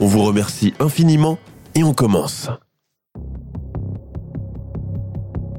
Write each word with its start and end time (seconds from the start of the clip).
On 0.00 0.06
vous 0.06 0.22
remercie 0.22 0.74
infiniment 0.78 1.38
et 1.74 1.82
on 1.82 1.92
commence. 1.92 2.48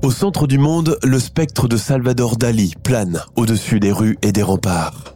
Au 0.01 0.11
centre 0.11 0.47
du 0.47 0.57
monde, 0.57 0.97
le 1.03 1.19
spectre 1.19 1.67
de 1.67 1.75
Salvador 1.75 2.37
Dali 2.37 2.73
plane 2.81 3.21
au-dessus 3.35 3.81
des 3.81 3.91
rues 3.91 4.17
et 4.21 4.31
des 4.31 4.41
remparts. 4.41 5.13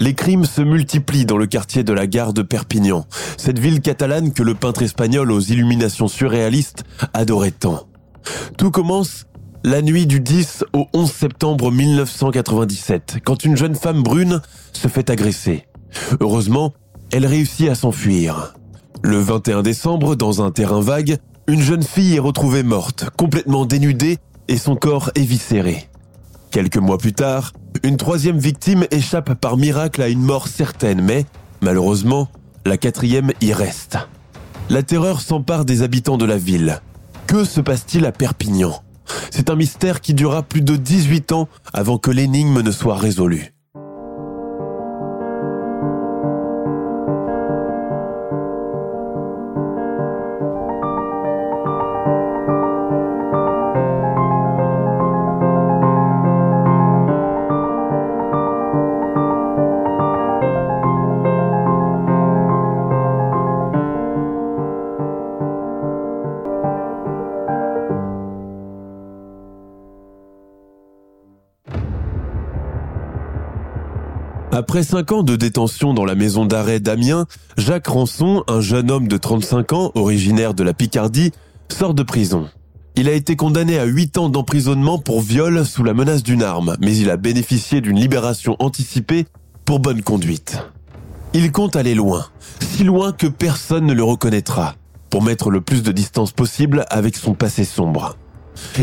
Les 0.00 0.14
crimes 0.14 0.44
se 0.44 0.60
multiplient 0.60 1.24
dans 1.24 1.36
le 1.36 1.46
quartier 1.46 1.84
de 1.84 1.92
la 1.92 2.08
gare 2.08 2.32
de 2.32 2.42
Perpignan, 2.42 3.06
cette 3.36 3.60
ville 3.60 3.80
catalane 3.80 4.32
que 4.32 4.42
le 4.42 4.54
peintre 4.54 4.82
espagnol 4.82 5.30
aux 5.30 5.40
illuminations 5.40 6.08
surréalistes 6.08 6.82
adorait 7.14 7.52
tant. 7.52 7.86
Tout 8.56 8.72
commence 8.72 9.26
la 9.64 9.82
nuit 9.82 10.06
du 10.06 10.18
10 10.18 10.64
au 10.72 10.86
11 10.94 11.10
septembre 11.10 11.70
1997, 11.70 13.18
quand 13.24 13.44
une 13.44 13.56
jeune 13.56 13.76
femme 13.76 14.02
brune 14.02 14.40
se 14.72 14.88
fait 14.88 15.10
agresser. 15.10 15.66
Heureusement, 16.20 16.72
elle 17.12 17.26
réussit 17.26 17.68
à 17.68 17.74
s'enfuir. 17.74 18.54
Le 19.02 19.18
21 19.18 19.62
décembre, 19.62 20.16
dans 20.16 20.42
un 20.42 20.50
terrain 20.50 20.80
vague, 20.80 21.18
une 21.46 21.62
jeune 21.62 21.82
fille 21.82 22.16
est 22.16 22.20
retrouvée 22.20 22.62
morte, 22.62 23.10
complètement 23.16 23.64
dénudée 23.64 24.18
et 24.48 24.58
son 24.58 24.76
corps 24.76 25.10
éviscéré. 25.14 25.88
Quelques 26.50 26.78
mois 26.78 26.98
plus 26.98 27.12
tard, 27.12 27.52
une 27.82 27.96
troisième 27.96 28.38
victime 28.38 28.86
échappe 28.90 29.34
par 29.34 29.56
miracle 29.56 30.02
à 30.02 30.08
une 30.08 30.22
mort 30.22 30.48
certaine, 30.48 31.00
mais 31.00 31.26
malheureusement, 31.60 32.28
la 32.66 32.76
quatrième 32.76 33.32
y 33.40 33.52
reste. 33.52 33.98
La 34.70 34.82
terreur 34.82 35.20
s'empare 35.20 35.64
des 35.64 35.82
habitants 35.82 36.18
de 36.18 36.26
la 36.26 36.36
ville. 36.36 36.80
Que 37.26 37.44
se 37.44 37.60
passe-t-il 37.60 38.04
à 38.04 38.12
Perpignan? 38.12 38.82
C'est 39.30 39.48
un 39.48 39.56
mystère 39.56 40.00
qui 40.00 40.14
durera 40.14 40.42
plus 40.42 40.62
de 40.62 40.76
18 40.76 41.32
ans 41.32 41.48
avant 41.72 41.98
que 41.98 42.10
l'énigme 42.10 42.60
ne 42.60 42.70
soit 42.70 42.96
résolue. 42.96 43.54
Après 74.58 74.82
cinq 74.82 75.12
ans 75.12 75.22
de 75.22 75.36
détention 75.36 75.94
dans 75.94 76.04
la 76.04 76.16
maison 76.16 76.44
d'arrêt 76.44 76.80
d'Amiens, 76.80 77.26
Jacques 77.56 77.86
Rançon, 77.86 78.42
un 78.48 78.60
jeune 78.60 78.90
homme 78.90 79.06
de 79.06 79.16
35 79.16 79.72
ans, 79.72 79.92
originaire 79.94 80.52
de 80.52 80.64
la 80.64 80.74
Picardie, 80.74 81.30
sort 81.68 81.94
de 81.94 82.02
prison. 82.02 82.48
Il 82.96 83.08
a 83.08 83.12
été 83.12 83.36
condamné 83.36 83.78
à 83.78 83.84
8 83.84 84.18
ans 84.18 84.28
d'emprisonnement 84.28 84.98
pour 84.98 85.20
viol 85.20 85.64
sous 85.64 85.84
la 85.84 85.94
menace 85.94 86.24
d'une 86.24 86.42
arme, 86.42 86.76
mais 86.80 86.96
il 86.96 87.08
a 87.08 87.16
bénéficié 87.16 87.80
d'une 87.80 88.00
libération 88.00 88.56
anticipée 88.58 89.26
pour 89.64 89.78
bonne 89.78 90.02
conduite. 90.02 90.58
Il 91.34 91.52
compte 91.52 91.76
aller 91.76 91.94
loin, 91.94 92.26
si 92.58 92.82
loin 92.82 93.12
que 93.12 93.28
personne 93.28 93.86
ne 93.86 93.94
le 93.94 94.02
reconnaîtra, 94.02 94.74
pour 95.08 95.22
mettre 95.22 95.50
le 95.50 95.60
plus 95.60 95.84
de 95.84 95.92
distance 95.92 96.32
possible 96.32 96.84
avec 96.90 97.16
son 97.16 97.34
passé 97.34 97.64
sombre. 97.64 98.16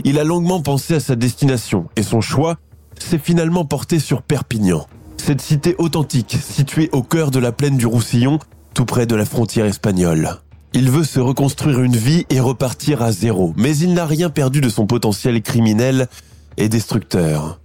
Il 0.05 0.19
a 0.19 0.23
longuement 0.23 0.61
pensé 0.61 0.93
à 0.95 0.99
sa 1.01 1.17
destination 1.17 1.89
et 1.97 2.01
son 2.01 2.21
choix 2.21 2.55
s'est 2.97 3.19
finalement 3.19 3.65
porté 3.65 3.99
sur 3.99 4.21
Perpignan, 4.21 4.87
cette 5.25 5.41
cité 5.41 5.73
authentique, 5.79 6.37
située 6.39 6.87
au 6.91 7.01
cœur 7.01 7.31
de 7.31 7.39
la 7.39 7.51
plaine 7.51 7.77
du 7.77 7.87
Roussillon, 7.87 8.37
tout 8.75 8.85
près 8.85 9.07
de 9.07 9.15
la 9.15 9.25
frontière 9.25 9.65
espagnole. 9.65 10.37
Il 10.73 10.91
veut 10.91 11.03
se 11.03 11.19
reconstruire 11.19 11.81
une 11.81 11.95
vie 11.95 12.27
et 12.29 12.39
repartir 12.39 13.01
à 13.01 13.11
zéro, 13.11 13.51
mais 13.57 13.75
il 13.75 13.95
n'a 13.95 14.05
rien 14.05 14.29
perdu 14.29 14.61
de 14.61 14.69
son 14.69 14.85
potentiel 14.85 15.41
criminel 15.41 16.09
et 16.57 16.69
destructeur. 16.69 17.59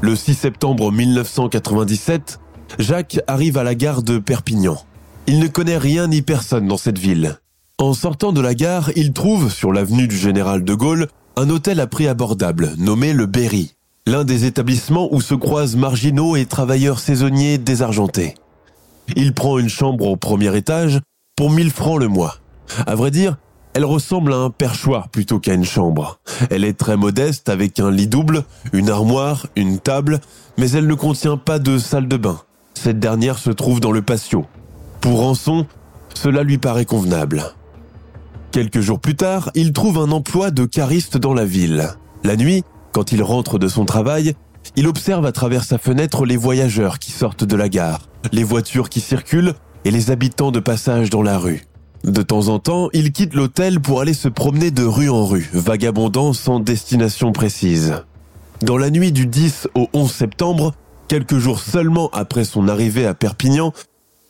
Le 0.00 0.16
6 0.16 0.32
septembre 0.32 0.90
1997, 0.90 2.40
Jacques 2.78 3.20
arrive 3.26 3.58
à 3.58 3.64
la 3.64 3.74
gare 3.74 4.02
de 4.02 4.16
Perpignan. 4.16 4.78
Il 5.26 5.40
ne 5.40 5.46
connaît 5.46 5.76
rien 5.76 6.06
ni 6.06 6.22
personne 6.22 6.68
dans 6.68 6.78
cette 6.78 6.98
ville. 6.98 7.38
En 7.76 7.92
sortant 7.92 8.32
de 8.32 8.40
la 8.40 8.54
gare, 8.54 8.92
il 8.96 9.12
trouve, 9.12 9.52
sur 9.52 9.74
l'avenue 9.74 10.08
du 10.08 10.16
Général 10.16 10.64
de 10.64 10.72
Gaulle, 10.72 11.08
un 11.36 11.50
hôtel 11.50 11.80
à 11.80 11.86
prix 11.86 12.08
abordable, 12.08 12.72
nommé 12.78 13.12
le 13.12 13.26
Berry 13.26 13.74
l'un 14.08 14.24
des 14.24 14.46
établissements 14.46 15.12
où 15.12 15.20
se 15.20 15.34
croisent 15.34 15.76
marginaux 15.76 16.34
et 16.34 16.46
travailleurs 16.46 16.98
saisonniers 16.98 17.58
désargentés. 17.58 18.34
Il 19.16 19.34
prend 19.34 19.58
une 19.58 19.68
chambre 19.68 20.06
au 20.06 20.16
premier 20.16 20.56
étage 20.56 21.00
pour 21.36 21.50
1000 21.50 21.70
francs 21.70 22.00
le 22.00 22.08
mois. 22.08 22.36
À 22.86 22.94
vrai 22.94 23.10
dire, 23.10 23.36
elle 23.74 23.84
ressemble 23.84 24.32
à 24.32 24.36
un 24.36 24.48
perchoir 24.48 25.10
plutôt 25.10 25.38
qu'à 25.40 25.52
une 25.52 25.64
chambre. 25.64 26.20
Elle 26.50 26.64
est 26.64 26.78
très 26.78 26.96
modeste 26.96 27.50
avec 27.50 27.80
un 27.80 27.90
lit 27.90 28.06
double, 28.06 28.44
une 28.72 28.88
armoire, 28.88 29.46
une 29.56 29.78
table, 29.78 30.20
mais 30.56 30.70
elle 30.70 30.86
ne 30.86 30.94
contient 30.94 31.36
pas 31.36 31.58
de 31.58 31.76
salle 31.76 32.08
de 32.08 32.16
bain. 32.16 32.40
Cette 32.72 32.98
dernière 32.98 33.38
se 33.38 33.50
trouve 33.50 33.78
dans 33.78 33.92
le 33.92 34.00
patio. 34.00 34.46
Pour 35.02 35.20
Rançon, 35.20 35.66
cela 36.14 36.42
lui 36.42 36.56
paraît 36.56 36.86
convenable. 36.86 37.44
Quelques 38.52 38.80
jours 38.80 39.00
plus 39.00 39.16
tard, 39.16 39.50
il 39.54 39.74
trouve 39.74 39.98
un 39.98 40.10
emploi 40.12 40.50
de 40.50 40.64
cariste 40.64 41.18
dans 41.18 41.34
la 41.34 41.44
ville. 41.44 41.90
La 42.24 42.36
nuit, 42.36 42.64
quand 42.98 43.12
il 43.12 43.22
rentre 43.22 43.60
de 43.60 43.68
son 43.68 43.84
travail, 43.84 44.34
il 44.74 44.88
observe 44.88 45.24
à 45.24 45.30
travers 45.30 45.62
sa 45.62 45.78
fenêtre 45.78 46.26
les 46.26 46.36
voyageurs 46.36 46.98
qui 46.98 47.12
sortent 47.12 47.44
de 47.44 47.54
la 47.54 47.68
gare, 47.68 48.08
les 48.32 48.42
voitures 48.42 48.88
qui 48.88 48.98
circulent 48.98 49.54
et 49.84 49.92
les 49.92 50.10
habitants 50.10 50.50
de 50.50 50.58
passage 50.58 51.08
dans 51.08 51.22
la 51.22 51.38
rue. 51.38 51.62
De 52.02 52.22
temps 52.22 52.48
en 52.48 52.58
temps, 52.58 52.88
il 52.92 53.12
quitte 53.12 53.34
l'hôtel 53.34 53.78
pour 53.78 54.00
aller 54.00 54.14
se 54.14 54.26
promener 54.26 54.72
de 54.72 54.82
rue 54.82 55.10
en 55.10 55.24
rue, 55.24 55.48
vagabondant 55.52 56.32
sans 56.32 56.58
destination 56.58 57.30
précise. 57.30 58.02
Dans 58.62 58.78
la 58.78 58.90
nuit 58.90 59.12
du 59.12 59.26
10 59.26 59.68
au 59.76 59.86
11 59.92 60.10
septembre, 60.10 60.74
quelques 61.06 61.38
jours 61.38 61.60
seulement 61.60 62.10
après 62.12 62.42
son 62.42 62.66
arrivée 62.66 63.06
à 63.06 63.14
Perpignan, 63.14 63.72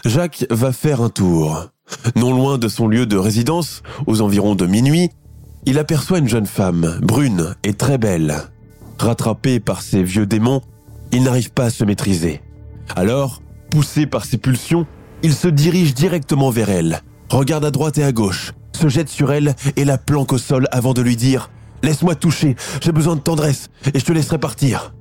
Jacques 0.05 0.45
va 0.51 0.73
faire 0.73 1.01
un 1.01 1.09
tour. 1.09 1.71
Non 2.17 2.37
loin 2.37 2.59
de 2.59 2.69
son 2.69 2.87
lieu 2.87 3.07
de 3.07 3.17
résidence, 3.17 3.83
aux 4.07 4.21
environs 4.21 4.57
de 4.57 4.67
minuit, 4.67 5.09
il 5.65 5.79
aperçoit 5.79 6.19
une 6.19 6.29
jeune 6.29 6.45
femme, 6.45 6.99
brune 7.01 7.55
et 7.65 7.73
très 7.73 7.97
belle. 7.97 8.51
Rattrapé 8.99 9.61
par 9.61 9.83
ses 9.83 10.03
vieux 10.03 10.27
démons, 10.27 10.61
il 11.13 11.23
n'arrive 11.23 11.53
pas 11.53 11.67
à 11.67 11.71
se 11.71 11.85
maîtriser. 11.85 12.43
Alors, 12.97 13.43
poussé 13.71 14.07
par 14.07 14.25
ses 14.25 14.39
pulsions, 14.39 14.87
il 15.23 15.35
se 15.35 15.49
dirige 15.49 15.95
directement 15.95 16.51
vers 16.51 16.71
elle, 16.71 17.03
regarde 17.31 17.65
à 17.65 17.71
droite 17.71 17.99
et 17.99 18.05
à 18.05 18.13
gauche, 18.13 18.53
se 18.73 18.89
jette 18.89 19.09
sur 19.09 19.33
elle 19.33 19.55
et 19.77 19.85
la 19.85 19.99
planque 19.99 20.33
au 20.33 20.39
sol 20.39 20.67
avant 20.71 20.95
de 20.95 21.03
lui 21.03 21.17
dire⁇ 21.17 21.51
Laisse-moi 21.87 22.15
toucher, 22.17 22.57
j'ai 22.81 22.93
besoin 22.93 23.15
de 23.15 23.21
tendresse 23.21 23.69
et 23.95 23.99
je 23.99 24.05
te 24.05 24.13
laisserai 24.13 24.39
partir 24.39 24.95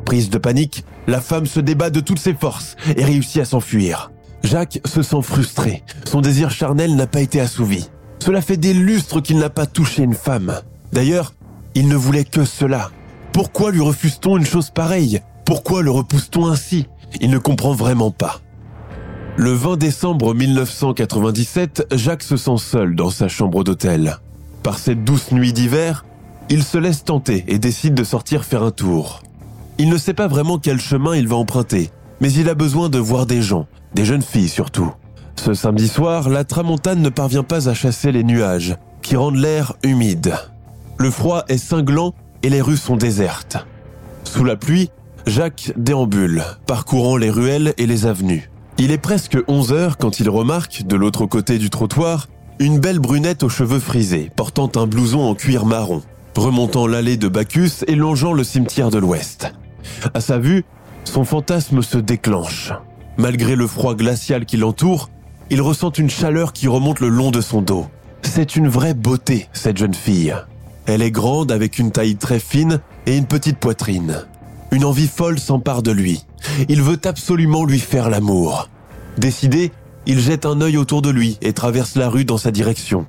⁇Prise 0.04 0.30
de 0.30 0.38
panique, 0.38 0.84
la 1.06 1.20
femme 1.20 1.46
se 1.46 1.60
débat 1.60 1.90
de 1.90 2.00
toutes 2.00 2.18
ses 2.18 2.34
forces 2.34 2.76
et 2.96 3.04
réussit 3.04 3.42
à 3.42 3.44
s'enfuir. 3.44 4.10
Jacques 4.42 4.80
se 4.84 5.02
sent 5.02 5.22
frustré, 5.22 5.82
son 6.04 6.20
désir 6.20 6.50
charnel 6.50 6.94
n'a 6.94 7.06
pas 7.06 7.20
été 7.20 7.40
assouvi. 7.40 7.88
Cela 8.20 8.40
fait 8.40 8.56
des 8.56 8.74
lustres 8.74 9.22
qu'il 9.22 9.38
n'a 9.38 9.50
pas 9.50 9.66
touché 9.66 10.02
une 10.02 10.14
femme. 10.14 10.60
D'ailleurs, 10.92 11.34
il 11.74 11.88
ne 11.88 11.96
voulait 11.96 12.24
que 12.24 12.44
cela, 12.44 12.90
Pourquoi 13.38 13.70
lui 13.70 13.82
refuse-t-on 13.82 14.36
une 14.36 14.44
chose 14.44 14.70
pareille? 14.70 15.20
Pourquoi 15.44 15.82
le 15.82 15.92
repousse-t-on 15.92 16.48
ainsi? 16.48 16.88
Il 17.20 17.30
ne 17.30 17.38
comprend 17.38 17.72
vraiment 17.72 18.10
pas. 18.10 18.40
Le 19.36 19.52
20 19.52 19.76
décembre 19.76 20.34
1997, 20.34 21.86
Jacques 21.92 22.24
se 22.24 22.36
sent 22.36 22.56
seul 22.56 22.96
dans 22.96 23.10
sa 23.10 23.28
chambre 23.28 23.62
d'hôtel. 23.62 24.16
Par 24.64 24.80
cette 24.80 25.04
douce 25.04 25.30
nuit 25.30 25.52
d'hiver, 25.52 26.04
il 26.50 26.64
se 26.64 26.78
laisse 26.78 27.04
tenter 27.04 27.44
et 27.46 27.60
décide 27.60 27.94
de 27.94 28.02
sortir 28.02 28.44
faire 28.44 28.64
un 28.64 28.72
tour. 28.72 29.22
Il 29.78 29.88
ne 29.88 29.98
sait 29.98 30.14
pas 30.14 30.26
vraiment 30.26 30.58
quel 30.58 30.80
chemin 30.80 31.14
il 31.14 31.28
va 31.28 31.36
emprunter, 31.36 31.90
mais 32.20 32.32
il 32.32 32.48
a 32.48 32.56
besoin 32.56 32.88
de 32.88 32.98
voir 32.98 33.24
des 33.24 33.40
gens, 33.40 33.68
des 33.94 34.04
jeunes 34.04 34.20
filles 34.20 34.48
surtout. 34.48 34.92
Ce 35.36 35.54
samedi 35.54 35.86
soir, 35.86 36.28
la 36.28 36.42
tramontane 36.42 37.02
ne 37.02 37.08
parvient 37.08 37.44
pas 37.44 37.68
à 37.68 37.74
chasser 37.74 38.10
les 38.10 38.24
nuages, 38.24 38.74
qui 39.00 39.14
rendent 39.14 39.36
l'air 39.36 39.74
humide. 39.84 40.34
Le 40.96 41.12
froid 41.12 41.44
est 41.46 41.58
cinglant 41.58 42.14
et 42.42 42.50
les 42.50 42.60
rues 42.60 42.76
sont 42.76 42.96
désertes. 42.96 43.66
Sous 44.24 44.44
la 44.44 44.56
pluie, 44.56 44.90
Jacques 45.26 45.72
déambule, 45.76 46.44
parcourant 46.66 47.16
les 47.16 47.30
ruelles 47.30 47.74
et 47.78 47.86
les 47.86 48.06
avenues. 48.06 48.50
Il 48.78 48.92
est 48.92 48.98
presque 48.98 49.36
11 49.48 49.72
heures 49.72 49.96
quand 49.98 50.20
il 50.20 50.30
remarque, 50.30 50.84
de 50.84 50.96
l'autre 50.96 51.26
côté 51.26 51.58
du 51.58 51.68
trottoir, 51.68 52.28
une 52.58 52.78
belle 52.78 52.98
brunette 52.98 53.42
aux 53.42 53.48
cheveux 53.48 53.80
frisés, 53.80 54.30
portant 54.34 54.70
un 54.76 54.86
blouson 54.86 55.20
en 55.20 55.34
cuir 55.34 55.66
marron, 55.66 56.02
remontant 56.36 56.86
l'allée 56.86 57.16
de 57.16 57.28
Bacchus 57.28 57.84
et 57.86 57.94
longeant 57.94 58.32
le 58.32 58.44
cimetière 58.44 58.90
de 58.90 58.98
l'Ouest. 58.98 59.52
À 60.14 60.20
sa 60.20 60.38
vue, 60.38 60.64
son 61.04 61.24
fantasme 61.24 61.82
se 61.82 61.98
déclenche. 61.98 62.72
Malgré 63.16 63.56
le 63.56 63.66
froid 63.66 63.94
glacial 63.94 64.44
qui 64.44 64.56
l'entoure, 64.56 65.10
il 65.50 65.60
ressent 65.62 65.90
une 65.90 66.10
chaleur 66.10 66.52
qui 66.52 66.68
remonte 66.68 67.00
le 67.00 67.08
long 67.08 67.30
de 67.30 67.40
son 67.40 67.62
dos. 67.62 67.86
C'est 68.22 68.56
une 68.56 68.68
vraie 68.68 68.94
beauté, 68.94 69.48
cette 69.52 69.78
jeune 69.78 69.94
fille. 69.94 70.34
Elle 70.88 71.02
est 71.02 71.10
grande 71.10 71.52
avec 71.52 71.78
une 71.78 71.92
taille 71.92 72.16
très 72.16 72.40
fine 72.40 72.80
et 73.04 73.14
une 73.14 73.26
petite 73.26 73.58
poitrine. 73.58 74.24
Une 74.70 74.86
envie 74.86 75.06
folle 75.06 75.38
s'empare 75.38 75.82
de 75.82 75.90
lui. 75.90 76.24
Il 76.70 76.80
veut 76.80 76.98
absolument 77.04 77.66
lui 77.66 77.78
faire 77.78 78.08
l'amour. 78.08 78.70
Décidé, 79.18 79.70
il 80.06 80.18
jette 80.18 80.46
un 80.46 80.62
œil 80.62 80.78
autour 80.78 81.02
de 81.02 81.10
lui 81.10 81.36
et 81.42 81.52
traverse 81.52 81.94
la 81.94 82.08
rue 82.08 82.24
dans 82.24 82.38
sa 82.38 82.50
direction. 82.50 83.06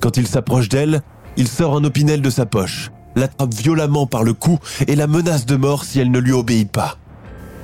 Quand 0.00 0.16
il 0.16 0.26
s'approche 0.26 0.68
d'elle, 0.68 1.02
il 1.36 1.46
sort 1.46 1.76
un 1.76 1.84
opinel 1.84 2.22
de 2.22 2.30
sa 2.30 2.44
poche, 2.44 2.90
l'attrape 3.14 3.54
violemment 3.54 4.08
par 4.08 4.24
le 4.24 4.34
cou 4.34 4.58
et 4.88 4.96
la 4.96 5.06
menace 5.06 5.46
de 5.46 5.54
mort 5.54 5.84
si 5.84 6.00
elle 6.00 6.10
ne 6.10 6.18
lui 6.18 6.32
obéit 6.32 6.72
pas. 6.72 6.98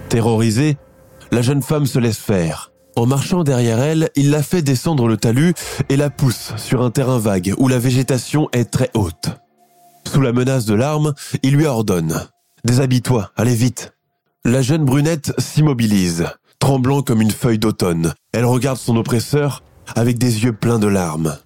Terrorisée, 0.08 0.76
la 1.32 1.42
jeune 1.42 1.62
femme 1.62 1.86
se 1.86 1.98
laisse 1.98 2.18
faire. 2.18 2.70
En 2.94 3.06
marchant 3.06 3.42
derrière 3.42 3.80
elle, 3.80 4.10
il 4.14 4.30
la 4.30 4.44
fait 4.44 4.62
descendre 4.62 5.08
le 5.08 5.16
talus 5.16 5.54
et 5.88 5.96
la 5.96 6.10
pousse 6.10 6.52
sur 6.56 6.82
un 6.82 6.90
terrain 6.90 7.18
vague 7.18 7.54
où 7.58 7.66
la 7.66 7.80
végétation 7.80 8.48
est 8.52 8.70
très 8.70 8.90
haute. 8.94 9.30
Sous 10.10 10.22
la 10.22 10.32
menace 10.32 10.64
de 10.64 10.72
l'arme, 10.72 11.12
il 11.42 11.54
lui 11.54 11.66
ordonne⁇ 11.66 12.12
Déshabille-toi, 12.64 13.30
allez 13.36 13.54
vite!⁇ 13.54 13.92
La 14.50 14.62
jeune 14.62 14.86
brunette 14.86 15.34
s'immobilise, 15.38 16.28
tremblant 16.58 17.02
comme 17.02 17.20
une 17.20 17.30
feuille 17.30 17.58
d'automne. 17.58 18.14
Elle 18.32 18.46
regarde 18.46 18.78
son 18.78 18.96
oppresseur 18.96 19.62
avec 19.94 20.16
des 20.16 20.44
yeux 20.44 20.54
pleins 20.54 20.78
de 20.78 20.86
larmes. 20.86 21.36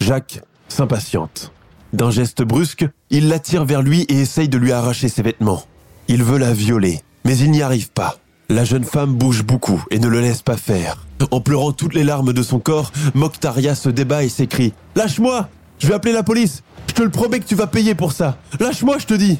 Jacques 0.00 0.40
s'impatiente. 0.68 1.50
D'un 1.92 2.12
geste 2.12 2.42
brusque, 2.42 2.86
il 3.10 3.26
l'attire 3.26 3.64
vers 3.64 3.82
lui 3.82 4.02
et 4.02 4.20
essaye 4.20 4.48
de 4.48 4.56
lui 4.56 4.70
arracher 4.70 5.08
ses 5.08 5.22
vêtements. 5.22 5.64
Il 6.06 6.22
veut 6.22 6.38
la 6.38 6.52
violer, 6.52 7.00
mais 7.24 7.36
il 7.36 7.50
n'y 7.50 7.62
arrive 7.62 7.90
pas. 7.90 8.18
La 8.48 8.64
jeune 8.64 8.84
femme 8.84 9.14
bouge 9.14 9.42
beaucoup 9.42 9.84
et 9.90 9.98
ne 9.98 10.06
le 10.06 10.20
laisse 10.20 10.42
pas 10.42 10.56
faire. 10.56 11.06
En 11.32 11.40
pleurant 11.40 11.72
toutes 11.72 11.94
les 11.94 12.04
larmes 12.04 12.32
de 12.32 12.42
son 12.44 12.60
corps, 12.60 12.92
Mokhtaria 13.14 13.74
se 13.74 13.88
débat 13.88 14.22
et 14.22 14.28
s'écrie⁇ 14.28 14.68
Lâche-moi 14.94 15.48
Je 15.80 15.88
vais 15.88 15.94
appeler 15.94 16.12
la 16.12 16.22
police 16.22 16.62
Je 16.88 16.94
te 16.94 17.02
le 17.02 17.10
promets 17.10 17.40
que 17.40 17.46
tu 17.46 17.54
vas 17.54 17.66
payer 17.66 17.94
pour 17.94 18.12
ça 18.12 18.38
Lâche-moi, 18.60 18.98
je 18.98 19.06
te 19.06 19.14
dis!⁇ 19.14 19.34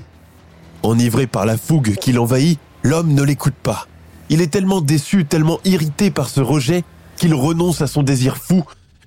Enivré 0.83 1.27
par 1.27 1.47
la 1.47 1.57
fougue 1.57 1.95
qui 1.97 2.13
l'envahit, 2.13 2.59
l'homme 2.83 3.15
ne 3.15 3.23
l'écoute 3.23 3.55
pas. 3.55 3.87
Il 4.29 4.41
est 4.41 4.49
tellement 4.49 4.81
déçu, 4.81 5.25
tellement 5.25 5.61
irrité 5.65 6.11
par 6.11 6.29
ce 6.29 6.41
rejet, 6.41 6.85
qu'il 7.17 7.35
renonce 7.35 7.83
à 7.83 7.87
son 7.87 8.03
désir 8.03 8.37
fou 8.37 8.65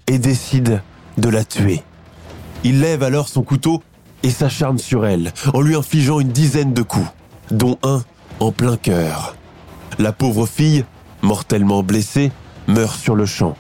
et 0.08 0.20
décide 0.20 0.82
de 1.18 1.30
la 1.30 1.44
tuer. 1.44 1.84
Il 2.64 2.80
lève 2.80 3.04
alors 3.04 3.28
son 3.28 3.42
couteau 3.42 3.84
et 4.24 4.30
s'acharne 4.30 4.78
sur 4.78 5.06
elle, 5.06 5.34
en 5.54 5.62
lui 5.62 5.76
infligeant 5.76 6.20
une 6.20 6.30
dizaine 6.30 6.74
de 6.74 6.82
coups, 6.82 7.08
dont 7.52 7.78
un 7.84 8.04
en 8.40 8.52
plein 8.52 8.78
cœur. 8.78 9.36
La 10.00 10.12
pauvre 10.12 10.46
fille, 10.46 10.86
mortellement 11.22 11.84
blessée, 11.84 12.32
meurt 12.68 13.00
sur 13.00 13.16
le 13.16 13.26
champ. 13.26 13.56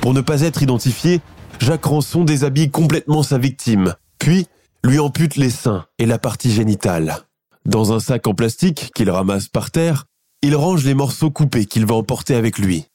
Pour 0.00 0.14
ne 0.14 0.20
pas 0.20 0.42
être 0.42 0.62
identifié, 0.62 1.20
Jacques 1.62 1.84
Rançon 1.84 2.24
déshabille 2.24 2.72
complètement 2.72 3.22
sa 3.22 3.38
victime, 3.38 3.94
puis 4.18 4.48
lui 4.82 4.98
ampute 4.98 5.36
les 5.36 5.48
seins 5.48 5.84
et 6.00 6.06
la 6.06 6.18
partie 6.18 6.50
génitale. 6.50 7.18
Dans 7.66 7.92
un 7.92 8.00
sac 8.00 8.26
en 8.26 8.34
plastique 8.34 8.90
qu'il 8.96 9.08
ramasse 9.08 9.46
par 9.46 9.70
terre, 9.70 10.06
il 10.42 10.56
range 10.56 10.84
les 10.84 10.94
morceaux 10.94 11.30
coupés 11.30 11.66
qu'il 11.66 11.86
va 11.86 11.94
emporter 11.94 12.34
avec 12.34 12.58
lui. 12.58 12.86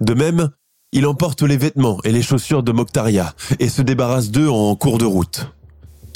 De 0.00 0.14
même, 0.14 0.48
il 0.92 1.06
emporte 1.06 1.42
les 1.42 1.58
vêtements 1.58 1.98
et 2.04 2.10
les 2.10 2.22
chaussures 2.22 2.62
de 2.62 2.72
Moctaria 2.72 3.34
et 3.58 3.68
se 3.68 3.82
débarrasse 3.82 4.30
d'eux 4.30 4.48
en 4.48 4.74
cours 4.76 4.96
de 4.96 5.04
route. 5.04 5.52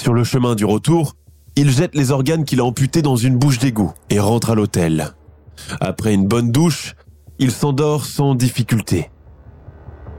Sur 0.01 0.15
le 0.15 0.25
chemin 0.25 0.55
du 0.55 0.65
retour, 0.65 1.17
il 1.55 1.71
jette 1.71 1.95
les 1.95 2.13
organes 2.13 2.47
qu'il 2.47 2.61
a 2.61 2.65
amputés 2.65 3.03
dans 3.03 3.17
une 3.17 3.37
bouche 3.37 3.59
d'égout 3.59 3.93
et 4.09 4.21
rentre 4.21 4.49
à 4.49 4.55
l'hôtel. 4.55 5.13
Après 5.83 6.15
une 6.15 6.27
bonne 6.27 6.51
douche, 6.51 6.95
il 7.39 7.51
s'endort 7.51 8.07
sans 8.07 8.35
difficulté. 8.35 9.11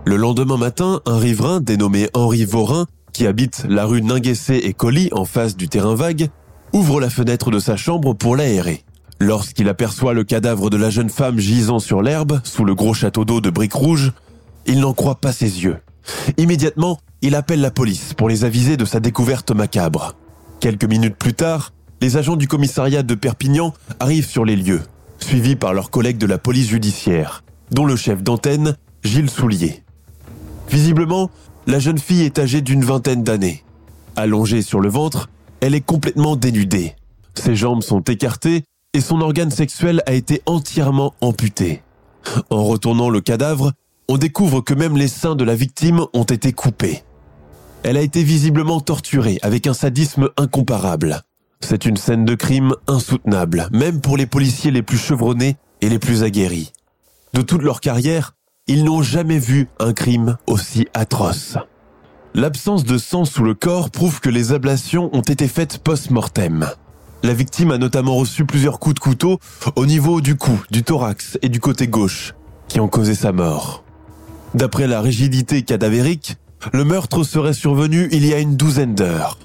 Le 0.05 0.15
lendemain 0.15 0.57
matin, 0.57 1.01
un 1.05 1.17
riverain 1.17 1.59
dénommé 1.59 2.09
Henri 2.13 2.45
Vorin, 2.45 2.87
qui 3.13 3.27
habite 3.27 3.65
la 3.69 3.85
rue 3.85 4.01
Ninguessé 4.01 4.55
et 4.55 4.73
Colly 4.73 5.09
en 5.11 5.25
face 5.25 5.55
du 5.55 5.69
terrain 5.69 5.95
vague, 5.95 6.29
ouvre 6.73 6.99
la 6.99 7.09
fenêtre 7.09 7.51
de 7.51 7.59
sa 7.59 7.77
chambre 7.77 8.13
pour 8.13 8.35
l'aérer. 8.35 8.83
Lorsqu'il 9.19 9.69
aperçoit 9.69 10.13
le 10.13 10.23
cadavre 10.23 10.69
de 10.69 10.77
la 10.77 10.89
jeune 10.89 11.09
femme 11.09 11.39
gisant 11.39 11.79
sur 11.79 12.01
l'herbe 12.01 12.41
sous 12.43 12.65
le 12.65 12.73
gros 12.73 12.93
château 12.93 13.25
d'eau 13.25 13.41
de 13.41 13.49
briques 13.49 13.73
rouges, 13.73 14.13
il 14.65 14.79
n'en 14.79 14.93
croit 14.93 15.19
pas 15.21 15.31
ses 15.31 15.63
yeux. 15.63 15.77
Immédiatement, 16.37 16.99
il 17.21 17.35
appelle 17.35 17.61
la 17.61 17.71
police 17.71 18.13
pour 18.15 18.29
les 18.29 18.43
aviser 18.43 18.77
de 18.77 18.85
sa 18.85 18.99
découverte 18.99 19.51
macabre. 19.51 20.15
Quelques 20.59 20.85
minutes 20.85 21.17
plus 21.17 21.33
tard, 21.33 21.73
les 22.01 22.17
agents 22.17 22.35
du 22.35 22.47
commissariat 22.47 23.03
de 23.03 23.13
Perpignan 23.13 23.73
arrivent 23.99 24.27
sur 24.27 24.45
les 24.45 24.55
lieux 24.55 24.81
suivis 25.23 25.55
par 25.55 25.73
leurs 25.73 25.91
collègues 25.91 26.17
de 26.17 26.25
la 26.25 26.37
police 26.37 26.67
judiciaire, 26.69 27.43
dont 27.71 27.85
le 27.85 27.95
chef 27.95 28.23
d'antenne, 28.23 28.75
Gilles 29.03 29.29
Soulier. 29.29 29.83
Visiblement, 30.71 31.29
la 31.67 31.79
jeune 31.79 31.99
fille 31.99 32.23
est 32.23 32.39
âgée 32.39 32.61
d'une 32.61 32.83
vingtaine 32.83 33.23
d'années. 33.23 33.63
Allongée 34.15 34.61
sur 34.61 34.79
le 34.79 34.89
ventre, 34.89 35.29
elle 35.59 35.75
est 35.75 35.85
complètement 35.85 36.35
dénudée. 36.35 36.95
Ses 37.35 37.55
jambes 37.55 37.83
sont 37.83 38.01
écartées 38.01 38.63
et 38.93 39.01
son 39.01 39.21
organe 39.21 39.51
sexuel 39.51 40.01
a 40.05 40.13
été 40.13 40.41
entièrement 40.45 41.13
amputé. 41.21 41.81
En 42.49 42.63
retournant 42.63 43.09
le 43.09 43.21
cadavre, 43.21 43.73
on 44.07 44.17
découvre 44.17 44.61
que 44.61 44.73
même 44.73 44.97
les 44.97 45.07
seins 45.07 45.35
de 45.35 45.43
la 45.43 45.55
victime 45.55 46.05
ont 46.13 46.23
été 46.23 46.53
coupés. 46.53 47.03
Elle 47.83 47.97
a 47.97 48.01
été 48.01 48.23
visiblement 48.23 48.79
torturée 48.79 49.39
avec 49.41 49.67
un 49.67 49.73
sadisme 49.73 50.29
incomparable. 50.37 51.21
C'est 51.61 51.85
une 51.85 51.97
scène 51.97 52.25
de 52.25 52.35
crime 52.35 52.73
insoutenable, 52.87 53.67
même 53.71 54.01
pour 54.01 54.17
les 54.17 54.25
policiers 54.25 54.71
les 54.71 54.83
plus 54.83 54.97
chevronnés 54.97 55.57
et 55.81 55.89
les 55.89 55.99
plus 55.99 56.23
aguerris. 56.23 56.73
De 57.33 57.41
toute 57.41 57.61
leur 57.61 57.81
carrière, 57.81 58.35
ils 58.71 58.85
n'ont 58.85 59.01
jamais 59.01 59.37
vu 59.37 59.67
un 59.79 59.91
crime 59.91 60.37
aussi 60.47 60.87
atroce. 60.93 61.57
L'absence 62.33 62.85
de 62.85 62.97
sang 62.97 63.25
sous 63.25 63.43
le 63.43 63.53
corps 63.53 63.89
prouve 63.89 64.21
que 64.21 64.29
les 64.29 64.53
ablations 64.53 65.09
ont 65.11 65.21
été 65.21 65.49
faites 65.49 65.79
post-mortem. 65.79 66.69
La 67.21 67.33
victime 67.33 67.71
a 67.71 67.77
notamment 67.77 68.15
reçu 68.15 68.45
plusieurs 68.45 68.79
coups 68.79 68.95
de 68.95 68.99
couteau 69.01 69.39
au 69.75 69.85
niveau 69.85 70.21
du 70.21 70.37
cou, 70.37 70.57
du 70.71 70.83
thorax 70.83 71.37
et 71.41 71.49
du 71.49 71.59
côté 71.59 71.89
gauche, 71.89 72.33
qui 72.69 72.79
ont 72.79 72.87
causé 72.87 73.13
sa 73.13 73.33
mort. 73.33 73.83
D'après 74.53 74.87
la 74.87 75.01
rigidité 75.01 75.63
cadavérique, 75.63 76.37
le 76.71 76.85
meurtre 76.85 77.25
serait 77.25 77.53
survenu 77.53 78.07
il 78.13 78.25
y 78.25 78.33
a 78.33 78.39
une 78.39 78.55
douzaine 78.55 78.95
d'heures. 78.95 79.37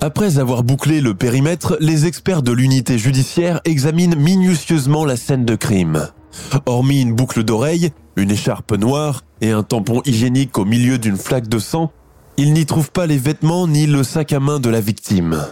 Après 0.00 0.38
avoir 0.38 0.62
bouclé 0.62 1.02
le 1.02 1.12
périmètre, 1.12 1.76
les 1.80 2.06
experts 2.06 2.42
de 2.42 2.52
l'unité 2.52 2.96
judiciaire 2.96 3.60
examinent 3.66 4.16
minutieusement 4.16 5.04
la 5.04 5.16
scène 5.16 5.44
de 5.44 5.54
crime. 5.54 6.08
Hormis 6.66 7.02
une 7.02 7.14
boucle 7.14 7.42
d'oreille, 7.44 7.90
une 8.16 8.30
écharpe 8.30 8.72
noire 8.72 9.22
et 9.40 9.50
un 9.50 9.62
tampon 9.62 10.02
hygiénique 10.04 10.58
au 10.58 10.64
milieu 10.64 10.98
d'une 10.98 11.16
flaque 11.16 11.48
de 11.48 11.58
sang, 11.58 11.90
ils 12.36 12.52
n'y 12.52 12.66
trouvent 12.66 12.92
pas 12.92 13.06
les 13.06 13.18
vêtements 13.18 13.66
ni 13.66 13.86
le 13.86 14.02
sac 14.02 14.32
à 14.32 14.40
main 14.40 14.60
de 14.60 14.70
la 14.70 14.80
victime. 14.80 15.44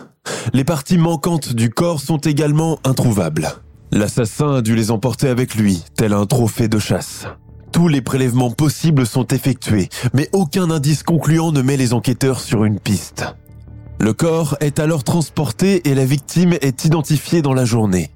Les 0.53 0.65
parties 0.65 0.99
manquantes 0.99 1.55
du 1.55 1.71
corps 1.71 2.01
sont 2.01 2.19
également 2.19 2.79
introuvables. 2.85 3.49
L'assassin 3.91 4.57
a 4.57 4.63
dû 4.63 4.75
les 4.75 4.91
emporter 4.91 5.29
avec 5.29 5.55
lui, 5.55 5.83
tel 5.97 6.13
un 6.13 6.27
trophée 6.27 6.69
de 6.69 6.79
chasse. 6.79 7.27
Tous 7.73 7.89
les 7.89 8.01
prélèvements 8.01 8.51
possibles 8.51 9.07
sont 9.07 9.27
effectués, 9.27 9.89
mais 10.13 10.29
aucun 10.33 10.71
indice 10.71 11.03
concluant 11.03 11.53
ne 11.53 11.63
met 11.63 11.77
les 11.77 11.93
enquêteurs 11.93 12.41
sur 12.41 12.65
une 12.65 12.81
piste. 12.81 13.35
Le 14.01 14.13
corps 14.13 14.57
est 14.61 14.79
alors 14.79 15.05
transporté 15.05 15.89
et 15.89 15.95
la 15.95 16.05
victime 16.05 16.55
est 16.61 16.85
identifiée 16.85 17.43
dans 17.43 17.55
la 17.55 17.65
journée. 17.65 18.11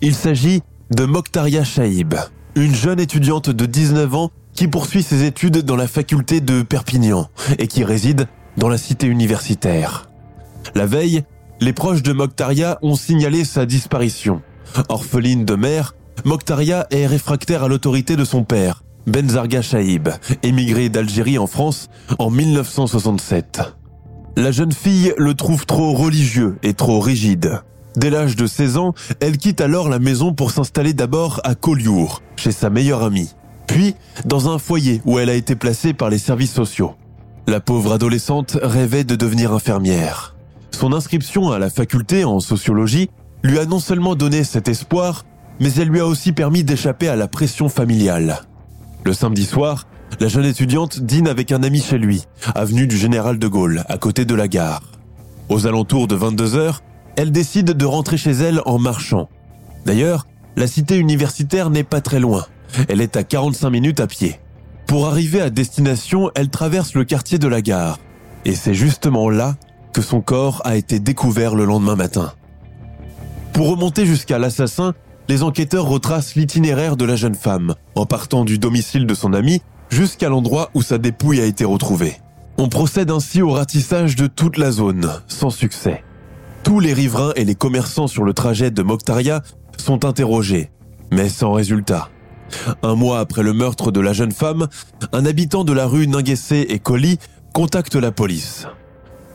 Il 0.00 0.14
s'agit 0.14 0.62
de 0.90 1.04
Mokhtaria 1.04 1.62
Shaib, 1.62 2.14
une 2.56 2.74
jeune 2.74 2.98
étudiante 2.98 3.48
de 3.48 3.66
19 3.66 4.14
ans 4.14 4.30
qui 4.52 4.66
poursuit 4.66 5.04
ses 5.04 5.24
études 5.24 5.58
dans 5.58 5.76
la 5.76 5.86
faculté 5.86 6.40
de 6.40 6.62
Perpignan 6.62 7.28
et 7.58 7.68
qui 7.68 7.84
réside 7.84 8.26
dans 8.56 8.68
la 8.68 8.76
cité 8.76 9.06
universitaire. 9.06 10.10
La 10.74 10.86
veille, 10.86 11.22
les 11.60 11.72
proches 11.72 12.02
de 12.02 12.12
Mokhtaria 12.12 12.78
ont 12.82 12.96
signalé 12.96 13.44
sa 13.44 13.66
disparition. 13.66 14.42
Orpheline 14.88 15.44
de 15.44 15.54
mère, 15.54 15.94
Mokhtaria 16.24 16.86
est 16.90 17.06
réfractaire 17.06 17.62
à 17.62 17.68
l'autorité 17.68 18.16
de 18.16 18.24
son 18.24 18.42
père, 18.42 18.82
Benzarga 19.06 19.62
Shaib, 19.62 20.08
émigré 20.42 20.88
d'Algérie 20.88 21.38
en 21.38 21.46
France 21.46 21.88
en 22.18 22.30
1967. 22.30 23.60
La 24.36 24.50
jeune 24.50 24.72
fille 24.72 25.14
le 25.16 25.34
trouve 25.34 25.66
trop 25.66 25.92
religieux 25.92 26.58
et 26.62 26.74
trop 26.74 27.00
rigide. 27.00 27.62
Dès 28.00 28.08
l'âge 28.08 28.34
de 28.34 28.46
16 28.46 28.78
ans, 28.78 28.94
elle 29.20 29.36
quitte 29.36 29.60
alors 29.60 29.90
la 29.90 29.98
maison 29.98 30.32
pour 30.32 30.52
s'installer 30.52 30.94
d'abord 30.94 31.38
à 31.44 31.54
Collioure, 31.54 32.22
chez 32.34 32.50
sa 32.50 32.70
meilleure 32.70 33.02
amie, 33.02 33.34
puis 33.66 33.94
dans 34.24 34.48
un 34.48 34.58
foyer 34.58 35.02
où 35.04 35.18
elle 35.18 35.28
a 35.28 35.34
été 35.34 35.54
placée 35.54 35.92
par 35.92 36.08
les 36.08 36.16
services 36.16 36.54
sociaux. 36.54 36.94
La 37.46 37.60
pauvre 37.60 37.92
adolescente 37.92 38.56
rêvait 38.62 39.04
de 39.04 39.16
devenir 39.16 39.52
infirmière. 39.52 40.34
Son 40.70 40.94
inscription 40.94 41.50
à 41.50 41.58
la 41.58 41.68
faculté 41.68 42.24
en 42.24 42.40
sociologie 42.40 43.10
lui 43.42 43.58
a 43.58 43.66
non 43.66 43.80
seulement 43.80 44.14
donné 44.14 44.44
cet 44.44 44.68
espoir, 44.68 45.26
mais 45.60 45.70
elle 45.74 45.88
lui 45.88 46.00
a 46.00 46.06
aussi 46.06 46.32
permis 46.32 46.64
d'échapper 46.64 47.08
à 47.08 47.16
la 47.16 47.28
pression 47.28 47.68
familiale. 47.68 48.40
Le 49.04 49.12
samedi 49.12 49.44
soir, 49.44 49.86
la 50.20 50.28
jeune 50.28 50.46
étudiante 50.46 51.00
dîne 51.00 51.28
avec 51.28 51.52
un 51.52 51.62
ami 51.62 51.82
chez 51.82 51.98
lui, 51.98 52.22
avenue 52.54 52.86
du 52.86 52.96
Général 52.96 53.38
de 53.38 53.46
Gaulle, 53.46 53.84
à 53.90 53.98
côté 53.98 54.24
de 54.24 54.34
la 54.34 54.48
gare. 54.48 54.84
Aux 55.50 55.66
alentours 55.66 56.08
de 56.08 56.14
22 56.14 56.54
heures, 56.54 56.80
elle 57.16 57.32
décide 57.32 57.72
de 57.72 57.84
rentrer 57.84 58.16
chez 58.16 58.32
elle 58.32 58.60
en 58.66 58.78
marchant. 58.78 59.28
D'ailleurs, 59.84 60.26
la 60.56 60.66
cité 60.66 60.96
universitaire 60.96 61.70
n'est 61.70 61.84
pas 61.84 62.00
très 62.00 62.20
loin. 62.20 62.46
Elle 62.88 63.00
est 63.00 63.16
à 63.16 63.24
45 63.24 63.70
minutes 63.70 64.00
à 64.00 64.06
pied. 64.06 64.40
Pour 64.86 65.06
arriver 65.06 65.40
à 65.40 65.50
destination, 65.50 66.30
elle 66.34 66.50
traverse 66.50 66.94
le 66.94 67.04
quartier 67.04 67.38
de 67.38 67.48
la 67.48 67.62
gare. 67.62 67.98
Et 68.44 68.54
c'est 68.54 68.74
justement 68.74 69.30
là 69.30 69.56
que 69.92 70.02
son 70.02 70.20
corps 70.20 70.62
a 70.64 70.76
été 70.76 70.98
découvert 70.98 71.54
le 71.54 71.64
lendemain 71.64 71.96
matin. 71.96 72.32
Pour 73.52 73.68
remonter 73.68 74.06
jusqu'à 74.06 74.38
l'assassin, 74.38 74.94
les 75.28 75.42
enquêteurs 75.42 75.86
retracent 75.86 76.34
l'itinéraire 76.34 76.96
de 76.96 77.04
la 77.04 77.16
jeune 77.16 77.34
femme, 77.34 77.74
en 77.94 78.06
partant 78.06 78.44
du 78.44 78.58
domicile 78.58 79.06
de 79.06 79.14
son 79.14 79.32
ami 79.32 79.62
jusqu'à 79.90 80.28
l'endroit 80.28 80.70
où 80.74 80.82
sa 80.82 80.98
dépouille 80.98 81.40
a 81.40 81.44
été 81.44 81.64
retrouvée. 81.64 82.16
On 82.58 82.68
procède 82.68 83.10
ainsi 83.10 83.42
au 83.42 83.50
ratissage 83.52 84.16
de 84.16 84.26
toute 84.26 84.58
la 84.58 84.70
zone, 84.70 85.10
sans 85.28 85.50
succès. 85.50 86.02
Tous 86.70 86.78
les 86.78 86.92
riverains 86.92 87.32
et 87.34 87.44
les 87.44 87.56
commerçants 87.56 88.06
sur 88.06 88.22
le 88.22 88.32
trajet 88.32 88.70
de 88.70 88.82
Mokhtaria 88.82 89.42
sont 89.76 90.04
interrogés, 90.04 90.70
mais 91.10 91.28
sans 91.28 91.52
résultat. 91.52 92.10
Un 92.84 92.94
mois 92.94 93.18
après 93.18 93.42
le 93.42 93.52
meurtre 93.52 93.90
de 93.90 93.98
la 93.98 94.12
jeune 94.12 94.30
femme, 94.30 94.68
un 95.12 95.26
habitant 95.26 95.64
de 95.64 95.72
la 95.72 95.88
rue 95.88 96.06
Ninguessé 96.06 96.64
et 96.68 96.78
Colli 96.78 97.18
contacte 97.52 97.96
la 97.96 98.12
police. 98.12 98.68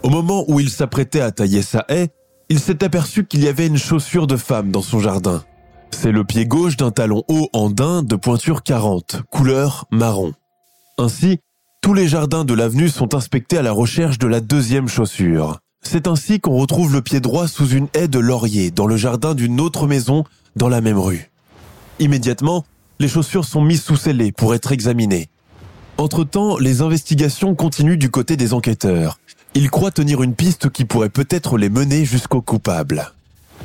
Au 0.02 0.10
moment 0.10 0.46
où 0.48 0.62
il 0.62 0.70
s'apprêtait 0.70 1.20
à 1.20 1.32
tailler 1.32 1.62
sa 1.62 1.84
haie, 1.90 2.08
il 2.48 2.62
s'est 2.62 2.86
aperçu 2.86 3.26
qu'il 3.26 3.44
y 3.44 3.50
avait 3.50 3.68
une 3.68 3.78
chaussure 3.78 4.28
de 4.28 4.38
femme 4.38 4.72
dans 4.72 4.82
son 4.82 5.02
jardin. 5.02 5.44
C'est 5.92 6.14
le 6.14 6.24
pied 6.24 6.46
gauche 6.46 6.78
d'un 6.78 6.92
talon 6.92 7.24
haut 7.28 7.50
en 7.52 7.70
daim 7.70 8.02
de 8.02 8.16
pointure 8.16 8.64
40, 8.64 9.24
couleur 9.30 9.88
marron. 9.92 10.32
Ainsi, 10.98 11.40
tous 11.82 11.94
les 11.94 12.08
jardins 12.08 12.46
de 12.46 12.54
l'avenue 12.54 12.88
sont 12.88 13.14
inspectés 13.14 13.58
à 13.58 13.62
la 13.62 13.74
recherche 13.74 14.20
de 14.20 14.28
la 14.28 14.40
deuxième 14.40 14.88
chaussure. 14.88 15.60
C'est 15.88 16.08
ainsi 16.08 16.40
qu'on 16.40 16.58
retrouve 16.58 16.92
le 16.92 17.02
pied 17.02 17.20
droit 17.20 17.48
sous 17.48 17.70
une 17.70 17.88
haie 17.94 18.08
de 18.08 18.20
laurier 18.20 18.72
dans 18.72 18.88
le 18.88 18.98
jardin 18.98 19.36
d'une 19.36 19.62
autre 19.62 19.86
maison 19.88 20.24
dans 20.56 20.68
la 20.68 20.82
même 20.82 20.98
rue. 20.98 21.30
Immédiatement, 22.00 22.66
les 23.00 23.08
chaussures 23.08 23.46
sont 23.46 23.62
mises 23.62 23.84
sous 23.84 23.96
scellé 23.96 24.32
pour 24.32 24.56
être 24.56 24.72
examinées. 24.72 25.30
Entre-temps, 25.98 26.58
les 26.58 26.82
investigations 26.82 27.54
continuent 27.54 28.00
du 28.00 28.10
côté 28.10 28.36
des 28.36 28.54
enquêteurs. 28.54 29.20
Ils 29.54 29.70
croient 29.70 29.92
tenir 29.92 30.24
une 30.24 30.34
piste 30.34 30.70
qui 30.70 30.86
pourrait 30.86 31.10
peut-être 31.10 31.58
les 31.58 31.70
mener 31.70 32.04
jusqu'au 32.04 32.42
coupable. 32.42 33.14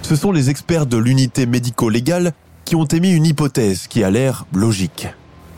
Ce 0.03 0.15
sont 0.15 0.31
les 0.31 0.51
experts 0.51 0.87
de 0.87 0.99
l'unité 0.99 1.47
médico-légale 1.47 2.33
qui 2.67 2.77
ont 2.77 2.85
émis 2.85 3.11
une 3.11 3.27
hypothèse 3.27 3.89
qui 3.89 4.05
a 4.05 4.11
l'air 4.11 4.47
logique. 4.53 5.09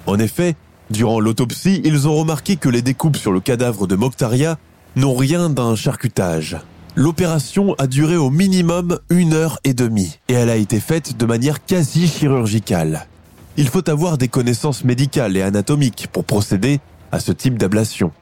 En 0.06 0.18
effet, 0.18 0.54
durant 0.90 1.18
l'autopsie, 1.18 1.82
ils 1.84 2.06
ont 2.06 2.14
remarqué 2.14 2.56
que 2.56 2.68
les 2.68 2.82
découpes 2.82 3.16
sur 3.16 3.32
le 3.32 3.40
cadavre 3.40 3.86
de 3.86 3.96
Mokhtaria 3.96 4.58
n'ont 4.96 5.14
rien 5.14 5.48
d'un 5.48 5.74
charcutage. 5.74 6.58
L'opération 6.94 7.74
a 7.78 7.86
duré 7.86 8.16
au 8.16 8.28
minimum 8.28 8.98
une 9.08 9.32
heure 9.32 9.58
et 9.64 9.72
demie 9.72 10.18
et 10.28 10.34
elle 10.34 10.50
a 10.50 10.56
été 10.56 10.78
faite 10.78 11.16
de 11.16 11.24
manière 11.24 11.64
quasi 11.64 12.06
chirurgicale. 12.06 13.06
Il 13.56 13.68
faut 13.68 13.88
avoir 13.88 14.18
des 14.18 14.28
connaissances 14.28 14.84
médicales 14.84 15.36
et 15.36 15.42
anatomiques 15.42 16.08
pour 16.12 16.24
procéder 16.24 16.80
à 17.10 17.20
ce 17.20 17.32
type 17.32 17.56
d'ablation. 17.56 18.12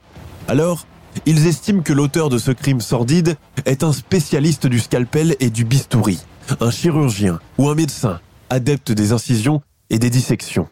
Alors, 0.46 0.86
ils 1.26 1.46
estiment 1.48 1.82
que 1.82 1.92
l'auteur 1.92 2.28
de 2.28 2.38
ce 2.38 2.52
crime 2.52 2.80
sordide 2.80 3.36
est 3.64 3.82
un 3.82 3.92
spécialiste 3.92 4.68
du 4.68 4.78
scalpel 4.78 5.36
et 5.40 5.50
du 5.50 5.64
bistouri, 5.64 6.20
un 6.60 6.70
chirurgien 6.70 7.40
ou 7.58 7.68
un 7.68 7.74
médecin, 7.74 8.20
adepte 8.48 8.92
des 8.92 9.12
incisions 9.12 9.62
et 9.90 9.98
des 9.98 10.10
dissections. 10.10 10.68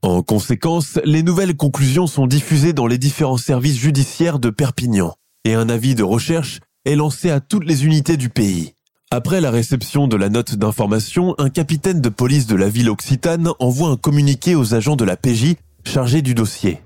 En 0.00 0.22
conséquence, 0.22 0.98
les 1.04 1.22
nouvelles 1.22 1.56
conclusions 1.56 2.06
sont 2.06 2.26
diffusées 2.26 2.72
dans 2.72 2.86
les 2.86 2.98
différents 2.98 3.36
services 3.36 3.78
judiciaires 3.78 4.38
de 4.38 4.50
Perpignan 4.50 5.14
et 5.44 5.54
un 5.54 5.68
avis 5.68 5.94
de 5.94 6.02
recherche 6.02 6.60
est 6.84 6.96
lancé 6.96 7.30
à 7.30 7.40
toutes 7.40 7.64
les 7.64 7.84
unités 7.84 8.16
du 8.16 8.28
pays. 8.28 8.74
Après 9.10 9.40
la 9.40 9.50
réception 9.50 10.08
de 10.08 10.16
la 10.16 10.28
note 10.28 10.54
d'information, 10.54 11.34
un 11.38 11.50
capitaine 11.50 12.00
de 12.00 12.08
police 12.08 12.46
de 12.46 12.56
la 12.56 12.68
ville 12.68 12.88
occitane 12.88 13.50
envoie 13.58 13.90
un 13.90 13.96
communiqué 13.96 14.54
aux 14.54 14.74
agents 14.74 14.96
de 14.96 15.04
la 15.04 15.16
PJ 15.16 15.56
chargés 15.84 16.22
du 16.22 16.34
dossier. 16.34 16.80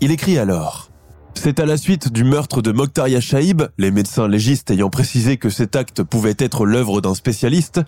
Il 0.00 0.10
écrit 0.10 0.38
alors 0.38 0.88
c'est 1.34 1.58
à 1.58 1.66
la 1.66 1.76
suite 1.76 2.12
du 2.12 2.22
meurtre 2.24 2.62
de 2.62 2.70
Mokhtaria 2.70 3.20
Shaib, 3.20 3.62
les 3.76 3.90
médecins 3.90 4.28
légistes 4.28 4.70
ayant 4.70 4.90
précisé 4.90 5.38
que 5.38 5.50
cet 5.50 5.74
acte 5.74 6.02
pouvait 6.02 6.36
être 6.38 6.66
l'œuvre 6.66 7.00
d'un 7.00 7.14
spécialiste, 7.14 7.80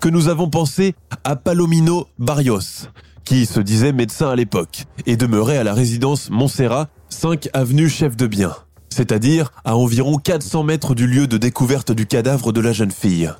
que 0.00 0.08
nous 0.08 0.28
avons 0.28 0.48
pensé 0.48 0.94
à 1.24 1.34
Palomino 1.34 2.06
Barrios, 2.18 2.86
qui 3.24 3.46
se 3.46 3.58
disait 3.58 3.92
médecin 3.92 4.28
à 4.28 4.36
l'époque 4.36 4.84
et 5.06 5.16
demeurait 5.16 5.58
à 5.58 5.64
la 5.64 5.74
résidence 5.74 6.30
Montserrat, 6.30 6.88
5 7.08 7.48
avenue 7.52 7.88
Chef 7.88 8.16
de 8.16 8.26
Bien 8.26 8.54
c'est-à-dire 8.90 9.52
à 9.64 9.76
environ 9.76 10.18
400 10.18 10.64
mètres 10.64 10.94
du 10.94 11.06
lieu 11.06 11.26
de 11.26 11.38
découverte 11.38 11.92
du 11.92 12.06
cadavre 12.06 12.52
de 12.52 12.60
la 12.60 12.72
jeune 12.72 12.90
fille. 12.90 13.30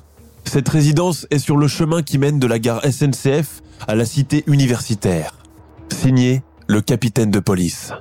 Cette 0.45 0.69
résidence 0.69 1.27
est 1.29 1.39
sur 1.39 1.57
le 1.57 1.67
chemin 1.67 2.01
qui 2.01 2.17
mène 2.17 2.39
de 2.39 2.47
la 2.47 2.59
gare 2.59 2.81
SNCF 2.83 3.61
à 3.87 3.95
la 3.95 4.05
cité 4.05 4.43
universitaire. 4.47 5.37
Signé 5.91 6.41
le 6.67 6.81
capitaine 6.81 7.31
de 7.31 7.39
police. 7.39 7.93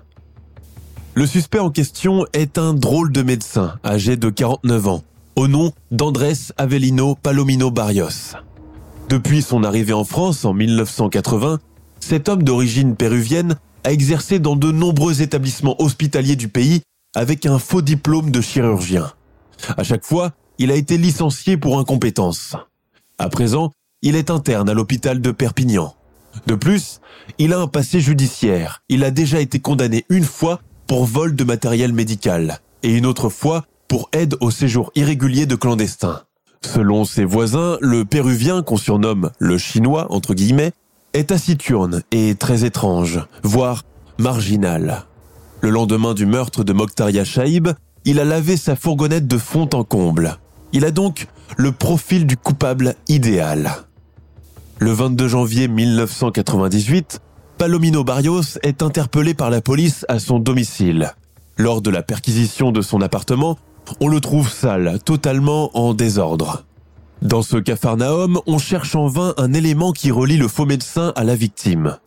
Le 1.15 1.27
suspect 1.27 1.59
en 1.59 1.71
question 1.71 2.25
est 2.33 2.57
un 2.57 2.73
drôle 2.73 3.13
de 3.13 3.23
médecin 3.23 3.75
âgé 3.85 4.17
de 4.17 4.31
49 4.31 4.89
ans, 4.89 5.03
au 5.37 5.49
nom 5.49 5.73
d'Andrés 5.91 6.35
Avelino 6.57 7.17
Palomino 7.17 7.71
Barrios. 7.71 8.37
Depuis 9.09 9.43
son 9.43 9.65
arrivée 9.65 9.93
en 9.93 10.05
France 10.05 10.45
en 10.45 10.55
1980, 10.55 11.59
cet 11.99 12.29
homme 12.29 12.45
d'origine 12.45 12.95
péruvienne 12.95 13.57
a 13.85 13.93
exercé 13.93 14.39
dans 14.39 14.57
de 14.57 14.71
nombreux 14.71 15.21
établissements 15.21 15.81
hospitaliers 15.83 16.37
du 16.37 16.49
pays 16.49 16.83
avec 17.15 17.47
un 17.47 17.59
faux 17.59 17.83
diplôme 17.83 18.31
de 18.31 18.41
chirurgien. 18.41 19.13
À 19.77 19.85
chaque 19.85 20.05
fois, 20.05 20.33
il 20.59 20.71
a 20.71 20.75
été 20.75 20.99
licencié 20.99 21.57
pour 21.57 21.79
incompétence. 21.79 22.57
À 23.19 23.29
présent, 23.29 23.73
il 24.03 24.17
est 24.17 24.31
interne 24.31 24.69
à 24.69 24.75
l'hôpital 24.75 25.21
de 25.21 25.31
Perpignan. 25.31 25.95
De 26.47 26.55
plus, 26.55 27.01
il 27.39 27.53
a 27.53 27.59
un 27.59 27.67
passé 27.67 28.01
judiciaire. 28.01 28.83
Il 28.89 29.05
a 29.05 29.11
déjà 29.11 29.41
été 29.41 29.59
condamné 29.59 30.05
une 30.09 30.25
fois 30.25 30.61
pour 30.87 31.05
vol 31.05 31.35
de 31.35 31.45
matériel 31.45 31.93
médical 31.93 32.61
et 32.83 32.97
une 32.97 33.07
autre 33.07 33.29
fois 33.29 33.65
pour 33.89 34.09
aide 34.13 34.37
au 34.41 34.51
séjour 34.51 34.93
irrégulier 34.95 35.47
de 35.47 35.57
clandestins. 35.57 36.23
Selon 36.63 37.05
ses 37.05 37.25
voisins, 37.25 37.79
le 37.81 38.05
péruvien 38.05 38.63
qu'on 38.63 38.77
surnomme 38.77 39.31
le 39.39 39.59
chinois, 39.59 40.07
entre 40.11 40.35
guillemets, 40.35 40.73
est 41.13 41.31
taciturne 41.31 42.03
et 42.13 42.35
très 42.37 42.65
étrange, 42.65 43.21
voire 43.43 43.85
marginal. 44.19 45.07
Le 45.63 45.69
lendemain 45.71 46.15
du 46.15 46.25
meurtre 46.25 46.65
de 46.65 46.73
Mokhtaria 46.73 47.25
Shaib, 47.25 47.69
il 48.07 48.19
a 48.19 48.25
lavé 48.25 48.57
sa 48.57 48.77
fourgonnette 48.77 49.27
de 49.27 49.37
fond 49.37 49.69
en 49.75 49.85
comble. 49.85 50.39
Il 50.73 50.87
a 50.87 50.91
donc 50.91 51.27
le 51.57 51.71
profil 51.71 52.27
du 52.27 52.37
coupable 52.37 52.95
idéal. 53.09 53.71
Le 54.79 54.93
22 54.93 55.29
janvier 55.29 55.69
1998, 55.69 57.21
Palomino 57.59 58.05
Barrios 58.05 58.59
est 58.63 58.83
interpellé 58.83 59.35
par 59.35 59.51
la 59.51 59.61
police 59.61 60.07
à 60.09 60.19
son 60.19 60.39
domicile. 60.39 61.13
Lors 61.59 61.83
de 61.83 61.91
la 61.91 62.03
perquisition 62.03 62.73
de 62.73 62.81
son 62.81 63.03
appartement, 63.03 63.59
on 64.01 64.09
le 64.09 64.21
trouve 64.21 64.51
sale, 64.51 64.99
totalement 65.05 65.77
en 65.77 65.93
désordre. 65.93 66.65
Dans 67.21 67.43
ce 67.43 67.59
cafarnaum, 67.59 68.41
on 68.47 68.57
cherche 68.57 68.95
en 68.95 69.09
vain 69.09 69.35
un 69.37 69.53
élément 69.53 69.93
qui 69.93 70.11
relie 70.11 70.39
le 70.39 70.49
faux 70.49 70.65
médecin 70.65 71.13
à 71.17 71.25
la 71.25 71.37
victime. 71.37 71.99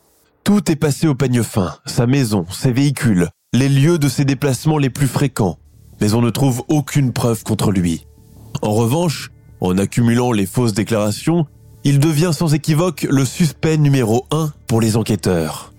Tout 0.44 0.72
est 0.72 0.76
passé 0.76 1.08
au 1.08 1.14
peigne 1.14 1.44
fin, 1.44 1.76
sa 1.86 2.08
maison, 2.08 2.48
ses 2.50 2.72
véhicules, 2.72 3.30
les 3.54 3.70
lieux 3.70 4.00
de 4.00 4.10
ses 4.10 4.26
déplacements 4.26 4.80
les 4.80 4.90
plus 4.90 5.08
fréquents, 5.08 5.60
mais 6.02 6.16
on 6.16 6.22
ne 6.22 6.32
trouve 6.32 6.64
aucune 6.68 7.14
preuve 7.14 7.44
contre 7.44 7.72
lui. 7.72 8.06
En 8.64 8.72
revanche, 8.72 9.32
en 9.62 9.78
accumulant 9.78 10.32
les 10.32 10.48
fausses 10.48 10.74
déclarations, 10.74 11.46
il 11.84 12.00
devient 12.00 12.32
sans 12.34 12.54
équivoque 12.54 13.06
le 13.10 13.26
suspect 13.26 13.78
numéro 13.78 14.26
un 14.32 14.52
pour 14.68 14.82
les 14.82 14.98
enquêteurs. 14.98 15.72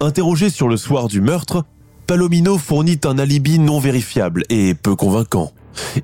Interrogé 0.00 0.50
sur 0.50 0.68
le 0.68 0.76
soir 0.76 1.08
du 1.08 1.20
meurtre, 1.20 1.64
Palomino 2.06 2.58
fournit 2.58 2.98
un 3.04 3.18
alibi 3.18 3.58
non 3.58 3.78
vérifiable 3.78 4.42
et 4.48 4.74
peu 4.74 4.96
convaincant. 4.96 5.52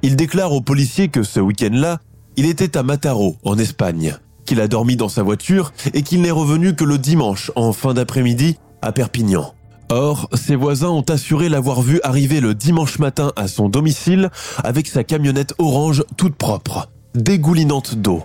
Il 0.02 0.16
déclare 0.16 0.52
aux 0.52 0.60
policiers 0.60 1.08
que 1.08 1.25
ce 1.25 1.40
week-end-là, 1.40 2.00
il 2.37 2.46
était 2.46 2.76
à 2.76 2.84
Mataro, 2.84 3.37
en 3.42 3.58
Espagne, 3.58 4.16
qu'il 4.46 4.60
a 4.60 4.68
dormi 4.68 4.96
dans 4.96 5.08
sa 5.08 5.25
voiture 5.25 5.72
et 5.92 6.02
qu'il 6.02 6.22
n'est 6.22 6.30
revenu 6.30 6.75
que 6.75 6.84
le 6.84 6.98
dimanche, 6.98 7.50
en 7.56 7.72
fin 7.72 7.94
d'après-midi, 7.94 8.56
à 8.80 8.92
Perpignan. 8.92 9.52
Or, 9.90 10.28
ses 10.35 10.54
voisins 10.54 10.90
ont 10.90 11.04
assuré 11.09 11.49
l'avoir 11.49 11.80
vu 11.80 12.00
arriver 12.02 12.40
le 12.40 12.54
dimanche 12.54 12.99
matin 12.99 13.33
à 13.37 13.49
son 13.49 13.68
domicile 13.68 14.28
avec 14.62 14.87
sa 14.87 15.02
camionnette 15.02 15.54
orange 15.59 16.04
toute 16.16 16.37
propre, 16.37 16.90
dégoulinante 17.14 17.95
d'eau. 17.95 18.25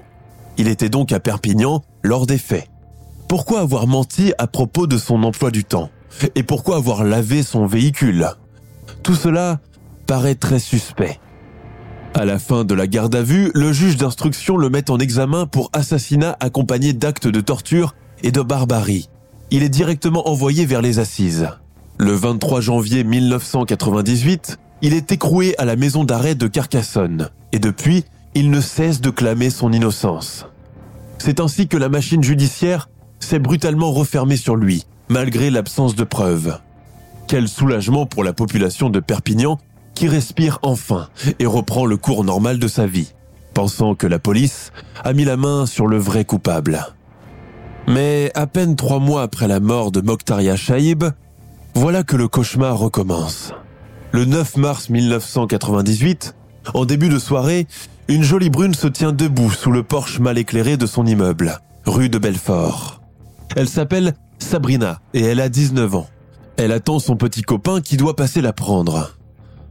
Il 0.57 0.67
était 0.67 0.89
donc 0.89 1.11
à 1.13 1.19
Perpignan 1.19 1.83
lors 2.03 2.27
des 2.27 2.37
faits. 2.37 2.67
Pourquoi 3.29 3.61
avoir 3.61 3.87
menti 3.87 4.33
à 4.37 4.47
propos 4.47 4.87
de 4.87 4.97
son 4.97 5.23
emploi 5.23 5.51
du 5.51 5.63
temps? 5.63 5.89
Et 6.35 6.43
pourquoi 6.43 6.75
avoir 6.75 7.03
lavé 7.03 7.43
son 7.43 7.65
véhicule? 7.65 8.27
Tout 9.01 9.15
cela 9.15 9.59
paraît 10.05 10.35
très 10.35 10.59
suspect. 10.59 11.19
À 12.13 12.25
la 12.25 12.37
fin 12.37 12.63
de 12.63 12.75
la 12.75 12.85
garde 12.85 13.15
à 13.15 13.23
vue, 13.23 13.51
le 13.55 13.71
juge 13.71 13.97
d'instruction 13.97 14.57
le 14.57 14.69
met 14.69 14.91
en 14.91 14.99
examen 14.99 15.47
pour 15.47 15.71
assassinat 15.73 16.37
accompagné 16.39 16.93
d'actes 16.93 17.27
de 17.27 17.41
torture 17.41 17.95
et 18.21 18.31
de 18.31 18.41
barbarie. 18.41 19.09
Il 19.51 19.63
est 19.63 19.69
directement 19.69 20.27
envoyé 20.29 20.65
vers 20.65 20.81
les 20.81 20.99
assises. 20.99 21.49
Le 21.97 22.13
23 22.13 22.61
janvier 22.61 23.03
1998, 23.03 24.57
il 24.81 24.93
est 24.93 25.11
écroué 25.11 25.55
à 25.57 25.65
la 25.65 25.75
maison 25.75 26.03
d'arrêt 26.03 26.35
de 26.35 26.47
Carcassonne 26.47 27.29
et 27.51 27.59
depuis, 27.59 28.03
il 28.35 28.49
ne 28.49 28.61
cesse 28.61 28.99
de 28.99 29.11
clamer 29.11 29.51
son 29.51 29.71
innocence. 29.71 30.47
C'est 31.19 31.39
ainsi 31.39 31.67
que 31.67 31.77
la 31.77 31.87
machine 31.87 32.23
judiciaire 32.23 32.89
s'est 33.19 33.39
brutalement 33.39 33.91
refermée 33.91 34.37
sur 34.37 34.55
lui, 34.55 34.85
malgré 35.07 35.51
l'absence 35.51 35.95
de 35.95 36.03
preuves. 36.03 36.59
Quel 37.27 37.47
soulagement 37.47 38.05
pour 38.05 38.23
la 38.23 38.33
population 38.33 38.89
de 38.89 38.99
Perpignan 38.99 39.59
qui 39.93 40.07
respire 40.07 40.59
enfin 40.63 41.09
et 41.39 41.45
reprend 41.45 41.85
le 41.85 41.97
cours 41.97 42.23
normal 42.23 42.59
de 42.59 42.67
sa 42.67 42.87
vie, 42.87 43.13
pensant 43.53 43.95
que 43.95 44.07
la 44.07 44.19
police 44.19 44.71
a 45.03 45.13
mis 45.13 45.25
la 45.25 45.37
main 45.37 45.65
sur 45.65 45.87
le 45.87 45.97
vrai 45.97 46.25
coupable. 46.25 46.87
Mais 47.87 48.31
à 48.33 48.47
peine 48.47 48.75
trois 48.75 48.99
mois 48.99 49.23
après 49.23 49.47
la 49.47 49.59
mort 49.59 49.91
de 49.91 50.01
Mokhtaria 50.01 50.55
Shaib, 50.55 51.03
voilà 51.75 52.03
que 52.03 52.15
le 52.15 52.27
cauchemar 52.27 52.77
recommence. 52.77 53.53
Le 54.11 54.25
9 54.25 54.57
mars 54.57 54.89
1998, 54.89 56.35
en 56.73 56.85
début 56.85 57.09
de 57.09 57.19
soirée, 57.19 57.67
une 58.07 58.23
jolie 58.23 58.49
brune 58.49 58.73
se 58.73 58.87
tient 58.87 59.11
debout 59.11 59.51
sous 59.51 59.71
le 59.71 59.83
porche 59.83 60.19
mal 60.19 60.37
éclairé 60.37 60.77
de 60.77 60.85
son 60.85 61.05
immeuble, 61.05 61.59
rue 61.85 62.09
de 62.09 62.17
Belfort. 62.17 63.01
Elle 63.55 63.67
s'appelle 63.67 64.13
Sabrina 64.39 64.99
et 65.13 65.21
elle 65.21 65.39
a 65.39 65.49
19 65.49 65.95
ans. 65.95 66.07
Elle 66.57 66.71
attend 66.71 66.99
son 66.99 67.15
petit 67.15 67.41
copain 67.41 67.81
qui 67.81 67.97
doit 67.97 68.15
passer 68.15 68.41
la 68.41 68.53
prendre. 68.53 69.15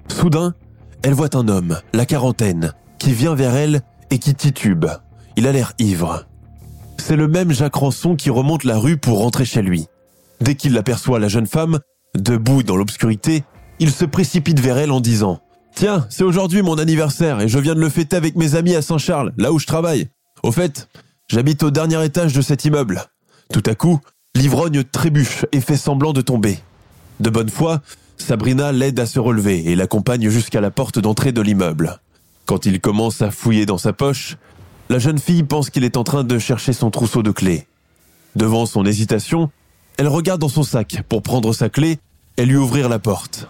Soudain, 0.08 0.54
elle 1.02 1.14
voit 1.14 1.36
un 1.36 1.48
homme, 1.48 1.78
la 1.92 2.04
quarantaine, 2.06 2.72
qui 2.98 3.12
vient 3.12 3.34
vers 3.34 3.54
elle 3.54 3.82
et 4.10 4.18
qui 4.18 4.34
titube. 4.34 4.86
Il 5.36 5.46
a 5.46 5.52
l'air 5.52 5.72
ivre. 5.78 6.26
C'est 7.04 7.16
le 7.16 7.26
même 7.26 7.50
Jacques 7.50 7.74
Ranson 7.74 8.14
qui 8.14 8.30
remonte 8.30 8.62
la 8.62 8.78
rue 8.78 8.96
pour 8.96 9.18
rentrer 9.18 9.44
chez 9.44 9.60
lui. 9.60 9.86
Dès 10.40 10.54
qu'il 10.54 10.78
aperçoit 10.78 11.18
la 11.18 11.26
jeune 11.26 11.48
femme, 11.48 11.80
debout 12.14 12.62
dans 12.62 12.76
l'obscurité, 12.76 13.42
il 13.80 13.90
se 13.90 14.04
précipite 14.04 14.60
vers 14.60 14.78
elle 14.78 14.92
en 14.92 15.00
disant⁇ 15.00 15.34
Tiens, 15.74 16.06
c'est 16.10 16.22
aujourd'hui 16.22 16.62
mon 16.62 16.78
anniversaire 16.78 17.40
et 17.40 17.48
je 17.48 17.58
viens 17.58 17.74
de 17.74 17.80
le 17.80 17.88
fêter 17.88 18.14
avec 18.14 18.36
mes 18.36 18.54
amis 18.54 18.76
à 18.76 18.82
Saint-Charles, 18.82 19.32
là 19.36 19.52
où 19.52 19.58
je 19.58 19.66
travaille. 19.66 20.10
Au 20.44 20.52
fait, 20.52 20.88
j'habite 21.26 21.64
au 21.64 21.72
dernier 21.72 22.02
étage 22.04 22.34
de 22.34 22.40
cet 22.40 22.64
immeuble. 22.64 23.02
Tout 23.52 23.64
à 23.66 23.74
coup, 23.74 23.98
l'ivrogne 24.36 24.84
trébuche 24.84 25.44
et 25.50 25.60
fait 25.60 25.76
semblant 25.76 26.12
de 26.12 26.20
tomber. 26.20 26.60
De 27.18 27.30
bonne 27.30 27.50
foi, 27.50 27.82
Sabrina 28.16 28.70
l'aide 28.70 29.00
à 29.00 29.06
se 29.06 29.18
relever 29.18 29.72
et 29.72 29.74
l'accompagne 29.74 30.28
jusqu'à 30.28 30.60
la 30.60 30.70
porte 30.70 31.00
d'entrée 31.00 31.32
de 31.32 31.40
l'immeuble. 31.40 31.98
Quand 32.46 32.64
il 32.64 32.80
commence 32.80 33.22
à 33.22 33.32
fouiller 33.32 33.66
dans 33.66 33.78
sa 33.78 33.92
poche, 33.92 34.36
la 34.88 34.98
jeune 34.98 35.18
fille 35.18 35.42
pense 35.42 35.70
qu'il 35.70 35.84
est 35.84 35.96
en 35.96 36.04
train 36.04 36.24
de 36.24 36.38
chercher 36.38 36.72
son 36.72 36.90
trousseau 36.90 37.22
de 37.22 37.30
clés. 37.30 37.66
Devant 38.36 38.66
son 38.66 38.84
hésitation, 38.84 39.50
elle 39.96 40.08
regarde 40.08 40.40
dans 40.40 40.48
son 40.48 40.62
sac 40.62 41.02
pour 41.08 41.22
prendre 41.22 41.52
sa 41.52 41.68
clé 41.68 41.98
et 42.36 42.46
lui 42.46 42.56
ouvrir 42.56 42.88
la 42.88 42.98
porte. 42.98 43.48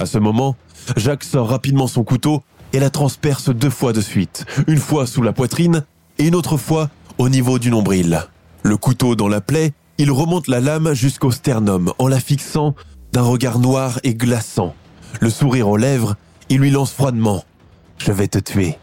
À 0.00 0.06
ce 0.06 0.18
moment, 0.18 0.56
Jacques 0.96 1.24
sort 1.24 1.48
rapidement 1.48 1.86
son 1.86 2.04
couteau 2.04 2.42
et 2.72 2.80
la 2.80 2.90
transperce 2.90 3.50
deux 3.50 3.70
fois 3.70 3.92
de 3.92 4.00
suite, 4.00 4.44
une 4.66 4.78
fois 4.78 5.06
sous 5.06 5.22
la 5.22 5.32
poitrine 5.32 5.84
et 6.18 6.26
une 6.26 6.34
autre 6.34 6.56
fois 6.56 6.90
au 7.18 7.28
niveau 7.28 7.58
du 7.58 7.70
nombril. 7.70 8.22
Le 8.62 8.76
couteau 8.76 9.14
dans 9.14 9.28
la 9.28 9.40
plaie, 9.40 9.72
il 9.98 10.10
remonte 10.10 10.48
la 10.48 10.60
lame 10.60 10.92
jusqu'au 10.94 11.30
sternum 11.30 11.92
en 11.98 12.08
la 12.08 12.18
fixant 12.18 12.74
d'un 13.12 13.22
regard 13.22 13.60
noir 13.60 14.00
et 14.02 14.14
glaçant. 14.14 14.74
Le 15.20 15.30
sourire 15.30 15.68
aux 15.68 15.76
lèvres, 15.76 16.16
il 16.48 16.58
lui 16.58 16.70
lance 16.70 16.92
froidement⁇ 16.92 17.38
Je 17.98 18.10
vais 18.10 18.26
te 18.26 18.38
tuer⁇ 18.38 18.70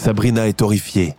Sabrina 0.00 0.48
est 0.48 0.62
horrifiée. 0.62 1.14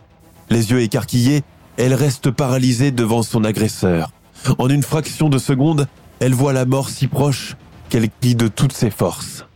Les 0.50 0.72
yeux 0.72 0.80
écarquillés, 0.80 1.44
elle 1.76 1.94
reste 1.94 2.32
paralysée 2.32 2.90
devant 2.90 3.22
son 3.22 3.44
agresseur. 3.44 4.10
En 4.58 4.68
une 4.68 4.82
fraction 4.82 5.28
de 5.28 5.38
seconde, 5.38 5.86
elle 6.18 6.34
voit 6.34 6.52
la 6.52 6.64
mort 6.64 6.90
si 6.90 7.06
proche 7.06 7.56
qu'elle 7.88 8.10
crie 8.10 8.34
de 8.34 8.48
toutes 8.48 8.72
ses 8.72 8.90
forces. 8.90 9.46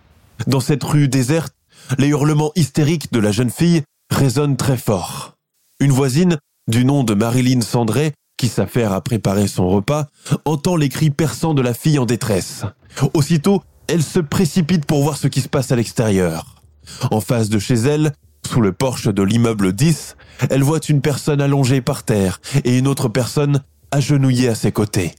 Dans 0.46 0.60
cette 0.60 0.84
rue 0.84 1.08
déserte, 1.08 1.52
les 1.98 2.08
hurlements 2.08 2.52
hystériques 2.54 3.12
de 3.12 3.18
la 3.18 3.32
jeune 3.32 3.50
fille 3.50 3.82
résonnent 4.10 4.56
très 4.56 4.76
fort. 4.76 5.34
Une 5.80 5.90
voisine, 5.90 6.38
du 6.68 6.84
nom 6.84 7.02
de 7.02 7.14
Marilyn 7.14 7.62
Sandré, 7.62 8.12
qui 8.36 8.46
s'affaire 8.46 8.92
à 8.92 9.00
préparer 9.00 9.48
son 9.48 9.68
repas, 9.68 10.06
entend 10.44 10.76
les 10.76 10.88
cris 10.88 11.10
perçants 11.10 11.54
de 11.54 11.62
la 11.62 11.74
fille 11.74 11.98
en 11.98 12.06
détresse. 12.06 12.64
Aussitôt, 13.12 13.62
elle 13.88 14.04
se 14.04 14.20
précipite 14.20 14.86
pour 14.86 15.02
voir 15.02 15.16
ce 15.16 15.26
qui 15.26 15.40
se 15.40 15.48
passe 15.48 15.72
à 15.72 15.76
l'extérieur. 15.76 16.62
En 17.10 17.20
face 17.20 17.48
de 17.48 17.58
chez 17.58 17.74
elle, 17.74 18.12
sous 18.46 18.60
le 18.60 18.72
porche 18.72 19.08
de 19.08 19.22
l'immeuble 19.22 19.72
10, 19.72 20.16
elle 20.50 20.62
voit 20.62 20.80
une 20.88 21.00
personne 21.00 21.40
allongée 21.40 21.80
par 21.80 22.04
terre 22.04 22.40
et 22.64 22.78
une 22.78 22.86
autre 22.86 23.08
personne 23.08 23.62
agenouillée 23.90 24.48
à 24.48 24.54
ses 24.54 24.72
côtés. 24.72 25.14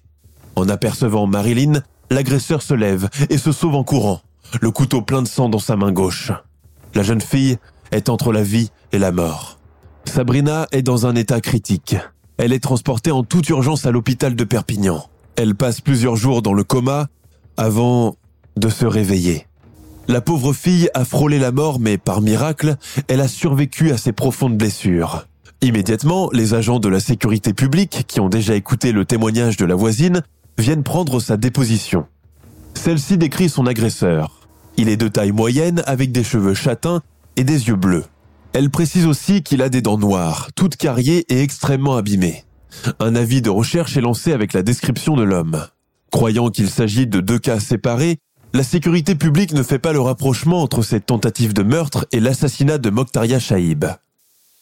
En 0.56 0.70
apercevant 0.70 1.28
Marilyn, 1.28 1.84
l'agresseur 2.10 2.62
se 2.62 2.74
lève 2.74 3.10
et 3.30 3.38
se 3.38 3.52
sauve 3.52 3.76
en 3.76 3.84
courant, 3.84 4.22
le 4.62 4.72
couteau 4.72 5.02
plein 5.02 5.22
de 5.22 5.28
sang 5.28 5.50
dans 5.50 5.60
sa 5.60 5.76
main 5.76 5.92
gauche. 5.92 6.32
La 6.96 7.04
jeune 7.04 7.22
fille 7.22 7.58
est 7.92 8.10
entre 8.10 8.32
la 8.32 8.44
vie 8.44 8.72
et 8.92 8.98
la 8.98 9.12
mort. 9.12 9.60
Sabrina 10.06 10.68
est 10.72 10.82
dans 10.82 11.06
un 11.06 11.16
état 11.16 11.42
critique. 11.42 11.96
Elle 12.38 12.54
est 12.54 12.63
transportée 12.63 13.12
en 13.12 13.24
toute 13.24 13.50
urgence 13.50 13.86
à 13.86 13.92
l'hôpital 13.92 14.36
de 14.36 14.44
Perpignan. 14.44 15.04
Elle 15.36 15.54
passe 15.54 15.82
plusieurs 15.82 16.16
jours 16.16 16.42
dans 16.42 16.54
le 16.54 16.63
coma 16.63 17.08
avant 17.58 18.16
de 18.56 18.70
se 18.70 18.86
réveiller. 18.86 19.48
La 20.10 20.22
pauvre 20.22 20.54
fille 20.54 20.89
a 20.93 21.04
frôlé 21.04 21.38
la 21.38 21.52
mort, 21.52 21.80
mais 21.82 21.98
par 21.98 22.22
miracle, 22.22 22.78
elle 23.10 23.20
a 23.20 23.28
survécu 23.28 23.91
à 23.91 23.98
ses 23.98 24.13
profondes 24.13 24.58
blessures. 24.58 25.26
Immédiatement, 25.62 26.30
les 26.32 26.54
agents 26.54 26.80
de 26.80 26.88
la 26.88 27.02
sécurité 27.02 27.54
publique, 27.54 28.06
qui 28.08 28.22
ont 28.22 28.30
déjà 28.30 28.56
écouté 28.56 28.93
le 28.93 29.04
témoignage 29.04 29.58
de 29.58 29.65
la 29.65 29.76
voisine, 29.76 30.24
viennent 30.58 30.84
prendre 30.84 31.20
sa 31.20 31.36
déposition. 31.36 32.06
Celle-ci 32.74 33.17
décrit 33.17 33.50
son 33.50 33.65
agresseur. 33.65 34.48
Il 34.78 34.88
est 34.88 34.98
de 34.98 35.10
taille 35.10 35.34
moyenne 35.34 35.84
avec 35.86 36.13
des 36.13 36.24
cheveux 36.24 36.54
châtains 36.54 37.02
et 37.36 37.43
des 37.43 37.67
yeux 37.67 37.76
bleus. 37.76 38.06
Elle 38.54 38.70
précise 38.70 39.06
aussi 39.06 39.43
qu'il 39.43 39.62
a 39.62 39.67
des 39.67 39.82
dents 39.82 39.98
noires, 39.98 40.50
toutes 40.56 40.78
carriées 40.78 41.26
et 41.28 41.41
extrêmement 41.41 41.98
abîmées. 41.98 42.46
Un 43.00 43.15
avis 43.15 43.41
de 43.41 43.50
recherche 43.50 43.98
est 43.98 44.02
lancé 44.02 44.32
avec 44.32 44.54
la 44.54 44.63
description 44.63 45.15
de 45.17 45.24
l'homme. 45.24 45.65
Croyant 46.12 46.50
qu'il 46.50 46.70
s'agit 46.70 47.08
de 47.08 47.20
deux 47.20 47.39
cas 47.39 47.60
séparés, 47.60 48.20
la 48.58 48.63
sécurité 48.63 49.13
publique 49.13 49.54
ne 49.54 49.62
fait 49.62 49.78
pas 49.78 49.93
le 49.93 50.02
rapprochement 50.02 50.63
entre 50.63 50.82
cette 50.82 51.06
tentative 51.06 51.54
de 51.54 51.62
meurtre 51.62 52.08
et 52.12 52.20
l'assassinat 52.20 52.80
de 52.80 52.89
Mokhtaria 52.89 53.38
Shaib. 53.38 53.86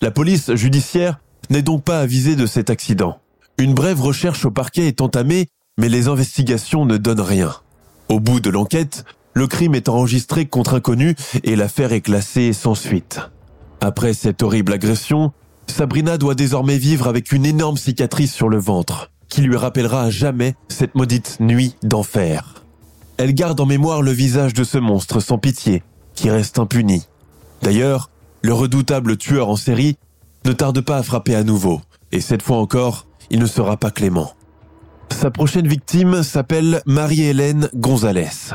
La 0.01 0.11
police 0.11 0.53
judiciaire 0.53 1.21
n'est 1.49 1.61
donc 1.61 1.85
pas 1.85 2.01
avisée 2.01 2.35
de 2.35 2.45
cet 2.45 2.69
accident. 2.69 3.19
Une 3.57 3.73
brève 3.73 4.01
recherche 4.01 4.43
au 4.43 4.51
parquet 4.51 4.87
est 4.87 4.99
entamée, 4.99 5.47
mais 5.77 5.87
les 5.87 6.09
investigations 6.09 6.85
ne 6.85 6.97
donnent 6.97 7.21
rien. 7.21 7.55
Au 8.09 8.19
bout 8.19 8.41
de 8.41 8.49
l'enquête, 8.49 9.05
le 9.33 9.47
crime 9.47 9.75
est 9.75 9.87
enregistré 9.87 10.45
contre 10.45 10.73
inconnu 10.73 11.15
et 11.45 11.55
l'affaire 11.55 11.93
est 11.93 12.01
classée 12.01 12.51
sans 12.51 12.75
suite. 12.75 13.21
Après 13.79 14.13
cette 14.13 14.43
horrible 14.43 14.73
agression, 14.73 15.31
Sabrina 15.67 16.17
doit 16.17 16.35
désormais 16.35 16.77
vivre 16.77 17.07
avec 17.07 17.31
une 17.31 17.45
énorme 17.45 17.77
cicatrice 17.77 18.33
sur 18.33 18.49
le 18.49 18.59
ventre, 18.59 19.13
qui 19.29 19.39
lui 19.39 19.55
rappellera 19.55 20.03
à 20.03 20.09
jamais 20.09 20.55
cette 20.67 20.95
maudite 20.95 21.37
nuit 21.39 21.77
d'enfer. 21.81 22.64
Elle 23.17 23.33
garde 23.33 23.59
en 23.59 23.65
mémoire 23.65 24.01
le 24.01 24.11
visage 24.11 24.53
de 24.53 24.63
ce 24.63 24.77
monstre 24.77 25.19
sans 25.19 25.37
pitié, 25.37 25.83
qui 26.15 26.29
reste 26.29 26.59
impuni. 26.59 27.03
D'ailleurs, 27.61 28.09
le 28.41 28.53
redoutable 28.53 29.17
tueur 29.17 29.49
en 29.49 29.55
série 29.55 29.97
ne 30.43 30.51
tarde 30.51 30.81
pas 30.81 30.97
à 30.97 31.03
frapper 31.03 31.35
à 31.35 31.43
nouveau, 31.43 31.81
et 32.11 32.19
cette 32.19 32.41
fois 32.41 32.57
encore, 32.57 33.07
il 33.29 33.39
ne 33.39 33.45
sera 33.45 33.77
pas 33.77 33.89
clément. 33.89 34.33
Sa 35.11 35.31
prochaine 35.31 35.67
victime 35.67 36.23
s'appelle 36.23 36.81
Marie-Hélène 36.85 37.69
Gonzalez. 37.73 38.53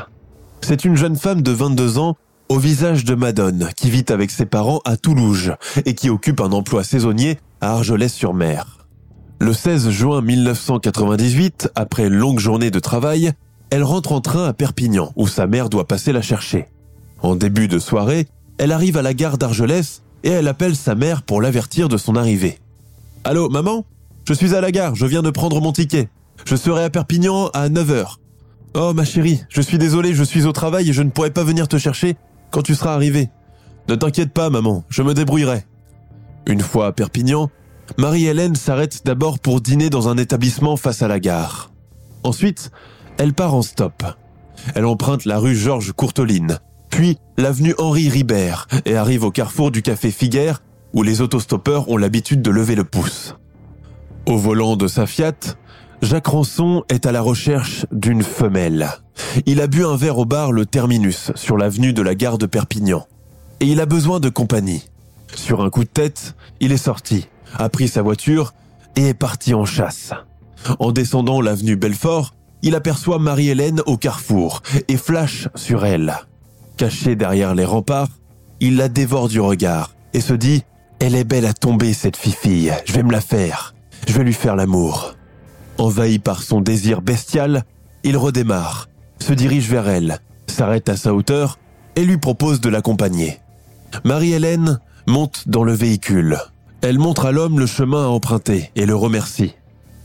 C'est 0.61 0.85
une 0.85 0.95
jeune 0.95 1.15
femme 1.15 1.41
de 1.41 1.51
22 1.51 1.97
ans 1.97 2.15
au 2.49 2.59
visage 2.59 3.03
de 3.03 3.15
Madone, 3.15 3.69
qui 3.75 3.89
vit 3.89 4.05
avec 4.09 4.29
ses 4.29 4.45
parents 4.45 4.81
à 4.85 4.95
Toulouse 4.95 5.53
et 5.85 5.95
qui 5.95 6.09
occupe 6.09 6.39
un 6.39 6.51
emploi 6.51 6.83
saisonnier 6.83 7.39
à 7.61 7.71
Argelès-sur-Mer. 7.71 8.85
Le 9.39 9.53
16 9.53 9.89
juin 9.89 10.21
1998, 10.21 11.71
après 11.75 12.09
longue 12.09 12.39
journée 12.39 12.69
de 12.69 12.79
travail, 12.79 13.33
elle 13.71 13.83
rentre 13.83 14.11
en 14.11 14.21
train 14.21 14.45
à 14.45 14.53
Perpignan, 14.53 15.11
où 15.15 15.27
sa 15.27 15.47
mère 15.47 15.69
doit 15.69 15.87
passer 15.87 16.11
la 16.11 16.21
chercher. 16.21 16.67
En 17.21 17.35
début 17.35 17.67
de 17.67 17.79
soirée, 17.79 18.27
elle 18.57 18.71
arrive 18.71 18.97
à 18.97 19.01
la 19.01 19.13
gare 19.13 19.37
d'Argelès 19.37 20.03
et 20.23 20.29
elle 20.29 20.47
appelle 20.47 20.75
sa 20.75 20.93
mère 20.93 21.23
pour 21.23 21.41
l'avertir 21.41 21.87
de 21.87 21.97
son 21.97 22.15
arrivée. 22.15 22.59
Allô, 23.23 23.49
maman? 23.49 23.85
Je 24.27 24.33
suis 24.33 24.53
à 24.53 24.61
la 24.61 24.71
gare, 24.71 24.95
je 24.95 25.05
viens 25.05 25.23
de 25.23 25.29
prendre 25.29 25.61
mon 25.61 25.71
ticket. 25.71 26.09
Je 26.45 26.55
serai 26.55 26.83
à 26.83 26.89
Perpignan 26.89 27.47
à 27.53 27.69
9h. 27.69 28.17
Oh 28.73 28.93
ma 28.93 29.03
chérie, 29.03 29.41
je 29.49 29.61
suis 29.61 29.77
désolé, 29.77 30.13
je 30.13 30.23
suis 30.23 30.45
au 30.45 30.51
travail 30.51 30.89
et 30.89 30.93
je 30.93 31.01
ne 31.01 31.09
pourrai 31.09 31.31
pas 31.31 31.43
venir 31.43 31.67
te 31.67 31.77
chercher 31.77 32.15
quand 32.51 32.61
tu 32.61 32.75
seras 32.75 32.93
arrivé. 32.93 33.29
Ne 33.89 33.95
t'inquiète 33.95 34.31
pas, 34.31 34.49
maman, 34.49 34.83
je 34.89 35.01
me 35.01 35.13
débrouillerai. 35.13 35.65
Une 36.45 36.61
fois 36.61 36.87
à 36.87 36.91
Perpignan, 36.91 37.49
Marie-Hélène 37.97 38.55
s'arrête 38.55 39.01
d'abord 39.05 39.39
pour 39.39 39.61
dîner 39.61 39.89
dans 39.89 40.09
un 40.09 40.17
établissement 40.17 40.77
face 40.77 41.01
à 41.01 41.07
la 41.07 41.19
gare. 41.19 41.71
Ensuite, 42.23 42.71
elle 43.21 43.33
part 43.33 43.53
en 43.53 43.61
stop. 43.61 44.03
Elle 44.73 44.85
emprunte 44.85 45.25
la 45.25 45.37
rue 45.37 45.55
Georges 45.55 45.91
Courteline, 45.91 46.57
puis 46.89 47.19
l'avenue 47.37 47.75
Henri 47.77 48.09
Ribert 48.09 48.67
et 48.85 48.95
arrive 48.95 49.23
au 49.25 49.29
carrefour 49.29 49.69
du 49.69 49.83
café 49.83 50.09
Figuère 50.09 50.63
où 50.93 51.03
les 51.03 51.21
autostoppeurs 51.21 51.87
ont 51.89 51.97
l'habitude 51.97 52.41
de 52.41 52.49
lever 52.49 52.73
le 52.73 52.83
pouce. 52.83 53.35
Au 54.25 54.37
volant 54.37 54.75
de 54.75 54.87
sa 54.87 55.05
Fiat, 55.05 55.35
Jacques 56.01 56.25
Ranson 56.25 56.83
est 56.89 57.05
à 57.05 57.11
la 57.11 57.21
recherche 57.21 57.85
d'une 57.91 58.23
femelle. 58.23 58.89
Il 59.45 59.61
a 59.61 59.67
bu 59.67 59.85
un 59.85 59.95
verre 59.95 60.17
au 60.17 60.25
bar 60.25 60.51
Le 60.51 60.65
Terminus 60.65 61.31
sur 61.35 61.57
l'avenue 61.57 61.93
de 61.93 62.01
la 62.01 62.15
gare 62.15 62.39
de 62.39 62.47
Perpignan. 62.47 63.05
Et 63.59 63.67
il 63.67 63.79
a 63.79 63.85
besoin 63.85 64.19
de 64.19 64.29
compagnie. 64.29 64.89
Sur 65.35 65.61
un 65.61 65.69
coup 65.69 65.83
de 65.83 65.89
tête, 65.89 66.33
il 66.59 66.71
est 66.71 66.77
sorti, 66.77 67.27
a 67.55 67.69
pris 67.69 67.87
sa 67.87 68.01
voiture 68.01 68.55
et 68.95 69.09
est 69.09 69.13
parti 69.13 69.53
en 69.53 69.65
chasse. 69.65 70.11
En 70.79 70.91
descendant 70.91 71.39
l'avenue 71.39 71.75
Belfort, 71.75 72.33
il 72.61 72.75
aperçoit 72.75 73.19
Marie-Hélène 73.19 73.81
au 73.85 73.97
carrefour 73.97 74.61
et 74.87 74.97
flash 74.97 75.47
sur 75.55 75.85
elle. 75.85 76.15
Cachée 76.77 77.15
derrière 77.15 77.55
les 77.55 77.65
remparts, 77.65 78.09
il 78.59 78.77
la 78.77 78.89
dévore 78.89 79.27
du 79.27 79.39
regard 79.39 79.93
et 80.13 80.21
se 80.21 80.33
dit⁇ 80.33 80.57
Elle 80.99 81.15
est 81.15 81.23
belle 81.23 81.45
à 81.45 81.53
tomber 81.53 81.93
cette 81.93 82.17
fifille, 82.17 82.73
je 82.85 82.93
vais 82.93 83.03
me 83.03 83.11
la 83.11 83.21
faire, 83.21 83.73
je 84.07 84.13
vais 84.13 84.23
lui 84.23 84.33
faire 84.33 84.55
l'amour⁇ 84.55 85.15
Envahi 85.81 86.19
par 86.19 86.43
son 86.43 86.61
désir 86.61 87.01
bestial, 87.01 87.63
il 88.03 88.17
redémarre, 88.17 88.89
se 89.19 89.33
dirige 89.33 89.69
vers 89.69 89.87
elle, 89.87 90.19
s'arrête 90.47 90.89
à 90.89 90.97
sa 90.97 91.13
hauteur 91.13 91.57
et 91.95 92.05
lui 92.05 92.17
propose 92.17 92.61
de 92.61 92.69
l'accompagner. 92.69 93.39
Marie-Hélène 94.03 94.79
monte 95.07 95.47
dans 95.47 95.63
le 95.63 95.73
véhicule. 95.73 96.37
Elle 96.81 96.99
montre 96.99 97.25
à 97.25 97.31
l'homme 97.31 97.59
le 97.59 97.65
chemin 97.65 98.05
à 98.05 98.09
emprunter 98.09 98.71
et 98.75 98.85
le 98.85 98.95
remercie. 98.95 99.55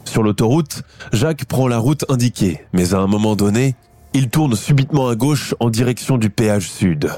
Sur 0.08 0.22
l'autoroute, 0.22 0.82
Jacques 1.12 1.44
prend 1.44 1.68
la 1.68 1.78
route 1.78 2.04
indiquée, 2.08 2.60
mais 2.72 2.94
à 2.94 2.98
un 2.98 3.06
moment 3.06 3.36
donné, 3.36 3.74
il 4.14 4.30
tourne 4.30 4.56
subitement 4.56 5.08
à 5.08 5.14
gauche 5.14 5.54
en 5.60 5.68
direction 5.68 6.16
du 6.16 6.30
péage 6.30 6.70
sud. 6.70 7.10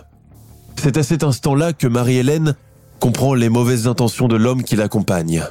C'est 0.76 0.96
à 0.96 1.02
cet 1.02 1.22
instant-là 1.22 1.72
que 1.72 1.86
Marie-Hélène 1.86 2.54
comprend 2.98 3.34
les 3.34 3.48
mauvaises 3.48 3.86
intentions 3.86 4.28
de 4.28 4.36
l'homme 4.36 4.64
qui 4.64 4.74
l'accompagne. 4.74 5.44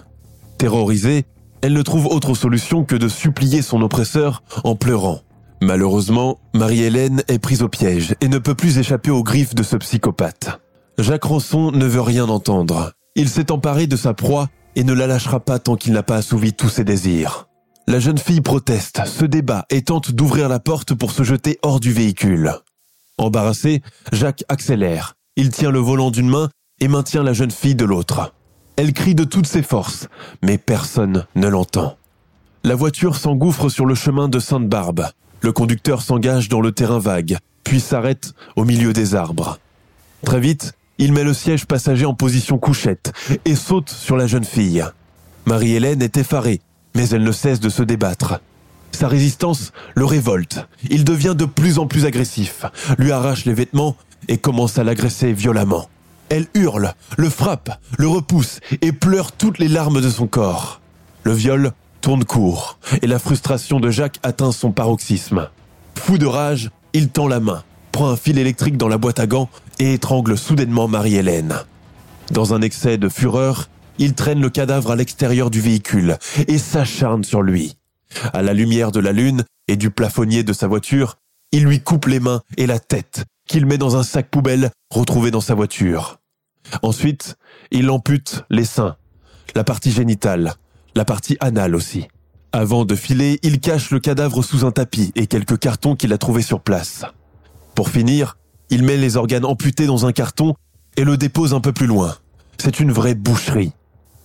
Terrorisée, 0.58 1.26
elle 1.62 1.74
ne 1.74 1.82
trouve 1.82 2.08
autre 2.08 2.34
solution 2.34 2.84
que 2.84 2.96
de 2.96 3.08
supplier 3.08 3.62
son 3.62 3.82
oppresseur 3.82 4.44
en 4.64 4.76
pleurant. 4.76 5.22
Malheureusement, 5.62 6.40
Marie-Hélène 6.54 7.24
est 7.28 7.40
prise 7.40 7.62
au 7.62 7.70
piège 7.70 8.16
et 8.22 8.28
ne 8.28 8.38
peut 8.38 8.56
plus 8.56 8.78
échapper 8.78 9.12
aux 9.12 9.24
griffes 9.24 9.56
de 9.56 9.64
ce 9.64 9.76
psychopathe. 9.78 10.60
Jacques 10.98 11.24
Ranson 11.24 11.72
ne 11.72 11.86
veut 11.86 12.02
rien 12.02 12.28
entendre. 12.30 12.92
Il 13.16 13.30
s'est 13.30 13.52
emparé 13.52 13.88
de 13.88 13.96
sa 13.96 14.14
proie 14.14 14.50
et 14.78 14.84
ne 14.84 14.94
la 14.94 15.08
lâchera 15.08 15.40
pas 15.40 15.58
tant 15.58 15.76
qu'il 15.76 15.92
n'a 15.94 16.04
pas 16.04 16.18
assouvi 16.18 16.54
tous 16.54 16.70
ses 16.70 16.84
désirs. 16.84 17.48
La 17.88 18.00
jeune 18.00 18.20
fille 18.20 18.42
proteste, 18.42 19.04
se 19.08 19.26
débat 19.26 19.66
et 19.72 19.82
tente 19.82 20.12
d'ouvrir 20.12 20.50
la 20.50 20.60
porte 20.60 20.94
pour 20.94 21.12
se 21.12 21.24
jeter 21.24 21.58
hors 21.64 21.80
du 21.80 21.92
véhicule. 21.92 22.54
Embarrassé, 23.18 23.82
Jacques 24.12 24.44
accélère. 24.50 25.16
Il 25.36 25.50
tient 25.50 25.72
le 25.72 25.80
volant 25.80 26.12
d'une 26.12 26.30
main 26.30 26.50
et 26.80 26.88
maintient 26.88 27.24
la 27.24 27.34
jeune 27.34 27.50
fille 27.50 27.74
de 27.74 27.86
l'autre. 27.86 28.36
Elle 28.76 28.94
crie 28.94 29.16
de 29.16 29.24
toutes 29.24 29.48
ses 29.48 29.64
forces, 29.64 30.10
mais 30.44 30.60
personne 30.60 31.26
ne 31.36 31.48
l'entend. 31.48 31.98
La 32.64 32.76
voiture 32.76 33.16
s'engouffre 33.16 33.70
sur 33.70 33.88
le 33.88 33.96
chemin 33.96 34.30
de 34.30 34.38
Sainte-Barbe. 34.38 35.08
Le 35.42 35.52
conducteur 35.52 36.04
s'engage 36.04 36.50
dans 36.50 36.62
le 36.62 36.72
terrain 36.72 37.00
vague, 37.00 37.38
puis 37.64 37.80
s'arrête 37.80 38.34
au 38.56 38.64
milieu 38.64 38.94
des 38.94 39.16
arbres. 39.16 39.58
Très 40.24 40.40
vite, 40.40 40.74
il 40.98 41.14
met 41.14 41.24
le 41.24 41.34
siège 41.34 41.66
passager 41.66 42.06
en 42.06 42.14
position 42.14 42.58
couchette 42.58 43.14
et 43.46 43.56
saute 43.56 43.90
sur 43.90 44.18
la 44.18 44.28
jeune 44.28 44.44
fille. 44.44 44.84
Marie-Hélène 45.46 46.02
est 46.02 46.18
effarée, 46.18 46.62
mais 46.96 47.10
elle 47.10 47.24
ne 47.24 47.32
cesse 47.32 47.60
de 47.60 47.70
se 47.70 47.84
débattre. 47.84 48.40
Sa 48.92 49.08
résistance 49.08 49.74
le 49.96 50.06
révolte. 50.06 50.68
Il 50.90 51.04
devient 51.04 51.36
de 51.38 51.46
plus 51.46 51.78
en 51.78 51.88
plus 51.88 52.06
agressif, 52.06 52.66
lui 52.98 53.12
arrache 53.12 53.46
les 53.46 53.54
vêtements 53.54 53.96
et 54.28 54.38
commence 54.38 54.78
à 54.80 54.84
l'agresser 54.84 55.34
violemment. 55.34 55.88
Elle 56.30 56.48
hurle, 56.56 56.94
le 57.18 57.30
frappe, 57.30 57.80
le 57.98 58.08
repousse 58.08 58.60
et 58.82 58.92
pleure 58.92 59.32
toutes 59.32 59.60
les 59.60 59.68
larmes 59.68 60.02
de 60.02 60.10
son 60.10 60.28
corps. 60.28 60.82
Le 61.24 61.34
viol 61.34 61.72
tourne 62.02 62.26
court 62.26 62.80
et 63.02 63.08
la 63.08 63.20
frustration 63.20 63.80
de 63.80 63.92
Jacques 63.92 64.20
atteint 64.24 64.52
son 64.52 64.72
paroxysme. 64.72 65.50
Fou 65.96 66.18
de 66.18 66.26
rage, 66.26 66.70
il 66.94 67.10
tend 67.10 67.28
la 67.28 67.40
main, 67.40 67.64
prend 67.98 68.12
un 68.12 68.16
fil 68.16 68.38
électrique 68.38 68.78
dans 68.78 68.90
la 68.90 69.00
boîte 69.00 69.20
à 69.20 69.26
gants 69.26 69.50
et 69.80 69.96
étrangle 69.96 70.38
soudainement 70.38 70.88
Marie-Hélène. 70.88 71.56
Dans 72.30 72.54
un 72.54 72.62
excès 72.62 73.00
de 73.00 73.10
fureur, 73.10 73.70
il 73.98 74.14
traîne 74.14 74.40
le 74.40 74.52
cadavre 74.52 74.92
à 74.92 74.96
l'extérieur 74.96 75.50
du 75.50 75.62
véhicule 75.62 76.20
et 76.48 76.60
s'acharne 76.60 77.24
sur 77.24 77.42
lui. 77.42 77.76
À 78.34 78.44
la 78.44 78.54
lumière 78.54 78.92
de 78.92 79.00
la 79.00 79.14
lune 79.14 79.46
et 79.68 79.78
du 79.78 79.90
plafonnier 79.90 80.44
de 80.44 80.54
sa 80.54 80.68
voiture, 80.68 81.16
il 81.52 81.64
lui 81.64 81.82
coupe 81.82 82.06
les 82.06 82.20
mains 82.20 82.44
et 82.56 82.68
la 82.68 82.78
tête, 82.78 83.26
qu'il 83.48 83.66
met 83.66 83.80
dans 83.80 83.98
un 83.98 84.04
sac 84.04 84.30
poubelle 84.30 84.70
retrouvé 84.92 85.32
dans 85.32 85.42
sa 85.42 85.56
voiture. 85.56 86.20
Ensuite, 86.84 87.36
il 87.72 87.90
ampute 87.90 88.44
les 88.52 88.66
seins, 88.66 88.96
la 89.56 89.64
partie 89.64 89.92
génitale, 89.92 90.54
la 90.94 91.04
partie 91.04 91.38
anale 91.40 91.76
aussi. 91.76 92.06
Avant 92.52 92.86
de 92.86 92.94
filer, 92.94 93.40
il 93.42 93.60
cache 93.60 93.90
le 93.90 94.00
cadavre 94.00 94.44
sous 94.44 94.66
un 94.66 94.72
tapis 94.72 95.12
et 95.16 95.26
quelques 95.26 95.58
cartons 95.58 95.96
qu'il 95.96 96.14
a 96.14 96.20
trouvés 96.20 96.44
sur 96.44 96.62
place. 96.62 97.04
Pour 97.78 97.90
finir, 97.90 98.40
il 98.72 98.82
met 98.82 98.98
les 98.98 99.18
organes 99.18 99.46
amputés 99.46 99.86
dans 99.86 100.08
un 100.08 100.12
carton 100.12 100.56
et 100.96 101.04
le 101.04 101.16
dépose 101.16 101.54
un 101.54 101.60
peu 101.60 101.74
plus 101.74 101.86
loin. 101.86 102.16
C'est 102.58 102.80
une 102.80 102.92
vraie 102.92 103.14
boucherie. 103.14 103.72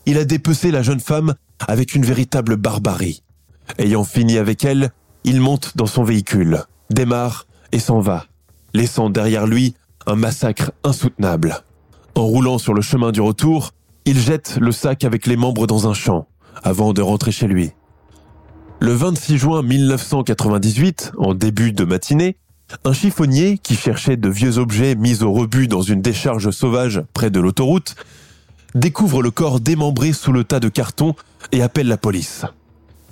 Il 0.06 0.16
a 0.16 0.24
dépecé 0.24 0.70
la 0.70 0.82
jeune 0.82 1.00
femme 1.00 1.34
avec 1.68 1.94
une 1.94 2.02
véritable 2.02 2.56
barbarie. 2.56 3.22
Ayant 3.76 4.04
fini 4.04 4.38
avec 4.38 4.64
elle, 4.64 4.90
il 5.24 5.42
monte 5.42 5.76
dans 5.76 5.84
son 5.84 6.02
véhicule, 6.02 6.64
démarre 6.88 7.46
et 7.72 7.78
s'en 7.78 8.00
va, 8.00 8.24
laissant 8.72 9.10
derrière 9.10 9.46
lui 9.46 9.74
un 10.06 10.16
massacre 10.16 10.72
insoutenable. 10.82 11.62
En 12.14 12.24
roulant 12.24 12.56
sur 12.56 12.72
le 12.72 12.80
chemin 12.80 13.12
du 13.12 13.20
retour, 13.20 13.72
il 14.06 14.18
jette 14.18 14.56
le 14.62 14.72
sac 14.72 15.04
avec 15.04 15.26
les 15.26 15.36
membres 15.36 15.66
dans 15.66 15.88
un 15.88 15.94
champ, 15.94 16.26
avant 16.62 16.94
de 16.94 17.02
rentrer 17.02 17.32
chez 17.32 17.48
lui. 17.48 17.72
Le 18.80 18.94
26 18.94 19.36
juin 19.36 19.62
1998, 19.62 21.12
en 21.18 21.34
début 21.34 21.72
de 21.72 21.84
matinée, 21.84 22.38
un 22.84 22.92
chiffonnier 22.92 23.58
qui 23.58 23.76
cherchait 23.76 24.16
de 24.16 24.28
vieux 24.28 24.58
objets 24.58 24.94
mis 24.94 25.22
au 25.22 25.32
rebut 25.32 25.68
dans 25.68 25.82
une 25.82 26.02
décharge 26.02 26.50
sauvage 26.50 27.02
près 27.12 27.30
de 27.30 27.40
l'autoroute 27.40 27.94
découvre 28.74 29.22
le 29.22 29.30
corps 29.30 29.60
démembré 29.60 30.12
sous 30.12 30.32
le 30.32 30.44
tas 30.44 30.60
de 30.60 30.68
cartons 30.68 31.14
et 31.52 31.62
appelle 31.62 31.88
la 31.88 31.96
police. 31.96 32.44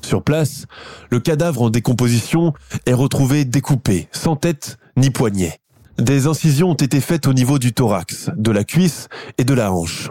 Sur 0.03 0.23
place, 0.23 0.67
le 1.11 1.21
cadavre 1.21 1.63
en 1.63 1.71
décomposition 1.71 2.55
est 2.87 2.95
retrouvé 2.95 3.45
découpé, 3.45 4.09
sans 4.13 4.37
tête 4.37 4.79
ni 4.97 5.11
poignet. 5.11 5.61
Des 5.99 6.27
incisions 6.27 6.71
ont 6.71 6.75
été 6.75 7.01
faites 7.01 7.27
au 7.27 7.35
niveau 7.35 7.59
du 7.59 7.75
thorax, 7.75 8.31
de 8.37 8.51
la 8.51 8.65
cuisse 8.65 9.09
et 9.37 9.45
de 9.45 9.53
la 9.53 9.73
hanche. 9.73 10.11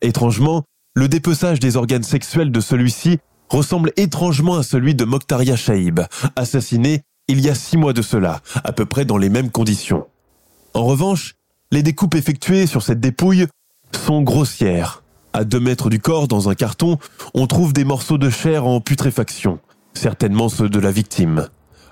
Étrangement, 0.00 0.62
le 0.94 1.08
dépeçage 1.08 1.58
des 1.58 1.76
organes 1.76 2.04
sexuels 2.04 2.52
de 2.52 2.60
celui-ci 2.60 3.18
ressemble 3.48 3.92
étrangement 3.96 4.56
à 4.56 4.62
celui 4.62 4.94
de 4.94 5.04
Mokhtaria 5.04 5.56
Shaib, 5.56 6.00
assassiné 6.36 7.02
il 7.28 7.40
y 7.40 7.48
a 7.48 7.54
six 7.54 7.76
mois 7.76 7.92
de 7.92 8.02
cela, 8.02 8.40
à 8.64 8.72
peu 8.72 8.86
près 8.86 9.04
dans 9.04 9.16
les 9.16 9.28
mêmes 9.28 9.50
conditions. 9.50 10.06
En 10.74 10.84
revanche, 10.84 11.34
les 11.70 11.82
découpes 11.82 12.14
effectuées 12.14 12.66
sur 12.66 12.82
cette 12.82 13.00
dépouille 13.00 13.46
sont 13.92 14.22
grossières. 14.22 15.02
À 15.32 15.44
deux 15.44 15.60
mètres 15.60 15.90
du 15.90 15.98
corps, 15.98 16.28
dans 16.28 16.48
un 16.48 16.54
carton, 16.54 16.98
on 17.34 17.46
trouve 17.46 17.72
des 17.72 17.84
morceaux 17.84 18.18
de 18.18 18.30
chair 18.30 18.66
en 18.66 18.80
putréfaction, 18.80 19.58
certainement 19.94 20.48
ceux 20.48 20.68
de 20.68 20.78
la 20.78 20.92
victime. 20.92 21.48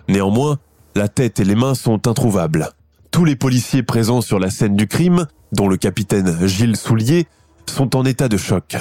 Néanmoins, 0.08 0.58
la 0.94 1.08
tête 1.08 1.40
et 1.40 1.44
les 1.44 1.54
mains 1.54 1.74
sont 1.74 2.06
introuvables. 2.06 2.68
Tous 3.10 3.24
les 3.24 3.36
policiers 3.36 3.82
présents 3.82 4.20
sur 4.20 4.38
la 4.38 4.50
scène 4.50 4.76
du 4.76 4.86
crime, 4.86 5.26
dont 5.52 5.68
le 5.68 5.76
capitaine 5.76 6.46
Gilles 6.46 6.76
Soulier, 6.76 7.26
sont 7.66 7.96
en 7.96 8.04
état 8.04 8.28
de 8.28 8.36
choc. 8.36 8.76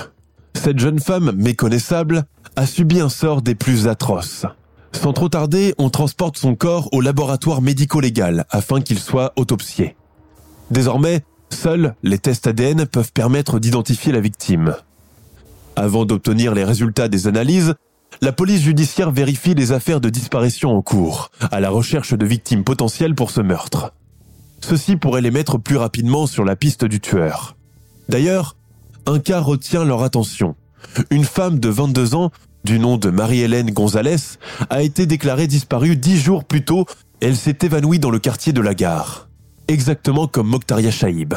Cette 0.53 0.79
jeune 0.79 0.99
femme 0.99 1.31
méconnaissable 1.31 2.25
a 2.55 2.65
subi 2.65 2.99
un 2.99 3.09
sort 3.09 3.41
des 3.41 3.55
plus 3.55 3.87
atroces. 3.87 4.45
Sans 4.91 5.13
trop 5.13 5.29
tarder, 5.29 5.73
on 5.77 5.89
transporte 5.89 6.37
son 6.37 6.55
corps 6.55 6.89
au 6.93 7.01
laboratoire 7.01 7.61
médico-légal 7.61 8.45
afin 8.49 8.81
qu'il 8.81 8.99
soit 8.99 9.33
autopsié. 9.35 9.95
Désormais, 10.69 11.21
seuls 11.49 11.95
les 12.03 12.17
tests 12.17 12.47
ADN 12.47 12.85
peuvent 12.85 13.11
permettre 13.11 13.59
d'identifier 13.59 14.11
la 14.11 14.19
victime. 14.19 14.75
Avant 15.75 16.05
d'obtenir 16.05 16.53
les 16.53 16.63
résultats 16.63 17.07
des 17.07 17.27
analyses, 17.27 17.75
la 18.21 18.31
police 18.31 18.61
judiciaire 18.61 19.11
vérifie 19.11 19.55
les 19.55 19.71
affaires 19.71 20.01
de 20.01 20.09
disparition 20.09 20.75
en 20.75 20.81
cours, 20.81 21.31
à 21.51 21.59
la 21.59 21.69
recherche 21.69 22.13
de 22.13 22.25
victimes 22.25 22.63
potentielles 22.63 23.15
pour 23.15 23.31
ce 23.31 23.41
meurtre. 23.41 23.93
Ceci 24.59 24.95
pourrait 24.95 25.21
les 25.21 25.31
mettre 25.31 25.57
plus 25.57 25.77
rapidement 25.77 26.27
sur 26.27 26.45
la 26.45 26.55
piste 26.55 26.85
du 26.85 26.99
tueur. 26.99 27.55
D'ailleurs, 28.09 28.57
un 29.07 29.19
cas 29.19 29.39
retient 29.39 29.83
leur 29.83 30.03
attention. 30.03 30.55
Une 31.09 31.23
femme 31.23 31.59
de 31.59 31.69
22 31.69 32.15
ans, 32.15 32.31
du 32.63 32.79
nom 32.79 32.97
de 32.97 33.09
Marie-Hélène 33.09 33.71
Gonzalez, 33.71 34.37
a 34.69 34.81
été 34.81 35.05
déclarée 35.05 35.47
disparue 35.47 35.95
dix 35.95 36.17
jours 36.17 36.43
plus 36.43 36.63
tôt. 36.63 36.85
Elle 37.21 37.35
s'est 37.35 37.57
évanouie 37.61 37.99
dans 37.99 38.09
le 38.09 38.19
quartier 38.19 38.53
de 38.53 38.61
la 38.61 38.73
gare. 38.73 39.29
Exactement 39.67 40.27
comme 40.27 40.47
Mokhtaria 40.47 40.91
Shaib. 40.91 41.35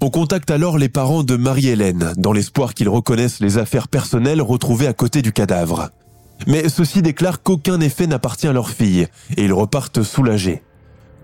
On 0.00 0.10
contacte 0.10 0.50
alors 0.50 0.78
les 0.78 0.88
parents 0.88 1.22
de 1.22 1.36
Marie-Hélène, 1.36 2.12
dans 2.16 2.32
l'espoir 2.32 2.74
qu'ils 2.74 2.88
reconnaissent 2.88 3.40
les 3.40 3.58
affaires 3.58 3.88
personnelles 3.88 4.42
retrouvées 4.42 4.86
à 4.86 4.92
côté 4.92 5.22
du 5.22 5.32
cadavre. 5.32 5.90
Mais 6.46 6.68
ceux-ci 6.68 7.00
déclarent 7.00 7.42
qu'aucun 7.42 7.80
effet 7.80 8.06
n'appartient 8.06 8.46
à 8.46 8.52
leur 8.52 8.68
fille, 8.68 9.08
et 9.36 9.44
ils 9.44 9.52
repartent 9.52 10.02
soulagés. 10.02 10.62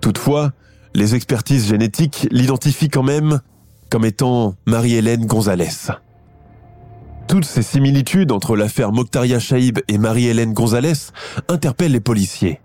Toutefois, 0.00 0.52
les 0.94 1.14
expertises 1.14 1.68
génétiques 1.68 2.26
l'identifient 2.30 2.88
quand 2.88 3.02
même 3.02 3.40
comme 3.90 4.04
étant 4.06 4.54
Marie-Hélène 4.66 5.26
Gonzalez. 5.26 5.68
Toutes 7.28 7.44
ces 7.44 7.62
similitudes 7.62 8.32
entre 8.32 8.56
l'affaire 8.56 8.92
Mokhtaria 8.92 9.38
Shaib 9.38 9.78
et 9.88 9.98
Marie-Hélène 9.98 10.52
Gonzalez 10.52 11.10
interpellent 11.48 11.92
les 11.92 12.00
policiers. 12.00 12.60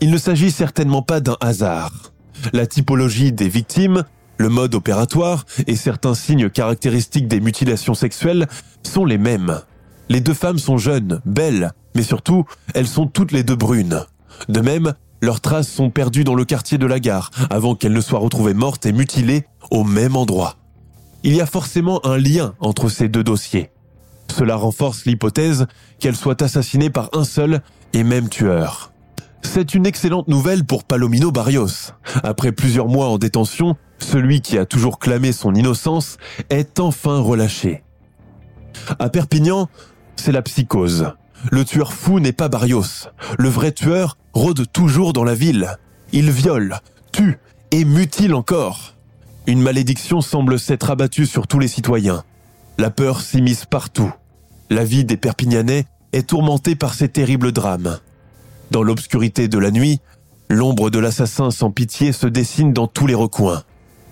Il 0.00 0.10
ne 0.10 0.18
s'agit 0.18 0.50
certainement 0.50 1.02
pas 1.02 1.20
d'un 1.20 1.36
hasard. 1.40 2.12
La 2.52 2.66
typologie 2.66 3.32
des 3.32 3.48
victimes, 3.48 4.04
le 4.38 4.48
mode 4.48 4.74
opératoire 4.74 5.44
et 5.66 5.76
certains 5.76 6.14
signes 6.14 6.50
caractéristiques 6.50 7.28
des 7.28 7.40
mutilations 7.40 7.94
sexuelles 7.94 8.46
sont 8.82 9.04
les 9.04 9.18
mêmes. 9.18 9.60
Les 10.08 10.20
deux 10.20 10.34
femmes 10.34 10.58
sont 10.58 10.78
jeunes, 10.78 11.20
belles, 11.24 11.72
mais 11.94 12.02
surtout, 12.02 12.44
elles 12.74 12.86
sont 12.86 13.06
toutes 13.06 13.32
les 13.32 13.42
deux 13.42 13.56
brunes. 13.56 14.04
De 14.48 14.60
même, 14.60 14.94
leurs 15.22 15.40
traces 15.40 15.68
sont 15.68 15.90
perdues 15.90 16.24
dans 16.24 16.34
le 16.34 16.44
quartier 16.44 16.78
de 16.78 16.86
la 16.86 17.00
gare 17.00 17.30
avant 17.50 17.74
qu'elles 17.74 17.94
ne 17.94 18.00
soient 18.00 18.20
retrouvées 18.20 18.54
mortes 18.54 18.86
et 18.86 18.92
mutilées 18.92 19.46
au 19.70 19.82
même 19.82 20.14
endroit. 20.14 20.56
Il 21.24 21.34
y 21.34 21.40
a 21.40 21.46
forcément 21.46 22.04
un 22.06 22.18
lien 22.18 22.54
entre 22.60 22.88
ces 22.88 23.08
deux 23.08 23.24
dossiers. 23.24 23.70
Cela 24.36 24.56
renforce 24.56 25.06
l'hypothèse 25.06 25.66
qu'elles 25.98 26.14
soient 26.14 26.42
assassinées 26.42 26.90
par 26.90 27.08
un 27.14 27.24
seul 27.24 27.62
et 27.94 28.04
même 28.04 28.28
tueur. 28.28 28.92
C'est 29.40 29.72
une 29.72 29.86
excellente 29.86 30.28
nouvelle 30.28 30.66
pour 30.66 30.84
Palomino 30.84 31.32
Barrios. 31.32 31.94
Après 32.22 32.52
plusieurs 32.52 32.86
mois 32.86 33.06
en 33.06 33.16
détention, 33.16 33.76
celui 33.98 34.42
qui 34.42 34.58
a 34.58 34.66
toujours 34.66 34.98
clamé 34.98 35.32
son 35.32 35.54
innocence 35.54 36.18
est 36.50 36.80
enfin 36.80 37.18
relâché. 37.18 37.82
À 38.98 39.08
Perpignan, 39.08 39.70
c'est 40.16 40.32
la 40.32 40.42
psychose. 40.42 41.14
Le 41.50 41.64
tueur 41.64 41.94
fou 41.94 42.20
n'est 42.20 42.32
pas 42.32 42.50
Barrios. 42.50 43.08
Le 43.38 43.48
vrai 43.48 43.72
tueur 43.72 44.18
rôde 44.34 44.70
toujours 44.70 45.14
dans 45.14 45.24
la 45.24 45.34
ville. 45.34 45.78
Il 46.12 46.30
viole, 46.30 46.80
tue 47.10 47.38
et 47.70 47.86
mutile 47.86 48.34
encore. 48.34 48.92
Une 49.46 49.62
malédiction 49.62 50.20
semble 50.20 50.58
s'être 50.58 50.90
abattue 50.90 51.24
sur 51.24 51.46
tous 51.46 51.58
les 51.58 51.68
citoyens. 51.68 52.22
La 52.76 52.90
peur 52.90 53.22
s'immisce 53.22 53.64
partout. 53.64 54.12
La 54.70 54.84
vie 54.84 55.04
des 55.04 55.16
Perpignanais 55.16 55.86
est 56.12 56.28
tourmentée 56.28 56.74
par 56.74 56.94
ces 56.94 57.08
terribles 57.08 57.52
drames. 57.52 57.98
Dans 58.70 58.82
l'obscurité 58.82 59.46
de 59.46 59.58
la 59.58 59.70
nuit, 59.70 60.00
l'ombre 60.48 60.90
de 60.90 60.98
l'assassin 60.98 61.50
sans 61.50 61.70
pitié 61.70 62.12
se 62.12 62.26
dessine 62.26 62.72
dans 62.72 62.88
tous 62.88 63.06
les 63.06 63.14
recoins. 63.14 63.62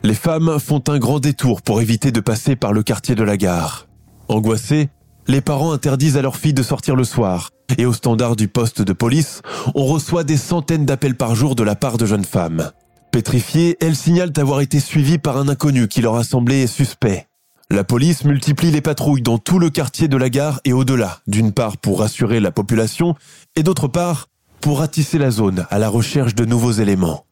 Les 0.05 0.15
femmes 0.15 0.59
font 0.61 0.83
un 0.89 0.99
grand 0.99 1.19
détour 1.19 1.63
pour 1.63 1.81
éviter 1.81 2.13
de 2.13 2.21
passer 2.21 2.57
par 2.57 2.73
le 2.73 2.83
quartier 2.83 3.15
de 3.15 3.25
la 3.25 3.37
gare. 3.37 3.89
Angoissés, 4.29 4.91
les 5.27 5.41
parents 5.41 5.73
interdisent 5.73 6.17
à 6.17 6.23
leurs 6.23 6.37
filles 6.37 6.55
de 6.55 6.63
sortir 6.63 6.95
le 6.95 7.05
soir, 7.05 7.51
et 7.79 7.87
au 7.87 7.93
standard 7.93 8.37
du 8.37 8.47
poste 8.47 8.83
de 8.83 8.93
police, 8.93 9.43
on 9.75 9.87
reçoit 9.87 10.23
des 10.23 10.37
centaines 10.37 10.85
d'appels 10.85 11.17
par 11.17 11.35
jour 11.35 11.55
de 11.55 11.63
la 11.63 11.75
part 11.75 11.97
de 11.97 12.07
jeunes 12.07 12.25
femmes. 12.25 12.71
Pétrifiées, 13.11 13.77
elles 13.81 13.97
signalent 13.97 14.33
avoir 14.37 14.61
été 14.61 14.79
suivies 14.81 15.19
par 15.19 15.37
un 15.37 15.49
inconnu 15.49 15.89
qui 15.89 16.03
leur 16.03 16.17
a 16.17 16.25
semblé 16.25 16.67
suspect. 16.67 17.27
La 17.75 17.83
police 17.83 18.25
multiplie 18.25 18.71
les 18.71 18.81
patrouilles 18.81 19.21
dans 19.21 19.39
tout 19.39 19.59
le 19.59 19.69
quartier 19.69 20.07
de 20.07 20.17
la 20.17 20.31
gare 20.31 20.61
et 20.65 20.73
au-delà, 20.73 21.19
d'une 21.27 21.51
part 21.51 21.77
pour 21.77 21.99
rassurer 21.99 22.39
la 22.39 22.53
population, 22.53 23.17
et 23.57 23.65
d'autre 23.65 23.89
part 23.89 24.29
pour 24.61 24.79
ratisser 24.79 25.19
la 25.19 25.33
zone 25.33 25.67
à 25.71 25.81
la 25.81 25.89
recherche 25.89 26.37
de 26.37 26.45
nouveaux 26.45 26.71
éléments. 26.71 27.27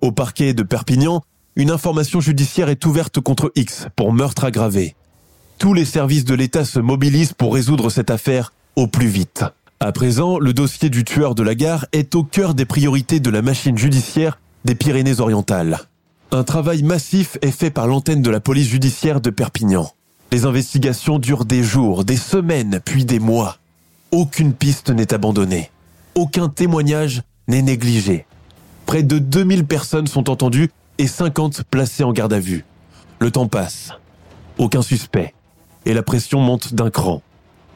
Au 0.00 0.10
parquet 0.10 0.52
de 0.52 0.64
Perpignan, 0.64 1.22
une 1.54 1.70
information 1.70 2.20
judiciaire 2.20 2.70
est 2.70 2.84
ouverte 2.86 3.20
contre 3.20 3.52
X 3.54 3.86
pour 3.94 4.12
meurtre 4.12 4.42
aggravé. 4.42 4.96
Tous 5.58 5.74
les 5.74 5.84
services 5.84 6.24
de 6.24 6.34
l'État 6.34 6.64
se 6.64 6.80
mobilisent 6.80 7.32
pour 7.32 7.54
résoudre 7.54 7.88
cette 7.88 8.10
affaire 8.10 8.52
au 8.74 8.88
plus 8.88 9.06
vite. 9.06 9.44
À 9.78 9.92
présent, 9.92 10.40
le 10.40 10.54
dossier 10.54 10.90
du 10.90 11.04
tueur 11.04 11.36
de 11.36 11.44
la 11.44 11.54
gare 11.54 11.86
est 11.92 12.16
au 12.16 12.24
cœur 12.24 12.54
des 12.54 12.64
priorités 12.64 13.20
de 13.20 13.30
la 13.30 13.42
machine 13.42 13.78
judiciaire 13.78 14.40
des 14.64 14.74
Pyrénées-Orientales. 14.74 15.78
Un 16.32 16.42
travail 16.42 16.82
massif 16.82 17.38
est 17.40 17.52
fait 17.52 17.70
par 17.70 17.86
l'antenne 17.86 18.20
de 18.20 18.30
la 18.30 18.40
police 18.40 18.68
judiciaire 18.68 19.20
de 19.20 19.30
Perpignan. 19.30 19.92
Les 20.32 20.44
investigations 20.44 21.20
durent 21.20 21.44
des 21.44 21.62
jours, 21.62 22.04
des 22.04 22.16
semaines, 22.16 22.80
puis 22.84 23.04
des 23.04 23.20
mois. 23.20 23.58
Aucune 24.10 24.52
piste 24.52 24.90
n'est 24.90 25.14
abandonnée. 25.14 25.70
Aucun 26.16 26.48
témoignage 26.48 27.22
n'est 27.46 27.62
négligé. 27.62 28.26
Près 28.86 29.04
de 29.04 29.18
2000 29.18 29.66
personnes 29.66 30.08
sont 30.08 30.28
entendues 30.28 30.70
et 30.98 31.06
50 31.06 31.62
placées 31.62 32.02
en 32.02 32.12
garde 32.12 32.32
à 32.32 32.40
vue. 32.40 32.64
Le 33.20 33.30
temps 33.30 33.46
passe. 33.46 33.92
Aucun 34.58 34.82
suspect. 34.82 35.32
Et 35.84 35.94
la 35.94 36.02
pression 36.02 36.40
monte 36.40 36.74
d'un 36.74 36.90
cran. 36.90 37.22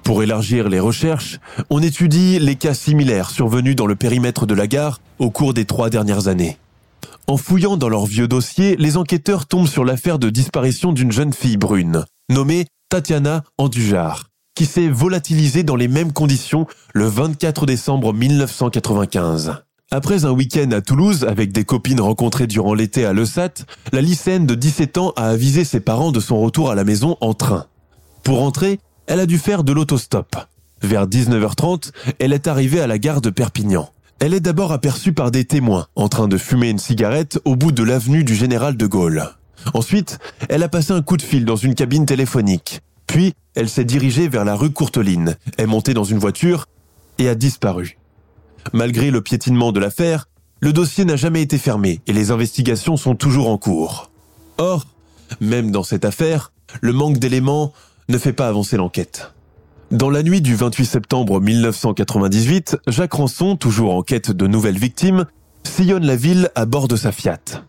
Pour 0.03 0.25
élargir 0.25 0.69
les 0.69 0.81
recherches, 0.81 1.39
on 1.69 1.81
étudie 1.81 2.41
les 2.41 2.57
cas 2.57 2.75
similaires 2.75 3.31
survenus 3.31 3.77
dans 3.77 3.87
le 3.87 3.95
périmètre 3.95 4.45
de 4.45 4.55
la 4.55 4.67
gare 4.67 5.01
au 5.21 5.31
cours 5.31 5.55
des 5.55 5.67
trois 5.67 5.89
dernières 5.89 6.27
années. 6.27 6.59
En 7.27 7.37
fouillant 7.37 7.77
dans 7.77 7.89
leur 7.89 8.07
vieux 8.07 8.29
dossier, 8.29 8.77
les 8.77 8.97
enquêteurs 8.97 9.47
tombent 9.47 9.69
sur 9.69 9.85
l'affaire 9.85 10.19
de 10.19 10.31
disparition 10.31 10.93
d'une 10.93 11.13
jeune 11.13 11.33
fille 11.33 11.57
brune, 11.57 12.05
nommée 12.29 12.67
Tatiana 12.89 13.45
Andujar, 13.59 14.31
qui 14.55 14.67
s'est 14.67 14.89
volatilisée 14.89 15.63
dans 15.63 15.77
les 15.77 15.89
mêmes 15.89 16.13
conditions 16.13 16.67
le 16.93 17.07
24 17.07 17.67
décembre 17.67 18.13
1995. 18.13 19.63
Après 19.93 20.25
un 20.25 20.31
week-end 20.31 20.71
à 20.71 20.81
Toulouse 20.81 21.25
avec 21.25 21.51
des 21.51 21.65
copines 21.65 22.01
rencontrées 22.01 22.47
durant 22.47 22.75
l'été 22.75 23.05
à 23.05 23.13
Lessat, 23.13 23.55
la 23.93 24.01
lycéenne 24.01 24.47
de 24.47 24.55
17 24.55 24.99
ans 24.99 25.13
a 25.17 25.29
avisé 25.31 25.65
ses 25.65 25.81
parents 25.81 26.13
de 26.13 26.21
son 26.21 26.41
retour 26.41 26.71
à 26.71 26.77
la 26.77 26.85
maison 26.85 27.17
en 27.21 27.35
train. 27.35 27.67
Pour 28.23 28.39
rentrer, 28.39 28.79
elle 29.07 29.19
a 29.19 29.27
dû 29.27 29.39
faire 29.39 29.65
de 29.65 29.73
l'autostop. 29.73 30.37
Vers 30.83 31.09
19h30, 31.09 31.91
elle 32.21 32.33
est 32.33 32.47
arrivée 32.47 32.81
à 32.81 32.87
la 32.87 32.99
gare 32.99 33.21
de 33.21 33.31
Perpignan. 33.31 33.91
Elle 34.23 34.35
est 34.35 34.41
d'abord 34.41 34.71
aperçue 34.71 35.15
par 35.15 35.31
des 35.31 35.47
témoins 35.47 35.87
en 35.97 36.11
train 36.11 36.29
de 36.29 36.37
fumer 36.37 36.69
une 36.69 36.79
cigarette 36.79 37.41
au 37.47 37.57
bout 37.57 37.73
de 37.73 37.83
l'avenue 37.83 38.23
du 38.23 38.35
Général 38.35 38.77
de 38.77 38.87
Gaulle. 38.87 39.31
Ensuite, 39.73 40.19
elle 40.51 40.63
a 40.63 40.69
passé 40.69 40.93
un 40.93 41.01
coup 41.01 41.17
de 41.17 41.23
fil 41.23 41.47
dans 41.47 41.57
une 41.57 41.75
cabine 41.75 42.05
téléphonique. 42.05 42.83
Puis, 43.07 43.33
elle 43.55 43.71
s'est 43.71 43.87
dirigée 43.87 44.29
vers 44.29 44.45
la 44.45 44.57
rue 44.57 44.73
Courteline, 44.73 45.37
est 45.57 45.65
montée 45.65 45.95
dans 45.95 46.05
une 46.05 46.19
voiture 46.19 46.67
et 47.17 47.31
a 47.31 47.35
disparu. 47.35 47.97
Malgré 48.75 49.11
le 49.11 49.23
piétinement 49.23 49.73
de 49.73 49.81
l'affaire, 49.81 50.29
le 50.61 50.75
dossier 50.75 51.07
n'a 51.07 51.17
jamais 51.17 51.41
été 51.41 51.57
fermé 51.57 52.03
et 52.07 52.13
les 52.13 52.31
investigations 52.31 52.99
sont 52.99 53.15
toujours 53.15 53.49
en 53.49 53.57
cours. 53.57 54.11
Or, 54.59 54.85
même 55.41 55.71
dans 55.71 55.83
cette 55.83 56.05
affaire, 56.05 56.53
le 56.83 56.93
manque 56.93 57.17
d'éléments 57.17 57.73
ne 58.11 58.19
fait 58.19 58.35
pas 58.35 58.49
avancer 58.49 58.77
l'enquête. 58.77 59.33
Dans 59.91 60.09
la 60.09 60.23
nuit 60.23 60.41
du 60.41 60.55
28 60.55 60.85
septembre 60.85 61.41
1998, 61.41 62.77
Jacques 62.87 63.13
Ranson, 63.13 63.57
toujours 63.57 63.97
en 63.97 64.03
quête 64.03 64.31
de 64.31 64.47
nouvelles 64.47 64.79
victimes, 64.79 65.27
sillonne 65.65 66.07
la 66.07 66.15
ville 66.15 66.49
à 66.55 66.65
bord 66.65 66.87
de 66.87 66.95
sa 66.95 67.11
Fiat. 67.11 67.65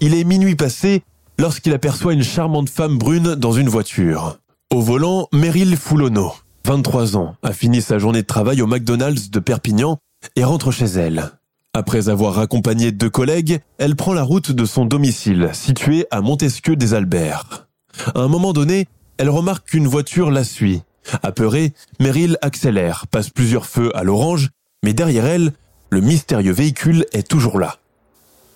Il 0.00 0.14
est 0.14 0.24
minuit 0.24 0.56
passé 0.56 1.02
lorsqu'il 1.38 1.74
aperçoit 1.74 2.14
une 2.14 2.22
charmante 2.22 2.70
femme 2.70 2.96
brune 2.96 3.34
dans 3.34 3.52
une 3.52 3.68
voiture. 3.68 4.38
Au 4.72 4.80
volant, 4.80 5.28
Meryl 5.34 5.76
Foulonneau, 5.76 6.32
23 6.64 7.18
ans, 7.18 7.36
a 7.42 7.52
fini 7.52 7.82
sa 7.82 7.98
journée 7.98 8.22
de 8.22 8.26
travail 8.26 8.62
au 8.62 8.66
McDonald's 8.66 9.30
de 9.30 9.38
Perpignan 9.38 9.98
et 10.36 10.44
rentre 10.44 10.70
chez 10.70 10.86
elle. 10.86 11.30
Après 11.74 12.08
avoir 12.08 12.38
accompagné 12.38 12.90
deux 12.90 13.10
collègues, 13.10 13.60
elle 13.76 13.96
prend 13.96 14.14
la 14.14 14.22
route 14.22 14.50
de 14.50 14.64
son 14.64 14.86
domicile, 14.86 15.50
situé 15.52 16.06
à 16.10 16.22
Montesquieu 16.22 16.74
des 16.74 16.94
Alberts. 16.94 17.68
À 18.14 18.20
un 18.20 18.28
moment 18.28 18.54
donné, 18.54 18.86
elle 19.18 19.28
remarque 19.28 19.68
qu'une 19.68 19.86
voiture 19.86 20.30
la 20.30 20.42
suit. 20.42 20.80
Apeurée, 21.22 21.72
Meryl 21.98 22.38
accélère, 22.42 23.06
passe 23.06 23.30
plusieurs 23.30 23.66
feux 23.66 23.96
à 23.96 24.02
l'orange, 24.02 24.50
mais 24.84 24.92
derrière 24.92 25.26
elle, 25.26 25.52
le 25.90 26.00
mystérieux 26.00 26.52
véhicule 26.52 27.06
est 27.12 27.28
toujours 27.28 27.58
là. 27.58 27.76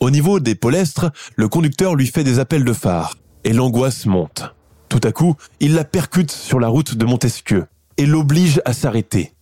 Au 0.00 0.10
niveau 0.10 0.40
des 0.40 0.54
polestres, 0.54 1.10
le 1.36 1.48
conducteur 1.48 1.94
lui 1.94 2.06
fait 2.06 2.24
des 2.24 2.38
appels 2.38 2.64
de 2.64 2.72
phare, 2.72 3.14
et 3.44 3.52
l'angoisse 3.52 4.06
monte. 4.06 4.54
Tout 4.88 5.00
à 5.02 5.12
coup, 5.12 5.34
il 5.60 5.74
la 5.74 5.84
percute 5.84 6.30
sur 6.30 6.60
la 6.60 6.68
route 6.68 6.94
de 6.94 7.04
Montesquieu, 7.04 7.66
et 7.96 8.06
l'oblige 8.06 8.60
à 8.64 8.72
s'arrêter. 8.72 9.32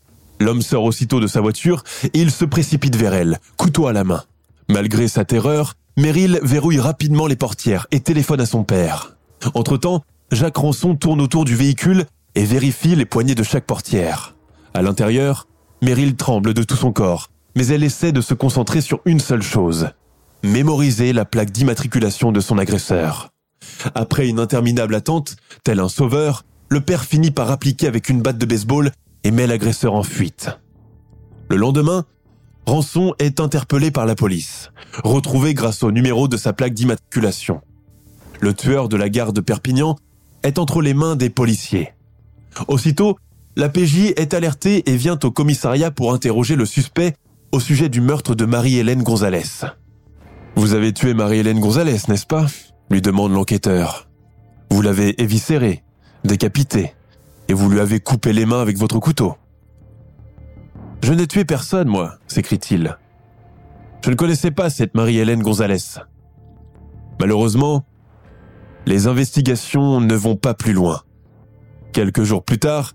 L'homme 0.41 0.63
sort 0.63 0.85
aussitôt 0.85 1.21
de 1.21 1.27
sa 1.27 1.41
voiture 1.41 1.85
et 2.03 2.19
il 2.21 2.31
se 2.31 2.45
précipite 2.45 2.97
vers 2.97 3.15
elle, 3.15 3.39
couteau 3.57 3.87
à 3.87 3.93
la 3.93 4.03
main. 4.03 4.25
Malgré 4.69 5.07
sa 5.07 5.25
terreur, 5.25 5.75
Meryl 5.97 6.41
verrouille 6.43 6.81
rapidement 6.81 7.27
les 7.27 7.37
portières 7.37 7.87
et 7.91 8.01
téléphone 8.01 8.41
à 8.41 8.47
son 8.47 8.65
père. 8.65 9.17
Entre-temps, 9.55 10.05
Jacques 10.33 10.57
Ranson 10.57 10.97
tourne 10.97 11.21
autour 11.21 11.45
du 11.45 11.55
véhicule 11.55 12.07
et 12.35 12.45
vérifie 12.45 12.97
les 12.97 13.05
poignées 13.05 13.35
de 13.35 13.43
chaque 13.43 13.67
portière. 13.67 14.35
À 14.75 14.83
l'intérieur, 14.83 15.47
Meryl 15.83 16.17
tremble 16.17 16.55
de 16.55 16.63
tout 16.63 16.77
son 16.77 16.93
corps, 16.93 17.31
mais 17.57 17.67
elle 17.67 17.85
essaie 17.85 18.13
de 18.13 18.21
se 18.21 18.35
concentrer 18.35 18.81
sur 18.81 19.01
une 19.05 19.21
seule 19.21 19.43
chose. 19.43 19.91
Mémoriser 20.43 21.13
la 21.13 21.25
plaque 21.25 21.51
d'immatriculation 21.51 22.33
de 22.33 22.41
son 22.41 22.59
agresseur. 22.59 23.31
Après 23.95 24.29
une 24.29 24.41
interminable 24.41 24.95
attente, 24.95 25.37
tel 25.65 25.81
un 25.81 25.89
sauveur, 25.89 26.45
le 26.69 26.81
père 26.81 27.05
finit 27.05 27.31
par 27.31 27.51
appliquer 27.51 27.87
avec 27.87 28.09
une 28.09 28.23
batte 28.23 28.39
de 28.39 28.47
baseball 28.47 28.93
et 29.25 29.31
met 29.31 29.47
l'agresseur 29.47 29.95
en 29.95 30.03
fuite. 30.03 30.51
Le 31.49 31.57
lendemain, 31.57 32.05
Rançon 32.67 33.15
est 33.19 33.41
interpellé 33.41 33.91
par 33.91 34.07
la 34.07 34.15
police, 34.15 34.71
retrouvé 35.05 35.53
grâce 35.53 35.83
au 35.83 35.91
numéro 35.91 36.29
de 36.29 36.37
sa 36.37 36.53
plaque 36.53 36.75
d'immatriculation. 36.75 37.61
Le 38.41 38.55
tueur 38.55 38.89
de 38.89 38.97
la 38.97 39.09
gare 39.09 39.33
de 39.33 39.41
Perpignan 39.41 39.97
est 40.43 40.59
entre 40.59 40.81
les 40.81 40.95
mains 40.95 41.17
des 41.17 41.31
policiers. 41.31 41.93
Aussitôt, 42.69 43.17
la 43.57 43.69
PJ 43.69 44.13
est 44.17 44.35
alertée 44.35 44.89
et 44.91 44.97
vient 44.97 45.19
au 45.23 45.31
commissariat 45.31 45.91
pour 45.91 46.13
interroger 46.13 46.57
le 46.57 46.65
suspect 46.65 47.15
au 47.53 47.61
sujet 47.61 47.89
du 47.89 48.01
meurtre 48.01 48.35
de 48.35 48.45
Marie-Hélène 48.45 49.03
Gonzalez. 49.03 49.67
Vous 50.57 50.75
avez 50.75 50.93
tué 50.93 51.15
Marie-Hélène 51.15 51.61
Gonzalez, 51.61 51.99
n'est-ce 52.09 52.27
pas? 52.27 52.47
lui 52.91 53.01
demande 53.01 53.33
l'enquêteur. 53.33 54.09
Vous 54.71 54.83
l'avez 54.83 55.21
éviscérée, 55.23 55.83
décapitée, 56.25 56.95
et 57.49 57.55
vous 57.55 57.71
lui 57.71 57.81
avez 57.81 58.01
coupé 58.01 58.33
les 58.33 58.47
mains 58.47 58.61
avec 58.61 58.77
votre 58.77 58.99
couteau. 58.99 59.35
Je 61.03 61.13
n'ai 61.13 61.27
tué 61.27 61.45
personne, 61.45 61.89
moi, 61.89 62.19
s'écrie-t-il. 62.27 62.97
Je 64.05 64.11
ne 64.11 64.15
connaissais 64.15 64.51
pas 64.51 64.71
cette 64.71 64.95
Marie-Hélène 64.95 65.43
Gonzalez. 65.43 66.01
Malheureusement, 67.19 67.85
les 68.87 69.07
investigations 69.07 70.01
ne 70.01 70.15
vont 70.15 70.37
pas 70.37 70.55
plus 70.55 70.73
loin. 70.73 71.03
Quelques 71.93 72.23
jours 72.23 72.43
plus 72.43 72.59
tard, 72.59 72.95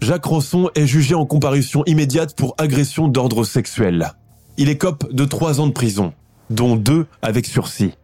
Jacques 0.00 0.26
Ranson 0.26 0.70
est 0.76 0.86
jugé 0.86 1.16
en 1.16 1.26
comparution 1.26 1.82
immédiate 1.86 2.36
pour 2.36 2.54
agression 2.56 3.08
d'ordre 3.08 3.42
sexuel. 3.42 4.12
Il 4.56 4.68
écope 4.68 5.12
de 5.12 5.24
trois 5.24 5.60
ans 5.60 5.66
de 5.66 5.72
prison, 5.72 6.12
dont 6.48 6.76
deux 6.76 7.06
avec 7.20 7.46
sursis. 7.46 7.94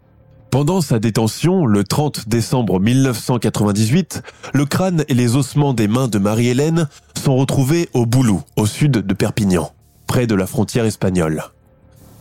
Pendant 0.51 0.81
sa 0.81 0.99
détention, 0.99 1.67
le 1.67 1.85
30 1.85 2.29
décembre 2.29 2.81
1998, 2.81 4.23
le 4.55 4.65
crâne 4.65 5.05
et 5.07 5.15
les 5.15 5.37
ossements 5.37 5.73
des 5.73 5.87
mains 5.87 6.09
de 6.09 6.19
Marie-Hélène 6.19 6.89
sont 7.17 7.37
retrouvés 7.37 7.89
au 7.93 8.05
Boulou, 8.05 8.43
au 8.57 8.67
sud 8.67 8.91
de 8.93 9.15
Perpignan, 9.15 9.71
près 10.09 10.27
de 10.27 10.35
la 10.35 10.49
frontière 10.49 10.85
espagnole. 10.85 11.45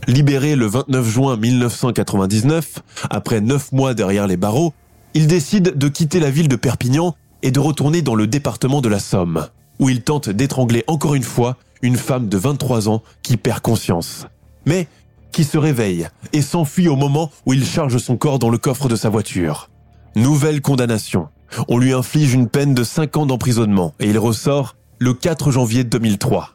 Libéré 0.08 0.56
le 0.56 0.68
29 0.68 1.08
juin 1.08 1.36
1999, 1.36 2.80
après 3.10 3.42
neuf 3.42 3.72
mois 3.72 3.96
derrière 3.96 4.28
les 4.28 4.38
barreaux, 4.38 4.74
il 5.16 5.26
décide 5.26 5.76
de 5.76 5.88
quitter 5.88 6.20
la 6.20 6.30
ville 6.30 6.48
de 6.48 6.56
Perpignan 6.56 7.16
et 7.48 7.52
de 7.52 7.62
retourner 7.62 8.02
dans 8.02 8.14
le 8.14 8.28
département 8.28 8.82
de 8.82 8.90
la 8.90 9.00
Somme, 9.00 9.48
où 9.80 9.88
il 9.88 10.02
tente 10.02 10.28
d'étrangler 10.28 10.84
encore 10.88 11.16
une 11.16 11.24
fois 11.24 11.56
une 11.82 11.96
femme 11.96 12.28
de 12.28 12.38
23 12.38 12.90
ans 12.90 13.02
qui 13.24 13.38
perd 13.38 13.62
conscience. 13.62 14.28
Mais 14.66 14.90
qui 15.32 15.46
se 15.46 15.58
réveille 15.58 16.10
et 16.34 16.42
s'enfuit 16.42 16.90
au 16.90 16.98
moment 16.98 17.32
où 17.46 17.54
il 17.54 17.64
charge 17.64 18.00
son 18.00 18.18
corps 18.18 18.38
dans 18.38 18.50
le 18.50 18.58
coffre 18.58 18.90
de 18.90 18.98
sa 18.98 19.08
voiture. 19.08 19.70
Nouvelle 20.18 20.60
condamnation. 20.60 21.30
On 21.70 21.78
lui 21.78 21.94
inflige 21.94 22.34
une 22.34 22.50
peine 22.50 22.74
de 22.74 22.84
5 22.84 23.16
ans 23.16 23.26
d'emprisonnement 23.26 23.94
et 24.02 24.10
il 24.10 24.20
ressort 24.20 24.76
le 25.00 25.14
4 25.14 25.50
janvier 25.52 25.86
2003. 25.86 26.50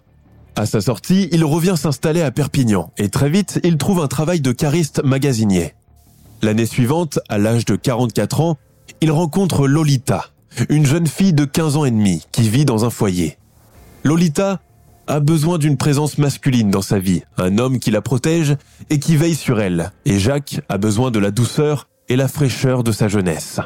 À 0.56 0.66
sa 0.66 0.82
sortie, 0.82 1.30
il 1.32 1.42
revient 1.42 1.76
s'installer 1.78 2.20
à 2.20 2.30
Perpignan 2.30 2.92
et 2.98 3.08
très 3.08 3.30
vite, 3.30 3.60
il 3.64 3.78
trouve 3.78 4.00
un 4.00 4.08
travail 4.08 4.42
de 4.42 4.52
cariste 4.52 5.02
magasinier. 5.02 5.72
L'année 6.42 6.66
suivante, 6.66 7.18
à 7.30 7.38
l'âge 7.38 7.64
de 7.64 7.76
44 7.76 8.42
ans, 8.42 8.58
il 9.00 9.10
rencontre 9.10 9.66
Lolita, 9.66 10.26
une 10.68 10.86
jeune 10.86 11.06
fille 11.06 11.32
de 11.32 11.44
15 11.44 11.76
ans 11.76 11.84
et 11.84 11.90
demi 11.90 12.26
qui 12.32 12.48
vit 12.48 12.64
dans 12.64 12.84
un 12.84 12.90
foyer. 12.90 13.38
Lolita 14.04 14.60
a 15.06 15.20
besoin 15.20 15.58
d'une 15.58 15.76
présence 15.76 16.18
masculine 16.18 16.70
dans 16.70 16.82
sa 16.82 16.98
vie, 16.98 17.22
un 17.36 17.58
homme 17.58 17.78
qui 17.78 17.90
la 17.90 18.02
protège 18.02 18.56
et 18.90 18.98
qui 18.98 19.16
veille 19.16 19.34
sur 19.34 19.60
elle, 19.60 19.92
et 20.04 20.18
Jacques 20.18 20.60
a 20.68 20.78
besoin 20.78 21.10
de 21.10 21.18
la 21.18 21.30
douceur 21.30 21.88
et 22.08 22.16
la 22.16 22.28
fraîcheur 22.28 22.84
de 22.84 22.92
sa 22.92 23.08
jeunesse. 23.08 23.60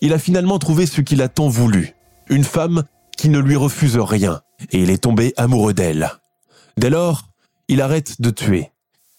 Il 0.00 0.12
a 0.12 0.18
finalement 0.18 0.58
trouvé 0.58 0.86
ce 0.86 1.00
qu'il 1.00 1.22
a 1.22 1.28
tant 1.28 1.48
voulu, 1.48 1.94
une 2.28 2.44
femme 2.44 2.84
qui 3.16 3.28
ne 3.28 3.38
lui 3.38 3.56
refuse 3.56 3.96
rien, 3.96 4.40
et 4.70 4.82
il 4.82 4.90
est 4.90 5.02
tombé 5.02 5.34
amoureux 5.36 5.74
d'elle. 5.74 6.10
Dès 6.76 6.90
lors, 6.90 7.28
il 7.68 7.80
arrête 7.80 8.20
de 8.20 8.30
tuer. 8.30 8.70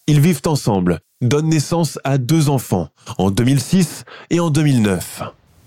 Ils 0.08 0.20
vivent 0.20 0.42
ensemble, 0.46 1.00
donnent 1.22 1.50
naissance 1.50 2.00
à 2.04 2.18
deux 2.18 2.50
enfants, 2.50 2.90
en 3.18 3.32
2006 3.32 4.04
et 4.30 4.40
en 4.40 4.50
2009. 4.50 5.24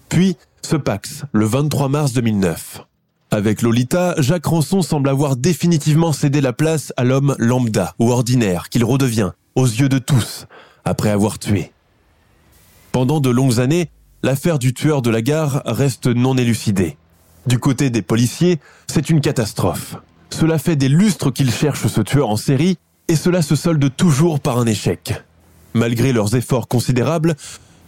Puis 0.08 0.36
se 0.62 0.76
pax 0.76 1.24
le 1.32 1.46
23 1.46 1.88
mars 1.88 2.12
2009. 2.12 2.84
Avec 3.30 3.62
Lolita, 3.62 4.14
Jacques 4.18 4.46
Ranson 4.46 4.80
semble 4.80 5.08
avoir 5.08 5.36
définitivement 5.36 6.12
cédé 6.12 6.40
la 6.40 6.52
place 6.52 6.92
à 6.96 7.04
l'homme 7.04 7.36
lambda 7.38 7.94
ou 7.98 8.10
ordinaire 8.10 8.70
qu'il 8.70 8.84
redevient, 8.84 9.32
aux 9.54 9.66
yeux 9.66 9.88
de 9.88 9.98
tous, 9.98 10.46
après 10.84 11.10
avoir 11.10 11.38
tué. 11.38 11.72
Pendant 12.92 13.20
de 13.20 13.28
longues 13.28 13.60
années, 13.60 13.90
l'affaire 14.22 14.58
du 14.58 14.72
tueur 14.72 15.02
de 15.02 15.10
la 15.10 15.20
gare 15.20 15.62
reste 15.66 16.06
non 16.06 16.36
élucidée. 16.38 16.96
Du 17.46 17.58
côté 17.58 17.90
des 17.90 18.02
policiers, 18.02 18.60
c'est 18.86 19.10
une 19.10 19.20
catastrophe. 19.20 19.96
Cela 20.30 20.58
fait 20.58 20.76
des 20.76 20.88
lustres 20.88 21.32
qu'ils 21.32 21.52
cherchent 21.52 21.86
ce 21.86 22.00
tueur 22.00 22.28
en 22.28 22.36
série 22.36 22.78
et 23.08 23.16
cela 23.16 23.42
se 23.42 23.56
solde 23.56 23.94
toujours 23.94 24.40
par 24.40 24.58
un 24.58 24.66
échec. 24.66 25.22
Malgré 25.74 26.12
leurs 26.12 26.34
efforts 26.34 26.68
considérables, 26.68 27.36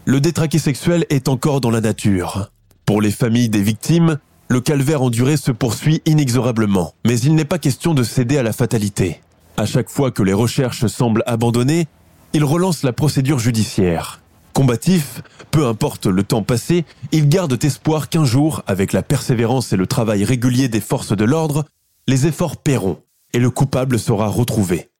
le 0.05 0.21
détraqué 0.21 0.59
sexuel 0.59 1.07
est 1.11 1.29
encore 1.29 1.61
dans 1.61 1.71
la 1.71 1.81
nature. 1.81 2.51
Pour 2.91 3.01
les 3.01 3.13
familles 3.13 3.49
des 3.49 3.63
victimes, 3.63 4.19
le 4.49 4.61
calvaire 4.61 5.03
enduré 5.03 5.37
se 5.37 5.53
poursuit 5.53 6.03
inexorablement, 6.07 6.93
mais 7.07 7.21
il 7.21 7.37
n'est 7.37 7.45
pas 7.45 7.61
question 7.61 7.95
de 7.95 8.03
céder 8.03 8.37
à 8.37 8.43
la 8.43 8.53
fatalité. 8.53 9.21
À 9.57 9.65
chaque 9.65 9.89
fois 9.89 10.11
que 10.11 10.25
les 10.25 10.33
recherches 10.33 10.85
semblent 10.87 11.23
abandonnées, 11.25 11.87
il 12.33 12.43
relance 12.43 12.83
la 12.83 12.93
procédure 12.93 13.39
judiciaire. 13.39 14.21
Combatif, 14.55 15.23
peu 15.53 15.69
importe 15.69 16.07
le 16.07 16.25
temps 16.25 16.43
passé, 16.43 16.85
il 17.13 17.29
garde 17.29 17.65
espoir 17.65 18.09
qu'un 18.09 18.25
jour, 18.25 18.65
avec 18.67 18.93
la 18.93 19.05
persévérance 19.05 19.73
et 19.73 19.77
le 19.77 19.87
travail 19.87 20.25
régulier 20.25 20.67
des 20.67 20.81
forces 20.81 21.17
de 21.17 21.25
l'ordre, 21.25 21.67
les 22.09 22.27
efforts 22.27 22.57
paieront 22.57 22.99
et 23.33 23.39
le 23.39 23.51
coupable 23.51 24.01
sera 24.01 24.27
retrouvé. 24.27 24.91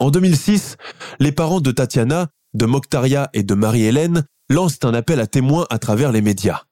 En 0.00 0.10
2006, 0.10 0.78
les 1.20 1.30
parents 1.30 1.60
de 1.60 1.70
Tatiana, 1.70 2.26
de 2.54 2.66
Mokhtaria 2.66 3.30
et 3.34 3.44
de 3.44 3.54
Marie-Hélène 3.54 4.24
lancent 4.50 4.80
un 4.82 4.94
appel 4.94 5.20
à 5.20 5.28
témoins 5.28 5.64
à 5.70 5.78
travers 5.78 6.10
les 6.10 6.22
médias 6.22 6.62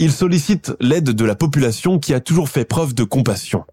il 0.00 0.12
sollicite 0.12 0.72
l'aide 0.80 1.10
de 1.10 1.24
la 1.26 1.34
population 1.34 1.98
qui 1.98 2.14
a 2.14 2.20
toujours 2.20 2.48
fait 2.48 2.64
preuve 2.64 2.94
de 2.94 3.04
compassion. 3.04 3.64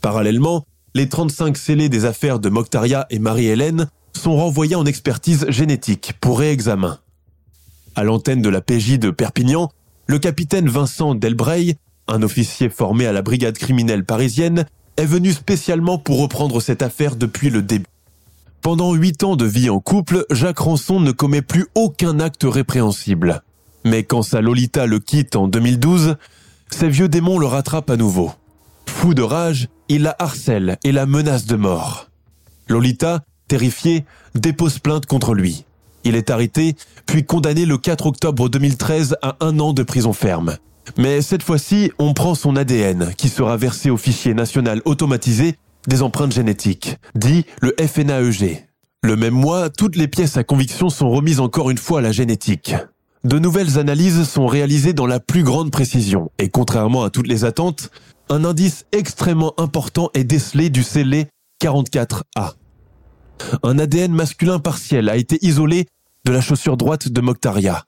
Parallèlement, 0.00 0.64
les 0.94 1.06
35 1.06 1.54
scellés 1.54 1.90
des 1.90 2.06
affaires 2.06 2.40
de 2.40 2.48
Mokhtaria 2.48 3.06
et 3.10 3.18
Marie-Hélène 3.18 3.88
sont 4.16 4.36
renvoyés 4.36 4.74
en 4.74 4.86
expertise 4.86 5.44
génétique 5.50 6.14
pour 6.18 6.38
réexamen. 6.38 6.98
À 7.94 8.04
l'antenne 8.04 8.40
de 8.40 8.48
la 8.48 8.62
PJ 8.62 8.98
de 8.98 9.10
Perpignan, 9.10 9.70
le 10.06 10.18
capitaine 10.18 10.66
Vincent 10.66 11.14
Delbray, 11.14 11.76
un 12.08 12.22
officier 12.22 12.70
formé 12.70 13.06
à 13.06 13.12
la 13.12 13.20
brigade 13.20 13.58
criminelle 13.58 14.06
parisienne, 14.06 14.64
est 14.96 15.04
venu 15.04 15.30
spécialement 15.32 15.98
pour 15.98 16.20
reprendre 16.20 16.62
cette 16.62 16.80
affaire 16.80 17.16
depuis 17.16 17.50
le 17.50 17.60
début. 17.60 17.84
Pendant 18.62 18.94
huit 18.94 19.22
ans 19.24 19.36
de 19.36 19.44
vie 19.44 19.68
en 19.68 19.78
couple, 19.78 20.24
Jacques 20.30 20.60
Ranson 20.60 21.00
ne 21.00 21.12
commet 21.12 21.42
plus 21.42 21.66
aucun 21.74 22.18
acte 22.18 22.44
répréhensible. 22.44 23.42
Mais 23.84 24.02
quand 24.02 24.22
sa 24.22 24.40
Lolita 24.40 24.86
le 24.86 24.98
quitte 24.98 25.36
en 25.36 25.48
2012, 25.48 26.16
ses 26.70 26.88
vieux 26.88 27.08
démons 27.08 27.38
le 27.38 27.46
rattrapent 27.46 27.90
à 27.90 27.96
nouveau. 27.96 28.32
Fou 28.86 29.14
de 29.14 29.22
rage, 29.22 29.68
il 29.88 30.02
la 30.02 30.14
harcèle 30.18 30.78
et 30.84 30.92
la 30.92 31.06
menace 31.06 31.46
de 31.46 31.56
mort. 31.56 32.10
Lolita, 32.68 33.24
terrifiée, 33.48 34.04
dépose 34.34 34.78
plainte 34.78 35.06
contre 35.06 35.34
lui. 35.34 35.64
Il 36.04 36.16
est 36.16 36.30
arrêté, 36.30 36.76
puis 37.06 37.24
condamné 37.24 37.66
le 37.66 37.76
4 37.78 38.06
octobre 38.06 38.48
2013 38.48 39.16
à 39.22 39.36
un 39.40 39.58
an 39.58 39.72
de 39.72 39.82
prison 39.82 40.12
ferme. 40.12 40.56
Mais 40.96 41.22
cette 41.22 41.42
fois-ci, 41.42 41.92
on 41.98 42.14
prend 42.14 42.34
son 42.34 42.56
ADN, 42.56 43.12
qui 43.16 43.28
sera 43.28 43.56
versé 43.56 43.90
au 43.90 43.96
fichier 43.96 44.34
national 44.34 44.82
automatisé 44.84 45.56
des 45.86 46.02
empreintes 46.02 46.32
génétiques, 46.32 46.96
dit 47.14 47.44
le 47.60 47.74
FNAEG. 47.78 48.66
Le 49.02 49.16
même 49.16 49.34
mois, 49.34 49.70
toutes 49.70 49.96
les 49.96 50.08
pièces 50.08 50.36
à 50.36 50.44
conviction 50.44 50.90
sont 50.90 51.10
remises 51.10 51.40
encore 51.40 51.70
une 51.70 51.78
fois 51.78 52.00
à 52.00 52.02
la 52.02 52.12
génétique. 52.12 52.74
De 53.22 53.38
nouvelles 53.38 53.78
analyses 53.78 54.26
sont 54.26 54.46
réalisées 54.46 54.94
dans 54.94 55.06
la 55.06 55.20
plus 55.20 55.42
grande 55.42 55.70
précision 55.70 56.30
et 56.38 56.48
contrairement 56.48 57.04
à 57.04 57.10
toutes 57.10 57.26
les 57.26 57.44
attentes, 57.44 57.90
un 58.30 58.46
indice 58.46 58.86
extrêmement 58.92 59.52
important 59.58 60.08
est 60.14 60.24
décelé 60.24 60.70
du 60.70 60.82
scellé 60.82 61.26
44A. 61.62 62.54
Un 63.62 63.78
ADN 63.78 64.12
masculin 64.12 64.58
partiel 64.58 65.10
a 65.10 65.16
été 65.16 65.38
isolé 65.42 65.86
de 66.24 66.32
la 66.32 66.40
chaussure 66.40 66.78
droite 66.78 67.08
de 67.08 67.20
Mokhtaria. 67.20 67.84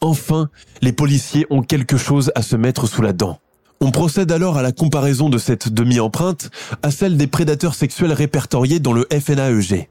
Enfin, 0.00 0.50
les 0.82 0.92
policiers 0.92 1.46
ont 1.50 1.62
quelque 1.62 1.96
chose 1.96 2.30
à 2.36 2.42
se 2.42 2.54
mettre 2.54 2.86
sous 2.86 3.02
la 3.02 3.12
dent. 3.12 3.40
On 3.80 3.90
procède 3.90 4.30
alors 4.30 4.56
à 4.56 4.62
la 4.62 4.72
comparaison 4.72 5.28
de 5.28 5.38
cette 5.38 5.68
demi-empreinte 5.68 6.48
à 6.82 6.92
celle 6.92 7.16
des 7.16 7.26
prédateurs 7.26 7.74
sexuels 7.74 8.12
répertoriés 8.12 8.78
dans 8.78 8.92
le 8.92 9.08
FNAEG. 9.10 9.88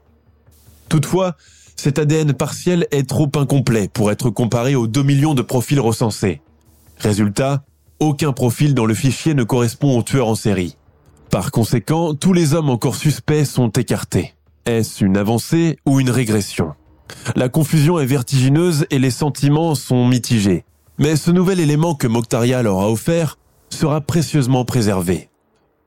Toutefois, 0.88 1.36
cet 1.80 1.98
ADN 1.98 2.34
partiel 2.34 2.86
est 2.90 3.08
trop 3.08 3.30
incomplet 3.36 3.88
pour 3.88 4.10
être 4.10 4.28
comparé 4.28 4.74
aux 4.74 4.86
2 4.86 5.02
millions 5.02 5.32
de 5.32 5.40
profils 5.40 5.80
recensés. 5.80 6.42
Résultat, 6.98 7.64
aucun 8.00 8.32
profil 8.32 8.74
dans 8.74 8.84
le 8.84 8.92
fichier 8.92 9.32
ne 9.32 9.44
correspond 9.44 9.96
au 9.96 10.02
tueur 10.02 10.28
en 10.28 10.34
série. 10.34 10.76
Par 11.30 11.50
conséquent, 11.50 12.14
tous 12.14 12.34
les 12.34 12.52
hommes 12.52 12.68
encore 12.68 12.96
suspects 12.96 13.46
sont 13.46 13.70
écartés. 13.70 14.34
Est-ce 14.66 15.02
une 15.02 15.16
avancée 15.16 15.78
ou 15.86 16.00
une 16.00 16.10
régression? 16.10 16.74
La 17.34 17.48
confusion 17.48 17.98
est 17.98 18.04
vertigineuse 18.04 18.84
et 18.90 18.98
les 18.98 19.10
sentiments 19.10 19.74
sont 19.74 20.06
mitigés. 20.06 20.66
Mais 20.98 21.16
ce 21.16 21.30
nouvel 21.30 21.60
élément 21.60 21.94
que 21.94 22.06
Mokhtaria 22.06 22.62
leur 22.62 22.80
a 22.80 22.90
offert 22.90 23.38
sera 23.70 24.02
précieusement 24.02 24.66
préservé. 24.66 25.30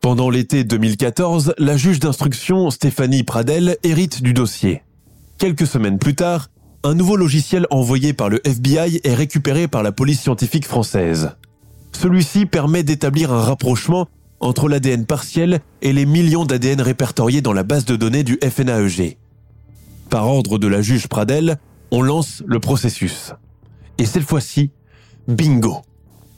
Pendant 0.01 0.31
l'été 0.31 0.63
2014, 0.63 1.53
la 1.59 1.77
juge 1.77 1.99
d'instruction 1.99 2.71
Stéphanie 2.71 3.21
Pradel 3.21 3.77
hérite 3.83 4.23
du 4.23 4.33
dossier. 4.33 4.81
Quelques 5.43 5.67
semaines 5.67 5.99
plus 5.99 6.15
tard, 6.15 6.47
un 6.85 6.93
nouveau 6.93 7.17
logiciel 7.17 7.67
envoyé 7.69 8.13
par 8.13 8.29
le 8.29 8.39
FBI 8.47 9.01
est 9.03 9.13
récupéré 9.13 9.67
par 9.67 9.83
la 9.83 9.91
police 9.91 10.21
scientifique 10.21 10.65
française. 10.65 11.31
Celui-ci 11.91 12.45
permet 12.45 12.83
d'établir 12.83 13.33
un 13.33 13.41
rapprochement 13.41 14.07
entre 14.39 14.69
l'ADN 14.69 15.05
partiel 15.05 15.59
et 15.81 15.91
les 15.91 16.05
millions 16.05 16.45
d'ADN 16.45 16.79
répertoriés 16.79 17.41
dans 17.41 17.51
la 17.51 17.63
base 17.63 17.83
de 17.83 17.97
données 17.97 18.23
du 18.23 18.39
FNAEG. 18.41 19.17
Par 20.09 20.29
ordre 20.29 20.57
de 20.57 20.67
la 20.67 20.81
juge 20.81 21.09
Pradel, 21.09 21.57
on 21.91 22.01
lance 22.01 22.41
le 22.45 22.61
processus. 22.61 23.33
Et 23.97 24.05
cette 24.05 24.23
fois-ci, 24.23 24.71
bingo. 25.27 25.81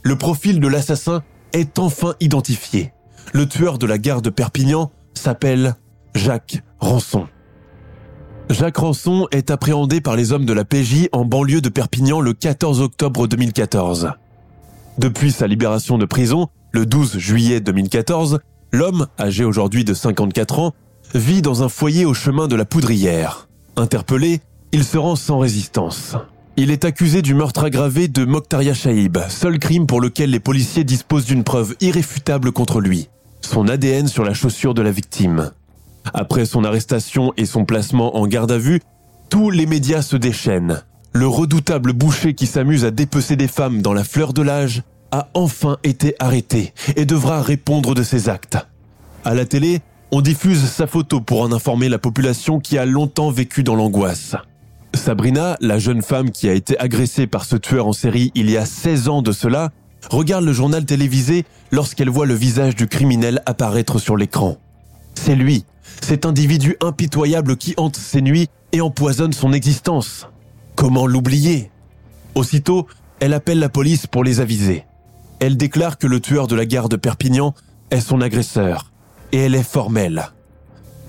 Le 0.01 0.17
profil 0.17 0.59
de 0.59 0.67
l'assassin 0.67 1.21
est 1.53 1.77
enfin 1.77 2.15
identifié. 2.21 2.91
Le 3.33 3.47
tueur 3.47 3.77
de 3.77 3.85
la 3.85 3.99
gare 3.99 4.23
de 4.23 4.31
Perpignan 4.31 4.91
s'appelle 5.13 5.75
Jacques 6.15 6.63
Rançon. 6.79 7.27
Jacques 8.49 8.77
Rançon 8.77 9.27
est 9.31 9.49
appréhendé 9.49 10.01
par 10.01 10.15
les 10.15 10.31
hommes 10.31 10.45
de 10.45 10.53
la 10.53 10.65
PJ 10.65 11.09
en 11.11 11.25
banlieue 11.25 11.61
de 11.61 11.69
Perpignan 11.69 12.21
le 12.21 12.33
14 12.33 12.81
octobre 12.81 13.27
2014. 13.27 14.11
Depuis 14.97 15.31
sa 15.31 15.47
libération 15.47 15.97
de 15.97 16.05
prison, 16.05 16.47
le 16.71 16.85
12 16.85 17.17
juillet 17.17 17.59
2014, 17.59 18.39
l'homme, 18.71 19.07
âgé 19.19 19.43
aujourd'hui 19.43 19.83
de 19.83 19.93
54 19.93 20.59
ans, 20.59 20.73
vit 21.13 21.41
dans 21.41 21.63
un 21.63 21.69
foyer 21.69 22.05
au 22.05 22.13
chemin 22.13 22.47
de 22.47 22.55
la 22.55 22.65
Poudrière. 22.65 23.47
Interpellé, 23.77 24.41
il 24.71 24.83
se 24.83 24.97
rend 24.97 25.15
sans 25.15 25.39
résistance. 25.39 26.15
Il 26.55 26.71
est 26.71 26.85
accusé 26.85 27.21
du 27.21 27.33
meurtre 27.33 27.63
aggravé 27.63 28.07
de 28.07 28.25
Mokhtaria 28.25 28.73
Shaib, 28.73 29.17
seul 29.27 29.59
crime 29.59 29.87
pour 29.87 29.99
lequel 29.99 30.29
les 30.29 30.39
policiers 30.39 30.83
disposent 30.83 31.25
d'une 31.25 31.43
preuve 31.43 31.75
irréfutable 31.81 32.51
contre 32.51 32.79
lui 32.79 33.09
son 33.45 33.67
ADN 33.67 34.07
sur 34.07 34.23
la 34.23 34.33
chaussure 34.33 34.73
de 34.73 34.81
la 34.81 34.91
victime. 34.91 35.51
Après 36.13 36.45
son 36.45 36.63
arrestation 36.63 37.33
et 37.37 37.45
son 37.45 37.65
placement 37.65 38.17
en 38.17 38.27
garde 38.27 38.51
à 38.51 38.57
vue, 38.57 38.81
tous 39.29 39.49
les 39.49 39.65
médias 39.65 40.01
se 40.01 40.15
déchaînent. 40.15 40.83
Le 41.13 41.27
redoutable 41.27 41.93
boucher 41.93 42.33
qui 42.33 42.45
s'amuse 42.45 42.85
à 42.85 42.91
dépecer 42.91 43.35
des 43.35 43.47
femmes 43.47 43.81
dans 43.81 43.93
la 43.93 44.03
fleur 44.03 44.33
de 44.33 44.41
l'âge 44.41 44.83
a 45.11 45.29
enfin 45.33 45.77
été 45.83 46.15
arrêté 46.19 46.73
et 46.95 47.05
devra 47.05 47.41
répondre 47.41 47.95
de 47.95 48.03
ses 48.03 48.27
actes. 48.27 48.57
À 49.23 49.33
la 49.33 49.45
télé, 49.45 49.81
on 50.11 50.21
diffuse 50.21 50.63
sa 50.65 50.87
photo 50.87 51.21
pour 51.21 51.41
en 51.41 51.51
informer 51.51 51.89
la 51.89 51.99
population 51.99 52.59
qui 52.59 52.77
a 52.77 52.85
longtemps 52.85 53.31
vécu 53.31 53.63
dans 53.63 53.75
l'angoisse. 53.75 54.35
Sabrina, 54.93 55.57
la 55.61 55.79
jeune 55.79 56.01
femme 56.01 56.31
qui 56.31 56.47
a 56.47 56.53
été 56.53 56.77
agressée 56.79 57.27
par 57.27 57.45
ce 57.45 57.55
tueur 57.55 57.87
en 57.87 57.93
série 57.93 58.31
il 58.35 58.49
y 58.49 58.57
a 58.57 58.65
16 58.65 59.09
ans 59.09 59.21
de 59.21 59.31
cela, 59.31 59.71
regarde 60.09 60.45
le 60.45 60.53
journal 60.53 60.85
télévisé 60.85 61.45
lorsqu'elle 61.71 62.09
voit 62.09 62.25
le 62.25 62.33
visage 62.33 62.75
du 62.75 62.87
criminel 62.87 63.41
apparaître 63.45 63.99
sur 63.99 64.15
l'écran. 64.17 64.57
C'est 65.15 65.35
lui, 65.35 65.65
cet 66.01 66.25
individu 66.25 66.77
impitoyable 66.81 67.57
qui 67.57 67.73
hante 67.77 67.95
ses 67.95 68.21
nuits 68.21 68.49
et 68.71 68.81
empoisonne 68.81 69.33
son 69.33 69.53
existence. 69.53 70.27
Comment 70.75 71.07
l'oublier? 71.07 71.71
Aussitôt, 72.35 72.87
elle 73.19 73.33
appelle 73.33 73.59
la 73.59 73.69
police 73.69 74.07
pour 74.07 74.23
les 74.23 74.39
aviser. 74.39 74.85
Elle 75.39 75.57
déclare 75.57 75.97
que 75.97 76.07
le 76.07 76.19
tueur 76.19 76.47
de 76.47 76.55
la 76.55 76.65
gare 76.65 76.89
de 76.89 76.95
Perpignan 76.95 77.53
est 77.91 78.01
son 78.01 78.21
agresseur, 78.21 78.91
et 79.31 79.39
elle 79.39 79.55
est 79.55 79.63
formelle. 79.63 80.29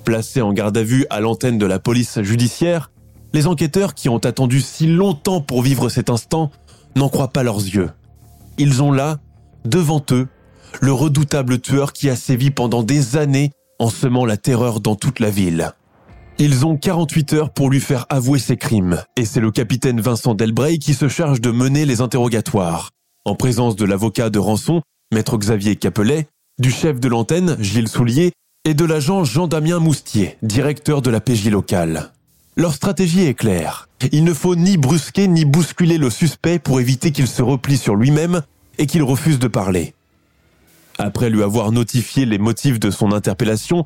Placée 0.04 0.40
en 0.40 0.52
garde 0.52 0.76
à 0.76 0.82
vue 0.82 1.06
à 1.10 1.20
l'antenne 1.20 1.58
de 1.58 1.66
la 1.66 1.78
police 1.78 2.22
judiciaire, 2.22 2.90
les 3.32 3.46
enquêteurs 3.46 3.94
qui 3.94 4.08
ont 4.08 4.18
attendu 4.18 4.60
si 4.60 4.86
longtemps 4.86 5.40
pour 5.40 5.62
vivre 5.62 5.88
cet 5.88 6.10
instant 6.10 6.50
n'en 6.94 7.08
croient 7.08 7.32
pas 7.32 7.42
leurs 7.42 7.58
yeux. 7.58 7.90
Ils 8.56 8.82
ont 8.82 8.92
là, 8.92 9.18
devant 9.64 10.04
eux, 10.12 10.28
le 10.80 10.92
redoutable 10.92 11.60
tueur 11.60 11.92
qui 11.92 12.08
a 12.08 12.16
sévi 12.16 12.50
pendant 12.50 12.82
des 12.82 13.16
années 13.16 13.50
en 13.78 13.90
semant 13.90 14.24
la 14.24 14.36
terreur 14.36 14.80
dans 14.80 14.94
toute 14.94 15.20
la 15.20 15.30
ville. 15.30 15.72
Ils 16.38 16.66
ont 16.66 16.76
48 16.76 17.32
heures 17.32 17.50
pour 17.50 17.70
lui 17.70 17.80
faire 17.80 18.06
avouer 18.10 18.38
ses 18.38 18.56
crimes, 18.56 19.02
et 19.16 19.24
c'est 19.24 19.40
le 19.40 19.50
capitaine 19.50 20.00
Vincent 20.00 20.34
Delbray 20.34 20.78
qui 20.78 20.92
se 20.92 21.08
charge 21.08 21.40
de 21.40 21.50
mener 21.50 21.86
les 21.86 22.00
interrogatoires, 22.00 22.90
en 23.24 23.34
présence 23.34 23.74
de 23.76 23.86
l'avocat 23.86 24.28
de 24.28 24.38
rançon, 24.38 24.82
maître 25.12 25.38
Xavier 25.38 25.76
Capelet, 25.76 26.28
du 26.58 26.70
chef 26.70 27.00
de 27.00 27.08
l'antenne, 27.08 27.56
Gilles 27.60 27.88
Soulier, 27.88 28.32
et 28.66 28.74
de 28.74 28.84
l'agent 28.84 29.24
Jean-Damien 29.24 29.78
Moustier, 29.78 30.36
directeur 30.42 31.00
de 31.00 31.10
la 31.10 31.20
PJ 31.20 31.48
locale. 31.48 32.12
Leur 32.56 32.74
stratégie 32.74 33.22
est 33.22 33.34
claire. 33.34 33.88
Il 34.12 34.24
ne 34.24 34.34
faut 34.34 34.56
ni 34.56 34.76
brusquer 34.76 35.28
ni 35.28 35.44
bousculer 35.44 35.98
le 35.98 36.10
suspect 36.10 36.58
pour 36.58 36.80
éviter 36.80 37.12
qu'il 37.12 37.28
se 37.28 37.42
replie 37.42 37.76
sur 37.76 37.94
lui-même 37.94 38.42
et 38.78 38.86
qu'il 38.86 39.02
refuse 39.02 39.38
de 39.38 39.48
parler. 39.48 39.94
Après 40.98 41.28
lui 41.28 41.42
avoir 41.42 41.72
notifié 41.72 42.24
les 42.24 42.38
motifs 42.38 42.80
de 42.80 42.90
son 42.90 43.12
interpellation, 43.12 43.84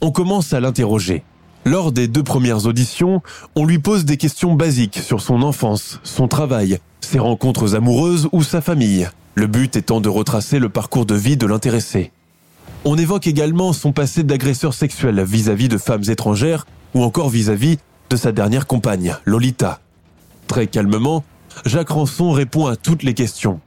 on 0.00 0.10
commence 0.10 0.52
à 0.52 0.60
l'interroger. 0.60 1.22
Lors 1.64 1.92
des 1.92 2.08
deux 2.08 2.22
premières 2.22 2.66
auditions, 2.66 3.22
on 3.54 3.64
lui 3.64 3.78
pose 3.78 4.04
des 4.04 4.16
questions 4.16 4.54
basiques 4.54 4.98
sur 4.98 5.20
son 5.20 5.42
enfance, 5.42 6.00
son 6.02 6.28
travail, 6.28 6.78
ses 7.00 7.18
rencontres 7.18 7.74
amoureuses 7.74 8.28
ou 8.32 8.42
sa 8.42 8.60
famille, 8.60 9.08
le 9.34 9.46
but 9.46 9.76
étant 9.76 10.00
de 10.00 10.08
retracer 10.08 10.58
le 10.58 10.68
parcours 10.68 11.06
de 11.06 11.14
vie 11.14 11.36
de 11.36 11.46
l'intéressé. 11.46 12.10
On 12.84 12.98
évoque 12.98 13.28
également 13.28 13.72
son 13.72 13.92
passé 13.92 14.24
d'agresseur 14.24 14.74
sexuel 14.74 15.22
vis-à-vis 15.22 15.68
de 15.68 15.78
femmes 15.78 16.04
étrangères 16.08 16.66
ou 16.94 17.02
encore 17.04 17.28
vis-à-vis 17.28 17.78
de 18.10 18.16
sa 18.16 18.32
dernière 18.32 18.66
compagne, 18.66 19.16
Lolita. 19.24 19.80
Très 20.48 20.66
calmement, 20.66 21.24
Jacques 21.64 21.90
Ranson 21.90 22.32
répond 22.32 22.66
à 22.66 22.76
toutes 22.76 23.04
les 23.04 23.14
questions. 23.14 23.60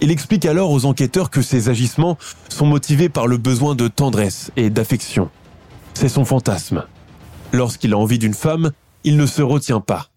Il 0.00 0.10
explique 0.10 0.46
alors 0.46 0.70
aux 0.70 0.86
enquêteurs 0.86 1.30
que 1.30 1.42
ses 1.42 1.68
agissements 1.68 2.16
sont 2.48 2.66
motivés 2.66 3.08
par 3.08 3.26
le 3.26 3.36
besoin 3.36 3.74
de 3.74 3.88
tendresse 3.88 4.50
et 4.56 4.70
d'affection. 4.70 5.30
C'est 5.94 6.08
son 6.08 6.24
fantasme. 6.24 6.86
Lorsqu'il 7.52 7.92
a 7.92 7.98
envie 7.98 8.18
d'une 8.18 8.34
femme, 8.34 8.72
il 9.04 9.16
ne 9.16 9.26
se 9.26 9.42
retient 9.42 9.80
pas. 9.80 10.08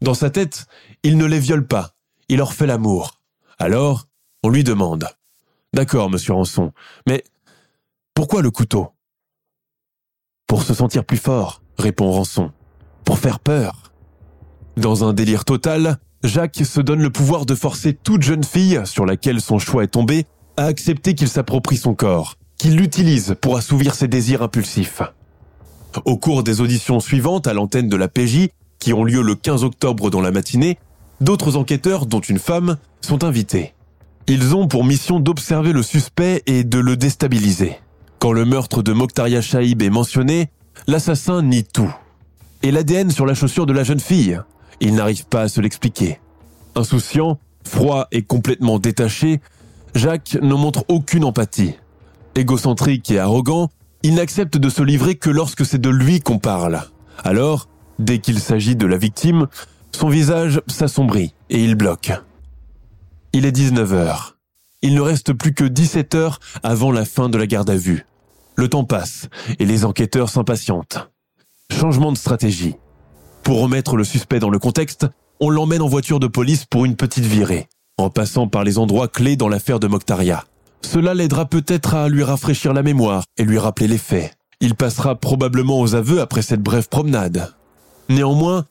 Dans 0.00 0.14
sa 0.14 0.30
tête, 0.30 0.66
il 1.02 1.16
ne 1.16 1.24
les 1.24 1.40
viole 1.40 1.66
pas, 1.66 1.94
il 2.28 2.38
leur 2.38 2.52
fait 2.52 2.66
l'amour. 2.66 3.20
Alors, 3.58 4.06
on 4.42 4.50
lui 4.50 4.62
demande. 4.62 5.08
D'accord, 5.72 6.10
monsieur 6.10 6.34
Ranson, 6.34 6.72
mais 7.06 7.24
pourquoi 8.14 8.42
le 8.42 8.50
couteau? 8.50 8.90
Pour 10.46 10.62
se 10.62 10.74
sentir 10.74 11.04
plus 11.04 11.16
fort, 11.16 11.62
répond 11.78 12.10
Ranson 12.10 12.52
pour 13.04 13.18
faire 13.18 13.40
peur. 13.40 13.92
Dans 14.76 15.04
un 15.04 15.12
délire 15.12 15.44
total, 15.44 15.98
Jacques 16.24 16.62
se 16.64 16.80
donne 16.80 17.02
le 17.02 17.10
pouvoir 17.10 17.44
de 17.44 17.54
forcer 17.54 17.92
toute 17.92 18.22
jeune 18.22 18.44
fille, 18.44 18.80
sur 18.84 19.04
laquelle 19.04 19.42
son 19.42 19.58
choix 19.58 19.84
est 19.84 19.88
tombé, 19.88 20.24
à 20.56 20.64
accepter 20.64 21.14
qu'il 21.14 21.28
s'approprie 21.28 21.76
son 21.76 21.94
corps, 21.94 22.36
qu'il 22.56 22.76
l'utilise 22.76 23.36
pour 23.42 23.58
assouvir 23.58 23.94
ses 23.94 24.08
désirs 24.08 24.40
impulsifs. 24.40 25.02
Au 26.06 26.16
cours 26.16 26.42
des 26.42 26.62
auditions 26.62 26.98
suivantes 26.98 27.46
à 27.46 27.52
l'antenne 27.52 27.90
de 27.90 27.96
la 27.96 28.08
PJ, 28.08 28.48
qui 28.78 28.94
ont 28.94 29.04
lieu 29.04 29.20
le 29.20 29.34
15 29.34 29.64
octobre 29.64 30.08
dans 30.08 30.22
la 30.22 30.30
matinée, 30.30 30.78
d'autres 31.20 31.56
enquêteurs, 31.56 32.06
dont 32.06 32.20
une 32.20 32.38
femme, 32.38 32.78
sont 33.02 33.22
invités. 33.22 33.74
Ils 34.26 34.56
ont 34.56 34.66
pour 34.66 34.84
mission 34.84 35.20
d'observer 35.20 35.74
le 35.74 35.82
suspect 35.82 36.42
et 36.46 36.64
de 36.64 36.78
le 36.78 36.96
déstabiliser. 36.96 37.76
Quand 38.18 38.32
le 38.32 38.46
meurtre 38.46 38.82
de 38.82 38.94
Mokhtaria 38.94 39.42
Shaib 39.42 39.82
est 39.82 39.90
mentionné, 39.90 40.48
l'assassin 40.86 41.42
nie 41.42 41.64
tout 41.64 41.94
et 42.62 42.70
l'ADN 42.70 43.10
sur 43.10 43.26
la 43.26 43.34
chaussure 43.34 43.66
de 43.66 43.74
la 43.74 43.84
jeune 43.84 44.00
fille. 44.00 44.40
Il 44.80 44.94
n'arrive 44.94 45.26
pas 45.26 45.42
à 45.42 45.48
se 45.48 45.60
l'expliquer. 45.60 46.20
Insouciant, 46.74 47.38
froid 47.66 48.08
et 48.12 48.22
complètement 48.22 48.78
détaché, 48.78 49.40
Jacques 49.94 50.36
ne 50.40 50.54
montre 50.54 50.84
aucune 50.88 51.24
empathie. 51.24 51.74
Égocentrique 52.34 53.10
et 53.10 53.18
arrogant, 53.18 53.70
il 54.02 54.14
n'accepte 54.14 54.58
de 54.58 54.68
se 54.68 54.82
livrer 54.82 55.14
que 55.14 55.30
lorsque 55.30 55.64
c'est 55.64 55.80
de 55.80 55.90
lui 55.90 56.20
qu'on 56.20 56.38
parle. 56.38 56.82
Alors, 57.22 57.68
dès 57.98 58.18
qu'il 58.18 58.40
s'agit 58.40 58.76
de 58.76 58.86
la 58.86 58.98
victime, 58.98 59.46
son 59.92 60.08
visage 60.08 60.60
s'assombrit 60.66 61.34
et 61.48 61.62
il 61.62 61.76
bloque. 61.76 62.12
Il 63.32 63.46
est 63.46 63.56
19h. 63.56 64.32
Il 64.82 64.94
ne 64.94 65.00
reste 65.00 65.32
plus 65.32 65.54
que 65.54 65.64
17 65.64 66.14
heures 66.14 66.40
avant 66.62 66.92
la 66.92 67.04
fin 67.04 67.28
de 67.28 67.38
la 67.38 67.46
garde 67.46 67.70
à 67.70 67.76
vue. 67.76 68.04
Le 68.56 68.68
temps 68.68 68.84
passe 68.84 69.28
et 69.58 69.64
les 69.64 69.84
enquêteurs 69.84 70.28
s'impatientent. 70.28 71.10
Changement 71.70 72.12
de 72.12 72.18
stratégie. 72.18 72.76
Pour 73.44 73.60
remettre 73.60 73.98
le 73.98 74.04
suspect 74.04 74.40
dans 74.40 74.48
le 74.48 74.58
contexte, 74.58 75.06
on 75.38 75.50
l'emmène 75.50 75.82
en 75.82 75.86
voiture 75.86 76.18
de 76.18 76.26
police 76.26 76.64
pour 76.64 76.86
une 76.86 76.96
petite 76.96 77.26
virée, 77.26 77.68
en 77.98 78.08
passant 78.08 78.48
par 78.48 78.64
les 78.64 78.78
endroits 78.78 79.06
clés 79.06 79.36
dans 79.36 79.50
l'affaire 79.50 79.78
de 79.78 79.86
Mokhtaria. 79.86 80.44
Cela 80.80 81.12
l'aidera 81.12 81.44
peut-être 81.44 81.94
à 81.94 82.08
lui 82.08 82.22
rafraîchir 82.22 82.72
la 82.72 82.82
mémoire 82.82 83.24
et 83.36 83.44
lui 83.44 83.58
rappeler 83.58 83.86
les 83.86 83.98
faits. 83.98 84.34
Il 84.60 84.74
passera 84.74 85.14
probablement 85.14 85.78
aux 85.78 85.94
aveux 85.94 86.22
après 86.22 86.40
cette 86.40 86.62
brève 86.62 86.88
promenade. 86.88 87.52
Néanmoins, 88.08 88.64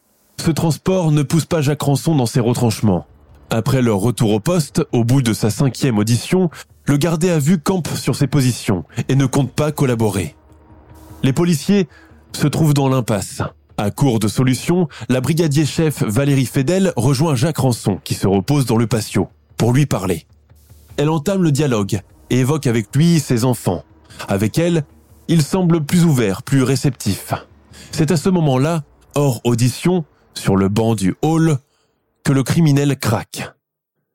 ce 0.43 0.49
transport 0.49 1.11
ne 1.11 1.21
pousse 1.21 1.45
pas 1.45 1.61
Jacques 1.61 1.83
Ranson 1.83 2.15
dans 2.15 2.25
ses 2.25 2.39
retranchements. 2.39 3.05
Après 3.51 3.83
leur 3.83 3.99
retour 3.99 4.31
au 4.31 4.39
poste, 4.39 4.81
au 4.91 5.03
bout 5.03 5.21
de 5.21 5.33
sa 5.33 5.51
cinquième 5.51 5.99
audition, 5.99 6.49
le 6.85 6.97
gardé 6.97 7.29
à 7.29 7.37
vue 7.37 7.59
campe 7.59 7.89
sur 7.89 8.15
ses 8.15 8.27
positions 8.27 8.85
et 9.07 9.15
ne 9.15 9.27
compte 9.27 9.51
pas 9.51 9.71
collaborer. 9.71 10.35
Les 11.21 11.33
policiers 11.33 11.87
se 12.35 12.47
trouve 12.47 12.73
dans 12.73 12.89
l'impasse, 12.89 13.43
À 13.83 13.91
court 13.91 14.19
de 14.19 14.29
solutions, 14.29 14.87
la 15.09 15.19
brigadier 15.19 15.65
chef 15.65 16.03
Valérie 16.03 16.45
Fedel 16.45 16.93
rejoint 16.95 17.35
Jacques 17.35 17.57
Ranson, 17.57 17.99
qui 18.01 18.13
se 18.13 18.27
repose 18.27 18.65
dans 18.65 18.77
le 18.77 18.87
patio, 18.87 19.27
pour 19.57 19.73
lui 19.73 19.85
parler. 19.85 20.25
Elle 20.95 21.09
entame 21.09 21.43
le 21.43 21.51
dialogue 21.51 21.99
et 22.29 22.39
évoque 22.39 22.65
avec 22.65 22.95
lui 22.95 23.19
ses 23.19 23.43
enfants. 23.43 23.83
Avec 24.29 24.57
elle, 24.57 24.85
il 25.27 25.41
semble 25.41 25.83
plus 25.83 26.05
ouvert, 26.05 26.43
plus 26.43 26.63
réceptif. 26.63 27.33
C'est 27.91 28.11
à 28.11 28.15
ce 28.15 28.29
moment-là, 28.29 28.85
hors 29.15 29.41
audition, 29.43 30.05
sur 30.33 30.55
le 30.55 30.69
banc 30.69 30.95
du 30.95 31.15
hall, 31.21 31.57
que 32.23 32.31
le 32.31 32.43
criminel 32.43 32.97
craque. 32.97 33.51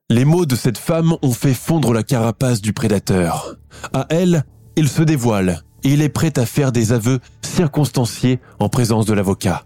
Les 0.09 0.25
mots 0.25 0.47
de 0.47 0.57
cette 0.57 0.79
femme 0.79 1.15
ont 1.21 1.35
fait 1.35 1.53
fondre 1.53 1.93
la 1.93 2.05
carapace 2.05 2.63
du 2.63 2.73
prédateur. 2.73 3.57
À 3.93 4.07
elle, 4.09 4.47
il 4.77 4.89
se 4.89 5.03
dévoile 5.03 5.63
il 5.85 6.03
est 6.03 6.09
prêt 6.09 6.39
à 6.39 6.47
faire 6.47 6.73
des 6.73 6.93
aveux 6.93 7.21
circonstanciés 7.43 8.41
en 8.59 8.69
présence 8.69 9.07
de 9.07 9.13
l'avocat. 9.13 9.65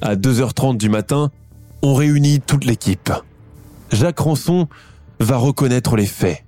À 0.00 0.16
2h30 0.16 0.76
du 0.76 0.88
matin, 0.88 1.30
on 1.82 1.94
réunit 1.94 2.40
toute 2.40 2.64
l'équipe. 2.64 3.12
Jacques 3.90 4.20
Ranson 4.20 4.68
va 5.20 5.36
reconnaître 5.36 5.96
les 5.96 6.06
faits. 6.06 6.44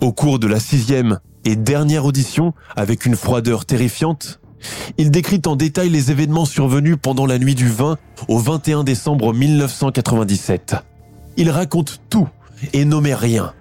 Au 0.00 0.12
cours 0.12 0.38
de 0.38 0.46
la 0.46 0.60
sixième 0.60 1.20
et 1.44 1.56
dernière 1.56 2.04
audition, 2.04 2.54
avec 2.76 3.06
une 3.06 3.16
froideur 3.16 3.64
terrifiante, 3.64 4.40
il 4.98 5.10
décrit 5.10 5.40
en 5.46 5.56
détail 5.56 5.88
les 5.88 6.10
événements 6.10 6.44
survenus 6.44 6.96
pendant 7.00 7.26
la 7.26 7.38
nuit 7.38 7.54
du 7.54 7.68
20 7.68 7.98
au 8.28 8.38
21 8.38 8.84
décembre 8.84 9.32
1997. 9.32 10.76
Il 11.36 11.50
raconte 11.50 12.00
tout 12.10 12.28
et 12.72 12.84
nommait 12.84 13.14
rien. 13.14 13.54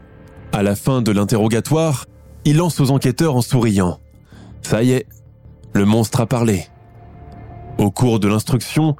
À 0.52 0.64
la 0.64 0.76
fin 0.76 1.02
de 1.02 1.12
l'interrogatoire, 1.12 2.06
il 2.46 2.58
lance 2.58 2.80
aux 2.80 2.92
enquêteurs 2.92 3.36
en 3.36 3.42
souriant. 3.42 4.00
Ça 4.62 4.84
y 4.84 4.92
est, 4.92 5.08
le 5.74 5.86
monstre 5.86 6.22
a 6.22 6.26
parlé. 6.26 6.68
Au 7.78 7.92
cours 7.92 8.20
de 8.20 8.28
l'instruction, 8.28 8.96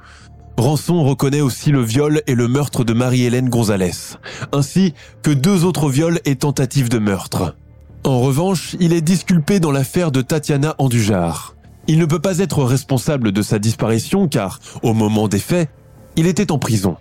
Rançon 0.56 1.02
reconnaît 1.04 1.40
aussi 1.40 1.70
le 1.70 1.82
viol 1.82 2.22
et 2.26 2.34
le 2.34 2.48
meurtre 2.48 2.84
de 2.84 2.92
Marie-Hélène 2.92 3.48
Gonzalez, 3.48 4.16
ainsi 4.52 4.94
que 5.22 5.30
deux 5.30 5.64
autres 5.64 5.88
viols 5.88 6.20
et 6.24 6.36
tentatives 6.36 6.90
de 6.90 6.98
meurtre. 6.98 7.56
En 8.04 8.20
revanche, 8.20 8.76
il 8.80 8.92
est 8.92 9.00
disculpé 9.00 9.60
dans 9.60 9.72
l'affaire 9.72 10.10
de 10.12 10.22
Tatiana 10.22 10.74
Andujar. 10.78 11.54
Il 11.86 11.98
ne 11.98 12.06
peut 12.06 12.18
pas 12.18 12.38
être 12.38 12.62
responsable 12.62 13.32
de 13.32 13.42
sa 13.42 13.58
disparition 13.58 14.28
car, 14.28 14.60
au 14.82 14.94
moment 14.94 15.28
des 15.28 15.38
faits, 15.38 15.70
il 16.16 16.26
était 16.26 16.52
en 16.52 16.58
prison. 16.58 16.96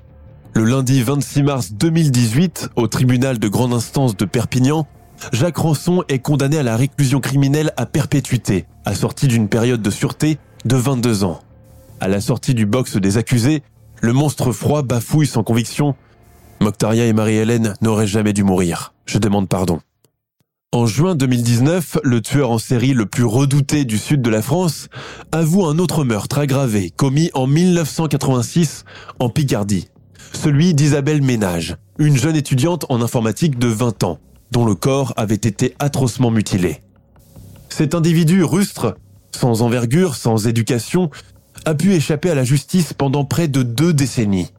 Le 0.53 0.63
lundi 0.63 1.01
26 1.03 1.43
mars 1.43 1.73
2018, 1.73 2.69
au 2.75 2.87
tribunal 2.87 3.39
de 3.39 3.47
grande 3.47 3.73
instance 3.73 4.17
de 4.17 4.25
Perpignan, 4.25 4.87
Jacques 5.31 5.57
Ranson 5.57 6.03
est 6.07 6.19
condamné 6.19 6.57
à 6.57 6.63
la 6.63 6.77
réclusion 6.77 7.19
criminelle 7.19 7.71
à 7.77 7.85
perpétuité, 7.85 8.65
assorti 8.85 9.27
d'une 9.27 9.49
période 9.49 9.81
de 9.81 9.89
sûreté 9.89 10.37
de 10.65 10.75
22 10.75 11.23
ans. 11.23 11.41
À 11.99 12.07
la 12.07 12.21
sortie 12.21 12.53
du 12.53 12.65
box 12.65 12.97
des 12.97 13.17
accusés, 13.17 13.61
le 14.01 14.13
monstre 14.13 14.51
froid 14.51 14.81
bafouille 14.81 15.27
sans 15.27 15.43
conviction. 15.43 15.95
Moctaria 16.61 17.05
et 17.05 17.13
Marie-Hélène 17.13 17.73
n'auraient 17.81 18.07
jamais 18.07 18.33
dû 18.33 18.43
mourir. 18.43 18.93
Je 19.05 19.17
demande 19.17 19.49
pardon. 19.49 19.79
En 20.71 20.85
juin 20.85 21.15
2019, 21.15 21.97
le 22.03 22.21
tueur 22.21 22.51
en 22.51 22.59
série 22.59 22.93
le 22.93 23.07
plus 23.07 23.23
redouté 23.23 23.85
du 23.85 23.97
sud 23.97 24.21
de 24.21 24.29
la 24.29 24.41
France 24.41 24.87
avoue 25.31 25.65
un 25.65 25.79
autre 25.79 26.03
meurtre 26.03 26.37
aggravé 26.37 26.91
commis 26.91 27.31
en 27.33 27.47
1986 27.47 28.85
en 29.19 29.29
Picardie. 29.29 29.89
Celui 30.31 30.75
d'Isabelle 30.75 31.23
Ménage, 31.23 31.77
une 31.97 32.15
jeune 32.15 32.35
étudiante 32.35 32.85
en 32.89 33.01
informatique 33.01 33.57
de 33.57 33.67
20 33.67 34.03
ans, 34.03 34.19
dont 34.51 34.65
le 34.65 34.75
corps 34.75 35.13
avait 35.17 35.35
été 35.35 35.75
atrocement 35.79 36.31
mutilé. 36.31 36.81
Cet 37.69 37.95
individu 37.95 38.43
rustre, 38.43 38.95
sans 39.31 39.61
envergure, 39.61 40.15
sans 40.15 40.47
éducation, 40.47 41.09
a 41.65 41.75
pu 41.75 41.93
échapper 41.93 42.29
à 42.29 42.35
la 42.35 42.43
justice 42.43 42.93
pendant 42.93 43.25
près 43.25 43.47
de 43.47 43.63
deux 43.63 43.93
décennies. 43.93 44.51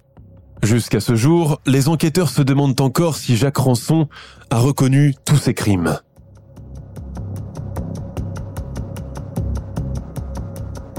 Jusqu'à 0.62 1.01
ce 1.01 1.14
jour, 1.14 1.61
les 1.66 1.88
enquêteurs 1.88 2.28
se 2.28 2.43
demandent 2.43 2.80
encore 2.80 3.16
si 3.16 3.36
Jacques 3.36 3.57
Ranson 3.57 4.09
a 4.51 4.59
reconnu 4.59 5.14
tous 5.24 5.36
ses 5.36 5.55
crimes. 5.55 5.99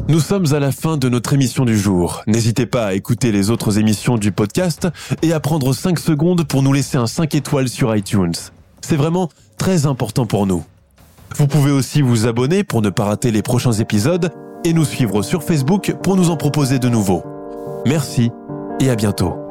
Nous 0.08 0.20
sommes 0.20 0.54
à 0.54 0.60
la 0.60 0.72
fin 0.72 0.98
de 0.98 1.08
notre 1.08 1.34
émission 1.34 1.64
du 1.64 1.78
jour. 1.78 2.24
N'hésitez 2.28 2.66
pas 2.66 2.88
à 2.88 2.94
écouter 2.96 3.32
les 3.32 3.50
autres 3.50 3.78
émissions 3.78 4.18
du 4.18 4.32
podcast 4.32 4.90
et 5.22 5.32
à 5.32 5.40
prendre 5.40 5.74
5 5.74 5.98
secondes 6.00 6.44
pour 6.44 6.64
nous 6.64 6.74
laisser 6.74 6.98
un 6.98 7.08
5 7.08 7.34
étoiles 7.36 7.70
sur 7.70 7.96
iTunes. 7.96 8.34
C'est 8.82 8.96
vraiment 8.96 9.30
très 9.58 9.86
important 9.86 10.26
pour 10.26 10.48
nous. 10.48 10.64
Vous 11.36 11.48
pouvez 11.48 11.72
aussi 11.72 12.02
vous 12.02 12.28
abonner 12.28 12.64
pour 12.64 12.82
ne 12.82 12.90
pas 12.90 13.06
rater 13.06 13.32
les 13.32 13.42
prochains 13.42 13.72
épisodes 13.72 14.32
et 14.66 14.74
nous 14.74 14.86
suivre 14.86 15.22
sur 15.22 15.44
Facebook 15.44 15.96
pour 16.04 16.16
nous 16.16 16.30
en 16.30 16.38
proposer 16.38 16.80
de 16.80 16.90
nouveaux. 16.90 17.24
Merci 17.86 18.32
et 18.80 18.90
à 18.90 18.96
bientôt. 18.96 19.51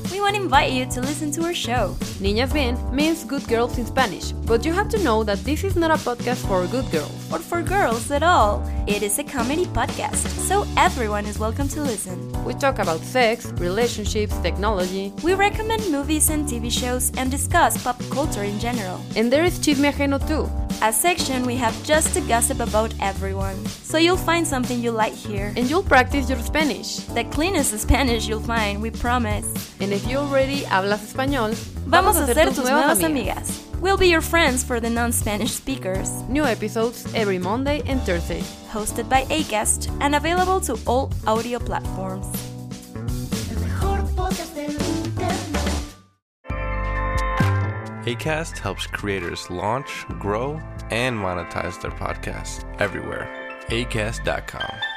To 0.21 0.37
invite 0.37 0.71
you 0.71 0.85
to 0.85 1.01
listen 1.01 1.29
to 1.31 1.43
our 1.43 1.53
show. 1.53 1.95
Niñas 2.21 2.53
Bien 2.53 2.77
means 2.95 3.25
good 3.25 3.45
girls 3.49 3.77
in 3.77 3.85
Spanish, 3.85 4.31
but 4.45 4.63
you 4.63 4.71
have 4.71 4.87
to 4.89 5.03
know 5.03 5.23
that 5.25 5.39
this 5.43 5.63
is 5.65 5.75
not 5.75 5.91
a 5.91 5.95
podcast 5.95 6.45
for 6.47 6.65
good 6.67 6.89
girls. 6.91 7.11
Or 7.33 7.39
for 7.39 7.61
girls 7.61 8.09
at 8.11 8.23
all. 8.23 8.63
It 8.87 9.03
is 9.03 9.19
a 9.19 9.23
comedy 9.23 9.65
podcast, 9.65 10.25
so 10.47 10.65
everyone 10.77 11.25
is 11.25 11.37
welcome 11.39 11.67
to 11.69 11.81
listen. 11.81 12.17
We 12.45 12.53
talk 12.53 12.79
about 12.79 13.01
sex, 13.01 13.51
relationships, 13.57 14.37
technology, 14.39 15.11
We 15.23 15.33
recommend 15.33 15.91
movies 15.91 16.29
and 16.29 16.47
TV 16.47 16.71
shows 16.71 17.11
and 17.17 17.29
discuss 17.29 17.81
pop 17.83 17.99
culture 18.11 18.43
in 18.43 18.57
general. 18.59 19.01
and 19.17 19.31
there 19.31 19.43
is 19.43 19.59
Chisme 19.59 19.91
Ajeno 19.91 20.19
too. 20.27 20.47
A 20.83 20.91
section 20.91 21.45
we 21.45 21.55
have 21.57 21.75
just 21.83 22.11
to 22.15 22.21
gossip 22.21 22.59
about 22.59 22.91
everyone. 23.01 23.55
So 23.83 23.99
you'll 23.99 24.17
find 24.17 24.47
something 24.47 24.81
you 24.81 24.89
like 24.89 25.13
here. 25.13 25.53
And 25.55 25.69
you'll 25.69 25.83
practice 25.83 26.27
your 26.27 26.39
Spanish. 26.39 26.95
The 27.13 27.23
cleanest 27.25 27.77
Spanish 27.77 28.27
you'll 28.27 28.39
find, 28.39 28.81
we 28.81 28.89
promise. 28.89 29.45
And 29.79 29.93
if 29.93 30.07
you 30.11 30.17
already 30.17 30.63
hablas 30.63 31.03
español, 31.03 31.55
Vamos 31.85 32.17
a 32.17 32.25
ser 32.25 32.49
tus 32.49 32.69
nuevas 32.69 33.01
amigas. 33.01 33.61
We'll 33.81 33.97
be 33.97 34.09
your 34.09 34.21
friends 34.21 34.63
for 34.63 34.79
the 34.79 34.89
non-Spanish 34.89 35.51
speakers. 35.51 36.09
New 36.29 36.43
episodes 36.43 37.07
every 37.15 37.39
Monday 37.39 37.81
and 37.87 37.99
Thursday. 38.01 38.41
Hosted 38.71 39.09
by 39.09 39.23
Acast 39.25 39.89
and 40.01 40.13
available 40.13 40.59
to 40.61 40.77
all 40.85 41.11
audio 41.25 41.57
platforms. 41.59 42.27
ACAST 48.05 48.57
helps 48.57 48.87
creators 48.87 49.49
launch, 49.49 50.05
grow, 50.19 50.59
and 50.89 51.17
monetize 51.17 51.79
their 51.81 51.91
podcasts 51.91 52.65
everywhere. 52.79 53.29
ACAST.com. 53.69 54.90